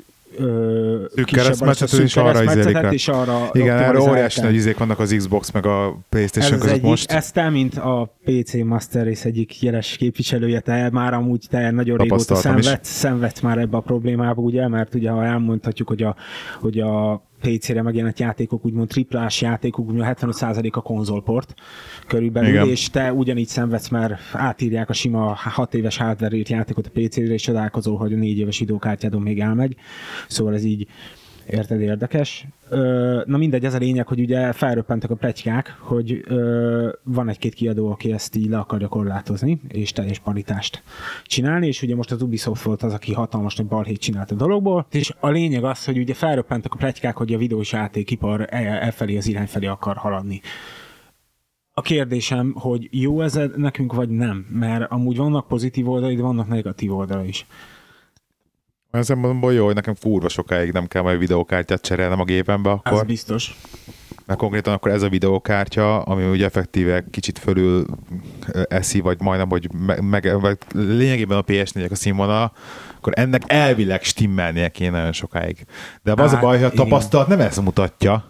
szűk 1.87 2.03
és 2.03 2.17
arra 2.17 2.43
izélik 2.43 2.93
és 2.93 3.09
arra 3.09 3.49
Igen, 3.53 3.79
erre 3.79 4.01
óriási 4.01 4.41
nagy 4.41 4.55
izék 4.55 4.79
vannak 4.79 4.99
az 4.99 5.15
Xbox 5.17 5.51
meg 5.51 5.67
a 5.67 5.87
Ez 5.87 5.95
Playstation 6.09 6.53
az 6.53 6.61
között 6.61 6.75
egyik, 6.75 6.89
most. 6.89 7.11
ezt 7.11 7.35
te, 7.35 7.51
mint 7.51 7.75
a 7.77 8.15
PC 8.25 8.55
Master 8.55 9.07
Race 9.07 9.29
egyik 9.29 9.63
jeles 9.63 9.97
képviselője, 9.97 10.61
te 10.61 10.89
már 10.93 11.15
amúgy 11.15 11.45
te 11.51 11.71
nagyon 11.71 11.97
régóta 11.97 12.35
is. 12.35 12.41
szenvedsz, 12.41 12.89
szenvedsz 12.89 13.41
már 13.41 13.59
ebbe 13.59 13.77
a 13.77 13.81
problémába, 13.81 14.43
ugye, 14.43 14.69
mert 14.69 14.95
ugye 14.95 15.11
ha 15.11 15.25
elmondhatjuk, 15.25 15.89
hogy 15.89 16.03
a, 16.03 16.17
hogy 16.61 16.81
a 16.81 17.23
PC-re 17.41 17.83
megjelent 17.83 18.19
játékok, 18.19 18.65
úgymond 18.65 18.89
triplás 18.89 19.41
játékok, 19.41 19.87
úgymond 19.87 20.17
75% 20.21 20.73
a 20.73 20.81
konzolport 20.81 21.55
körülbelül, 22.07 22.51
Igen. 22.51 22.69
és 22.69 22.91
te 22.91 23.13
ugyanígy 23.13 23.47
szenvedsz, 23.47 23.89
mert 23.89 24.15
átírják 24.33 24.89
a 24.89 24.93
sima 24.93 25.35
6 25.35 25.75
éves 25.75 25.97
hardware 25.97 26.37
játékot 26.43 26.87
a 26.87 27.01
PC-re, 27.01 27.33
és 27.33 27.43
csodálkozol, 27.43 27.97
hogy 27.97 28.13
a 28.13 28.17
4 28.17 28.39
éves 28.39 28.61
időkártyádon 28.61 29.23
még 29.23 29.41
elmegy. 29.41 29.77
Szóval 30.29 30.55
ez 30.55 30.65
így 30.65 30.87
Érted, 31.51 31.81
érdekes. 31.81 32.47
Ö, 32.69 33.23
na 33.27 33.37
mindegy, 33.37 33.65
ez 33.65 33.75
a 33.75 33.79
lényeg, 33.79 34.07
hogy 34.07 34.21
ugye 34.21 34.53
felröppentek 34.53 35.11
a 35.11 35.15
pletykák, 35.15 35.77
hogy 35.81 36.25
ö, 36.27 36.89
van 37.03 37.29
egy-két 37.29 37.55
kiadó, 37.55 37.91
aki 37.91 38.13
ezt 38.13 38.37
így 38.37 38.49
le 38.49 38.59
akarja 38.59 38.89
korlátozni, 38.89 39.61
és 39.69 39.93
teljes 39.93 40.19
paritást 40.19 40.83
csinálni, 41.25 41.67
és 41.67 41.83
ugye 41.83 41.95
most 41.95 42.11
az 42.11 42.23
Ubisoft 42.23 42.63
volt 42.63 42.83
az, 42.83 42.93
aki 42.93 43.13
hatalmas 43.13 43.57
nagy 43.57 43.67
balhét 43.67 44.01
csinált 44.01 44.31
a 44.31 44.35
dologból, 44.35 44.87
és 44.91 45.15
a 45.21 45.29
lényeg 45.29 45.65
az, 45.65 45.85
hogy 45.85 45.99
ugye 45.99 46.15
felröppentek 46.15 46.73
a 46.73 46.77
pletykák, 46.77 47.17
hogy 47.17 47.33
a 47.33 47.39
videós 47.39 47.73
játékipar 47.73 48.41
e- 48.41 48.83
elfelé 48.83 49.17
az 49.17 49.27
irány 49.27 49.47
felé 49.47 49.67
akar 49.67 49.97
haladni. 49.97 50.41
A 51.75 51.81
kérdésem, 51.81 52.55
hogy 52.59 52.89
jó 52.91 53.21
ez 53.21 53.41
nekünk, 53.57 53.93
vagy 53.93 54.09
nem? 54.09 54.47
Mert 54.51 54.91
amúgy 54.91 55.17
vannak 55.17 55.47
pozitív 55.47 55.89
oldalai, 55.89 56.17
de 56.17 56.23
vannak 56.23 56.49
negatív 56.49 56.95
oldala 56.95 57.25
is. 57.25 57.47
Olyan 58.93 59.07
szempontból 59.07 59.53
jó, 59.53 59.65
hogy 59.65 59.75
nekem 59.75 59.95
kurva 60.01 60.29
sokáig 60.29 60.73
nem 60.73 60.87
kell 60.87 61.03
majd 61.03 61.19
videókártyát 61.19 61.81
cserélnem 61.83 62.21
a 62.21 62.25
gépembe, 62.25 62.71
Ez 62.71 62.77
akkor, 62.83 63.07
biztos. 63.07 63.57
mert 64.27 64.39
konkrétan 64.39 64.73
akkor 64.75 64.91
ez 64.91 65.03
a 65.03 65.09
videókártya, 65.09 66.03
ami 66.03 66.31
ugye 66.31 66.45
effektíve 66.45 67.05
kicsit 67.11 67.39
fölül 67.39 67.87
eszi, 68.69 69.01
vagy 69.01 69.21
majdnem, 69.21 69.49
hogy 69.49 69.69
meg, 69.87 70.03
meg 70.03 70.41
vagy 70.41 70.59
lényegében 70.75 71.39
a 71.39 71.43
PS4-ek 71.45 71.91
a 71.91 71.95
színvonal, 71.95 72.53
akkor 72.97 73.13
ennek 73.17 73.43
elvileg 73.47 74.03
stimmelnie 74.03 74.69
kéne 74.69 74.97
nagyon 74.97 75.13
sokáig. 75.13 75.65
De 76.03 76.13
az 76.13 76.33
a 76.33 76.35
Hát, 76.35 76.41
baj, 76.45 76.57
hogy 76.57 76.65
a 76.65 76.73
igen. 76.73 76.85
tapasztalat 76.85 77.29
nem 77.29 77.41
ezt 77.41 77.61
mutatja, 77.63 78.25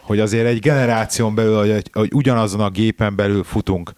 hogy 0.00 0.20
azért 0.20 0.46
egy 0.46 0.58
generáción 0.58 1.34
belül, 1.34 1.58
hogy, 1.72 1.90
hogy 1.92 2.10
ugyanazon 2.14 2.60
a 2.60 2.70
gépen 2.70 3.16
belül 3.16 3.42
futunk, 3.44 3.92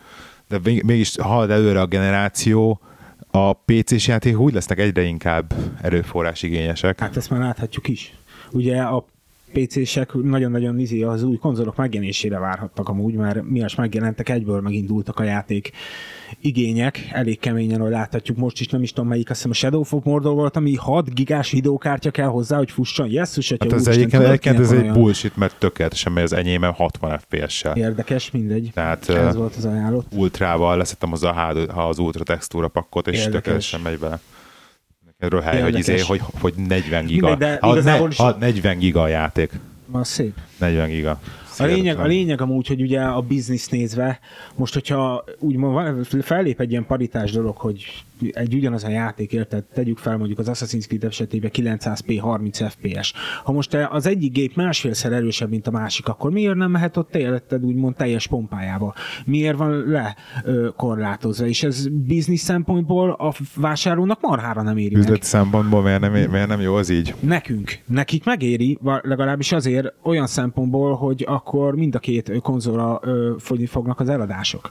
de 0.48 0.58
még- 0.64 0.82
mégis 0.82 1.16
halad 1.18 1.50
előre 1.50 1.80
a 1.80 1.86
generáció, 1.86 2.80
a 3.34 3.52
PC-s 3.52 4.06
játék 4.06 4.38
úgy 4.38 4.54
lesznek 4.54 4.78
egyre 4.78 5.02
inkább 5.02 5.54
erőforrás 5.82 6.42
igényesek. 6.42 7.00
Hát 7.00 7.16
ezt 7.16 7.30
már 7.30 7.40
láthatjuk 7.40 7.88
is. 7.88 8.14
Ugye 8.50 8.82
a 8.82 9.04
PC-sek 9.52 10.12
nagyon-nagyon 10.14 10.78
izé 10.78 11.02
az 11.02 11.22
új 11.22 11.36
konzolok 11.36 11.76
megjelenésére 11.76 12.38
várhattak 12.38 12.88
amúgy, 12.88 13.14
mert 13.14 13.42
miatt 13.42 13.76
megjelentek, 13.76 14.28
egyből 14.28 14.60
megindultak 14.60 15.18
a 15.18 15.22
játék 15.22 15.70
igények, 16.40 17.08
elég 17.12 17.38
keményen, 17.38 17.80
ahogy 17.80 17.92
láthatjuk 17.92 18.36
most 18.36 18.60
is, 18.60 18.66
nem 18.68 18.82
is 18.82 18.92
tudom 18.92 19.08
melyik, 19.08 19.30
azt 19.30 19.36
hiszem 19.36 19.50
a 19.50 19.54
Shadow 19.54 19.80
of 19.80 20.04
Mordor 20.04 20.34
volt, 20.34 20.56
ami 20.56 20.74
6 20.74 21.14
gigás 21.14 21.50
videókártya 21.50 22.10
kell 22.10 22.26
hozzá, 22.26 22.56
hogy 22.56 22.70
fusson. 22.70 23.10
Jesszus, 23.10 23.50
atya, 23.50 23.64
Hát 23.64 23.72
ez 23.74 23.86
egyébként, 23.86 24.22
egyébként 24.22 24.58
ez 24.58 24.72
egy 24.72 24.90
bullshit, 24.92 25.36
mert 25.36 25.58
tökéletesen 25.58 26.12
megy 26.12 26.22
az 26.22 26.32
enyémem 26.32 26.72
60 26.72 27.18
FPS-sel. 27.18 27.76
Érdekes, 27.76 28.30
mindegy. 28.30 28.70
Tehát 28.74 29.08
Ez 29.08 29.34
volt 29.36 29.54
az 29.56 29.64
ajánlott. 29.64 30.06
ultrával 30.14 30.76
leszettem 30.76 31.08
hozzá 31.08 31.50
a 31.50 31.88
az 31.88 31.98
ultra 31.98 32.24
textúra 32.24 32.68
pakkot, 32.68 33.06
és 33.06 33.18
Érdekes. 33.18 33.34
tökéletesen 33.34 33.80
megy 33.80 33.98
bele. 33.98 34.20
Erről 35.22 35.40
hely, 35.40 35.60
hogy, 35.60 35.74
Érdekes. 35.74 35.94
izé, 35.94 36.06
hogy, 36.06 36.20
hogy 36.40 36.54
40 36.68 37.06
giga. 37.06 37.28
Mindegy, 37.28 37.48
de 37.48 37.66
Ha, 37.66 37.74
ne, 37.82 38.06
is- 38.08 38.16
ha 38.16 38.36
40 38.40 38.78
giga 38.78 39.02
a 39.02 39.08
játék. 39.08 39.50
Az 39.90 40.08
szép. 40.08 40.36
40 40.58 40.88
giga. 40.88 41.20
A 41.58 41.64
lényeg, 41.64 41.98
a 41.98 42.04
lényeg 42.04 42.40
amúgy, 42.40 42.66
hogy 42.66 42.80
ugye 42.82 43.00
a 43.00 43.20
biznisz 43.20 43.68
nézve, 43.68 44.18
most 44.54 44.74
hogyha 44.74 45.24
úgy 45.38 45.56
van- 45.58 46.04
fellép 46.22 46.60
egy 46.60 46.70
ilyen 46.70 46.86
paritás 46.86 47.30
dolog, 47.32 47.56
hogy 47.56 48.04
egy 48.28 48.54
ugyanaz 48.54 48.84
a 48.84 48.88
játék, 48.88 49.32
érted, 49.32 49.64
tegyük 49.64 49.98
fel 49.98 50.16
mondjuk 50.16 50.38
az 50.38 50.48
Assassin's 50.50 50.86
Creed 50.86 51.04
esetében 51.04 51.50
900p 51.54 52.18
30 52.20 52.60
fps. 52.68 53.12
Ha 53.44 53.52
most 53.52 53.70
te 53.70 53.88
az 53.90 54.06
egyik 54.06 54.32
gép 54.32 54.56
másfélszer 54.56 55.12
erősebb, 55.12 55.50
mint 55.50 55.66
a 55.66 55.70
másik, 55.70 56.08
akkor 56.08 56.30
miért 56.30 56.54
nem 56.54 56.70
mehet 56.70 56.96
ott 56.96 57.16
életed 57.16 57.64
úgymond 57.64 57.96
teljes 57.96 58.26
pompájába? 58.26 58.94
Miért 59.24 59.56
van 59.56 59.88
le 59.88 60.16
ö, 60.44 60.68
korlátozva? 60.76 61.46
És 61.46 61.62
ez 61.62 61.88
biznisz 61.88 62.42
szempontból 62.42 63.10
a 63.10 63.32
vásárlónak 63.54 64.20
marhára 64.20 64.62
nem 64.62 64.76
éri 64.76 64.94
meg. 64.94 65.02
Üzleti 65.02 65.26
szempontból 65.26 65.82
miért 65.82 66.00
nem, 66.00 66.12
miért 66.12 66.48
nem 66.48 66.60
jó 66.60 66.74
az 66.74 66.88
így? 66.88 67.14
Nekünk. 67.20 67.78
Nekik 67.86 68.24
megéri, 68.24 68.78
legalábbis 69.02 69.52
azért 69.52 69.92
olyan 70.02 70.26
szempontból, 70.26 70.94
hogy 70.94 71.24
akkor 71.28 71.74
mind 71.74 71.94
a 71.94 71.98
két 71.98 72.32
konzolra 72.42 73.00
ö, 73.02 73.34
fogyni 73.38 73.66
fognak 73.66 74.00
az 74.00 74.08
eladások. 74.08 74.70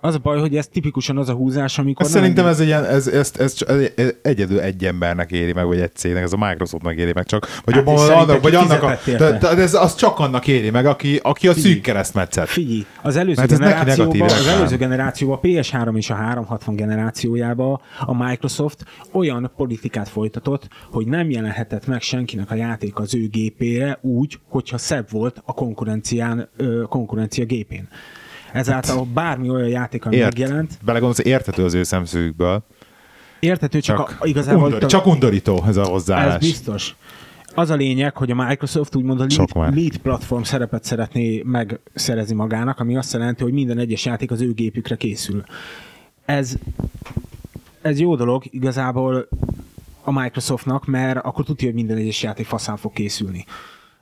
Az 0.00 0.14
a 0.14 0.18
baj, 0.18 0.38
hogy 0.38 0.56
ez 0.56 0.66
tipikusan 0.66 1.18
az 1.18 1.28
a 1.28 1.32
húzás, 1.32 1.78
amikor... 1.78 2.06
Ez 2.06 2.12
nem 2.12 2.20
szerintem 2.20 2.46
ez, 2.46 2.60
egy 2.60 2.66
ilyen, 2.66 2.84
ez, 2.84 3.06
ez, 3.06 3.32
ez, 3.38 3.52
csak- 3.52 3.68
ez 3.96 4.12
egyedül 4.22 4.60
egy 4.60 4.84
embernek 4.84 5.30
éri 5.30 5.52
meg, 5.52 5.66
vagy 5.66 5.80
egy 5.80 5.94
cégnek, 5.94 6.22
ez 6.22 6.32
a 6.32 6.36
Microsoftnak 6.36 6.96
éri 6.96 7.12
meg 7.14 7.26
csak. 7.26 7.46
Vagy, 7.64 7.74
Hát 7.74 7.84
szerintem 7.86 8.18
annak, 8.18 8.42
vagy 8.42 8.54
annak 8.54 8.82
a, 8.82 8.98
de, 9.06 9.38
de 9.38 9.48
ez 9.48 9.74
az 9.74 9.94
csak 9.94 10.18
annak 10.18 10.46
éri 10.46 10.70
meg, 10.70 10.86
aki, 10.86 11.20
aki 11.22 11.48
a 11.48 11.52
Figyelj. 11.52 11.74
szűk 11.74 11.82
keresztmetszet. 11.82 12.48
Figyelj, 12.48 12.86
az 13.02 13.16
előző 13.16 13.40
Mert 13.40 13.58
generációban, 13.58 14.20
az 14.20 14.46
előző 14.46 14.76
generációban, 14.76 15.38
a 15.38 15.46
PS3 15.46 15.96
és 15.96 16.10
a 16.10 16.14
360 16.14 16.76
generációjában 16.76 17.80
a 18.00 18.24
Microsoft 18.24 18.84
olyan 19.12 19.50
politikát 19.56 20.08
folytatott, 20.08 20.68
hogy 20.90 21.06
nem 21.06 21.30
jelenhetett 21.30 21.86
meg 21.86 22.00
senkinek 22.00 22.50
a 22.50 22.54
játék 22.54 22.98
az 22.98 23.14
ő 23.14 23.28
gépére 23.28 23.98
úgy, 24.02 24.38
hogyha 24.48 24.78
szebb 24.78 25.10
volt 25.10 25.42
a 25.44 25.52
konkurencián, 25.52 26.48
konkurencia 26.88 27.44
gépén. 27.44 27.88
Ezáltal 28.52 29.06
bármi 29.14 29.48
olyan 29.50 29.68
játék, 29.68 30.04
ami 30.06 30.16
Ért, 30.16 30.24
megjelent, 30.24 30.78
belegondolsz, 30.84 31.18
értető 31.26 31.64
az 31.64 31.74
ő 31.74 31.82
szemszögükből. 31.82 32.64
értető, 33.40 33.80
csak, 33.80 33.96
Csak, 33.96 34.16
a, 34.20 34.26
igazából 34.26 34.62
undor, 34.64 34.84
a- 34.84 34.86
csak 34.86 35.06
undorító 35.06 35.64
ez 35.66 35.76
a 35.76 35.84
hozzáállás. 35.84 36.34
ez 36.34 36.40
biztos. 36.40 36.96
Az 37.54 37.70
a 37.70 37.74
lényeg, 37.74 38.16
hogy 38.16 38.30
a 38.30 38.34
Microsoft 38.34 38.96
úgymond 38.96 39.20
a 39.20 39.26
lead, 39.28 39.74
lead 39.74 39.96
platform 39.96 40.42
szerepet 40.42 40.84
szeretné 40.84 41.42
megszerezni 41.44 42.34
magának, 42.34 42.80
ami 42.80 42.96
azt 42.96 43.12
jelenti, 43.12 43.42
hogy 43.42 43.52
minden 43.52 43.78
egyes 43.78 44.04
játék 44.04 44.30
az 44.30 44.40
ő 44.40 44.52
gépükre 44.52 44.96
készül. 44.96 45.44
Ez, 46.24 46.54
ez 47.82 47.98
jó 48.00 48.16
dolog 48.16 48.42
igazából 48.50 49.28
a 50.04 50.12
Microsoftnak, 50.20 50.86
mert 50.86 51.18
akkor 51.24 51.44
tudja, 51.44 51.66
hogy 51.66 51.74
minden 51.76 51.96
egyes 51.96 52.22
játék 52.22 52.46
faszán 52.46 52.76
fog 52.76 52.92
készülni. 52.92 53.44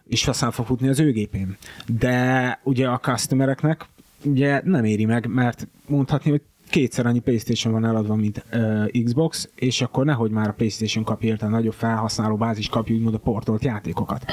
És 0.09 0.25
faszán 0.25 0.51
fog 0.51 0.67
futni 0.67 0.89
az 0.89 1.01
ő 1.01 1.13
gépén. 1.13 1.57
De 1.99 2.61
ugye 2.65 2.89
a 2.89 2.99
customereknek 2.99 3.87
ugye 4.27 4.61
nem 4.65 4.85
éri 4.85 5.05
meg, 5.05 5.27
mert 5.27 5.69
mondhatni, 5.89 6.31
hogy 6.31 6.43
kétszer 6.71 7.07
annyi 7.07 7.19
PlayStation 7.19 7.73
van 7.73 7.85
eladva, 7.85 8.15
mint 8.15 8.45
uh, 8.53 9.03
Xbox, 9.05 9.49
és 9.55 9.81
akkor 9.81 10.05
nehogy 10.05 10.31
már 10.31 10.49
a 10.49 10.53
PlayStation 10.53 11.05
kapja 11.05 11.29
érte 11.29 11.49
nagyobb 11.49 11.73
felhasználó 11.73 12.37
bázis 12.37 12.69
kapja 12.69 12.95
úgymond 12.95 13.15
a 13.15 13.19
portolt 13.19 13.65
játékokat. 13.65 14.25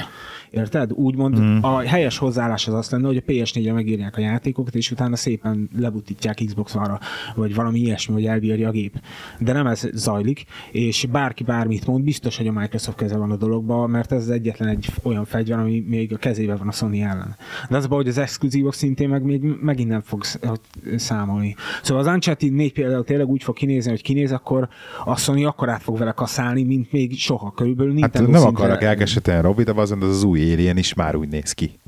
Érted? 0.53 0.91
Úgymond 0.91 1.39
mm. 1.39 1.57
a 1.61 1.79
helyes 1.79 2.17
hozzáállás 2.17 2.67
az 2.67 2.73
azt 2.73 2.91
lenne, 2.91 3.07
hogy 3.07 3.17
a 3.17 3.31
PS4-re 3.31 3.73
megírják 3.73 4.17
a 4.17 4.21
játékokat, 4.21 4.75
és 4.75 4.91
utána 4.91 5.15
szépen 5.15 5.69
lebutítják 5.77 6.41
Xbox 6.45 6.75
arra, 6.75 6.99
vagy 7.35 7.55
valami 7.55 7.79
ilyesmi, 7.79 8.13
hogy 8.13 8.25
elbírja 8.25 8.67
a 8.67 8.71
gép. 8.71 9.01
De 9.39 9.53
nem 9.53 9.67
ez 9.67 9.89
zajlik, 9.93 10.45
és 10.71 11.05
bárki 11.11 11.43
bármit 11.43 11.87
mond, 11.87 12.03
biztos, 12.03 12.37
hogy 12.37 12.47
a 12.47 12.51
Microsoft 12.51 12.97
keze 12.97 13.17
van 13.17 13.31
a 13.31 13.35
dologban, 13.35 13.89
mert 13.89 14.11
ez 14.11 14.21
az 14.21 14.29
egyetlen 14.29 14.69
egy 14.69 14.87
olyan 15.03 15.25
fegyver, 15.25 15.59
ami 15.59 15.83
még 15.87 16.13
a 16.13 16.17
kezében 16.17 16.57
van 16.57 16.67
a 16.67 16.71
Sony 16.71 16.99
ellen. 16.99 17.35
De 17.69 17.77
az 17.77 17.85
a 17.85 17.87
baj, 17.87 17.97
hogy 17.97 18.07
az 18.07 18.17
exkluzívok 18.17 18.73
szintén 18.73 19.09
meg 19.09 19.23
még 19.23 19.41
megint 19.61 19.89
nem 19.89 20.01
fog 20.01 20.23
sz- 20.23 20.59
számolni. 20.95 21.55
Szóval 21.81 22.03
az 22.03 22.09
Uncharted 22.27 22.53
4 22.53 22.73
például 22.73 23.03
tényleg 23.03 23.27
úgy 23.27 23.43
fog 23.43 23.55
kinézni, 23.55 23.89
hogy 23.91 24.01
kinéz, 24.01 24.31
akkor 24.31 24.67
a 25.05 25.17
Sony 25.17 25.45
akkor 25.45 25.69
át 25.69 25.81
fog 25.81 25.97
vele 25.97 26.11
kaszálni, 26.11 26.63
mint 26.63 26.91
még 26.91 27.17
soha. 27.17 27.51
Körülbelül 27.51 27.91
Hát 27.91 28.01
Nintendo 28.01 28.31
nem 28.31 28.41
szintre- 28.41 28.63
akarok 28.65 28.83
elkeseteni 28.83 29.41
Robi, 29.41 29.63
de 29.63 29.71
az, 29.75 29.91
az 30.01 30.23
új 30.23 30.53
Alien 30.53 30.77
is 30.77 30.93
már 30.93 31.15
úgy 31.15 31.27
néz 31.29 31.51
ki. 31.51 31.79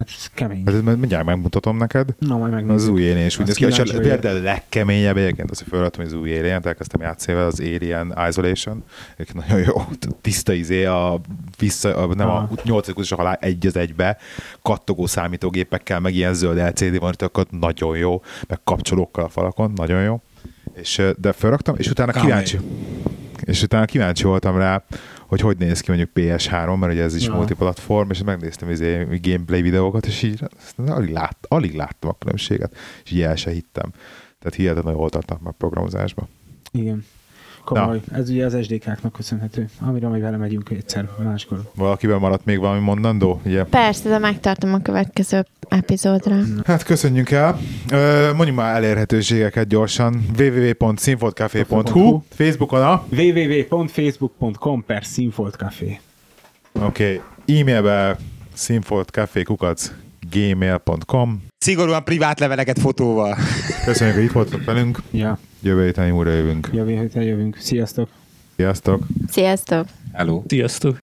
Hát 0.00 0.08
ez 0.16 0.30
kemény. 0.34 0.62
Hát 0.66 0.82
mindjárt 0.82 1.24
megmutatom 1.24 1.76
neked. 1.76 2.14
Na, 2.18 2.36
majd 2.36 2.52
megnézzük. 2.52 2.76
Az 2.80 2.88
új 2.88 3.10
Alien 3.10 3.26
is 3.26 3.38
úgy 3.38 3.46
néz 3.46 3.54
ki, 3.54 3.64
és 3.66 3.78
a, 3.78 4.16
de 4.16 4.30
a 4.30 4.42
legkeményebb 4.42 5.16
egyébként, 5.16 5.50
azt, 5.50 5.64
felvettem, 5.68 6.04
az 6.04 6.12
új 6.12 6.38
Alien, 6.38 6.66
elkezdtem 6.66 7.00
játszani 7.00 7.36
vele, 7.36 7.46
az 7.48 7.60
Alien 7.60 8.14
Isolation. 8.28 8.84
Egyébként 9.16 9.46
nagyon 9.46 9.64
jó, 9.66 9.82
tiszta 10.20 10.52
izé, 10.52 10.84
a, 10.84 11.20
vissza, 11.58 11.96
a, 11.96 12.14
nem 12.14 12.28
Aha. 12.28 12.48
a 12.56 12.60
8 12.64 12.88
és 12.96 13.12
a 13.12 13.16
halál 13.16 13.38
egy 13.40 13.66
az 13.66 13.76
egybe, 13.76 14.16
kattogó 14.62 15.06
számítógépekkel, 15.06 16.00
meg 16.00 16.14
ilyen 16.14 16.34
zöld 16.34 16.56
LCD 16.58 17.00
monitorokat, 17.00 17.50
nagyon 17.50 17.96
jó, 17.96 18.22
meg 18.48 18.60
kapcsolókkal 18.64 19.24
a 19.24 19.28
falakon, 19.28 19.72
nagyon 19.76 20.02
jó. 20.02 20.20
És, 20.74 21.02
de 21.16 21.32
felraktam, 21.32 21.74
és 21.78 21.90
utána 21.90 22.12
Kemény. 22.12 22.28
kíváncsi. 22.28 22.58
és 23.44 23.62
utána 23.62 23.84
kíváncsi 23.84 24.24
voltam 24.24 24.56
rá, 24.56 24.84
hogy 25.30 25.40
hogy 25.40 25.58
néz 25.58 25.80
ki 25.80 25.90
mondjuk 25.90 26.10
PS3, 26.14 26.78
mert 26.78 26.92
ugye 26.92 27.02
ez 27.02 27.14
is 27.14 27.26
Ja. 27.26 27.34
multiplatform, 27.34 28.10
és 28.10 28.22
megnéztem 28.22 28.70
izé, 28.70 29.06
gameplay 29.22 29.62
videókat, 29.62 30.06
és 30.06 30.22
így 30.22 30.40
alig, 30.86 31.10
lát, 31.12 31.36
alig 31.48 31.74
láttam 31.74 32.10
a 32.10 32.16
különbséget, 32.18 32.76
és 33.04 33.10
így 33.10 33.20
el 33.22 33.36
se 33.36 33.50
hittem. 33.50 33.90
Tehát 34.38 34.54
hihetetlenül 34.54 34.98
jól 35.00 35.10
tartnak 35.10 35.40
meg 35.40 35.52
programozásba. 35.52 36.28
Igen. 36.72 37.04
Komoly. 37.64 38.00
Ez 38.12 38.30
ugye 38.30 38.44
az 38.44 38.56
SDK-knak 38.62 39.12
köszönhető, 39.12 39.68
amire 39.80 40.08
majd 40.08 40.22
vele 40.22 40.36
megyünk 40.36 40.70
egyszer 40.70 41.08
máskor. 41.24 41.62
Valakivel 41.74 42.18
maradt 42.18 42.44
még 42.44 42.58
valami 42.58 42.80
mondandó? 42.80 43.40
Ugye? 43.44 43.64
Persze, 43.64 44.08
de 44.08 44.18
megtartom 44.18 44.74
a 44.74 44.82
következő 44.82 45.46
epizódra. 45.68 46.36
Hát 46.64 46.82
köszönjük 46.82 47.30
el. 47.30 47.58
Mondjuk 48.34 48.56
már 48.56 48.76
elérhetőségeket 48.76 49.66
gyorsan. 49.66 50.24
www.színfoltcafé.hu 50.38 52.22
Facebookon 52.28 52.82
a 52.82 53.04
www.facebook.com 53.10 54.84
per. 54.84 55.02
Oké, 55.62 56.00
okay. 56.72 57.20
e-mailbe 57.60 58.16
színfoltcafé.kukac 58.52 59.92
gmail.com 60.30 61.42
Szigorúan 61.58 62.04
privát 62.04 62.40
leveleket 62.40 62.78
fotóval. 62.78 63.36
Köszönjük, 63.84 64.16
hogy 64.16 64.24
itt 64.24 64.32
voltok 64.32 64.64
velünk. 64.64 64.98
Ja, 65.10 65.38
Jövő 65.62 65.84
héten 65.84 66.12
újra 66.12 66.30
jövünk. 66.30 66.68
jövő 66.72 66.98
héten 66.98 67.22
jövünk. 67.22 67.56
Sziasztok! 67.56 68.08
Sziasztok! 68.56 69.06
Sziasztok! 69.28 69.86
Hello. 70.12 70.42
Sziasztok! 70.46 70.98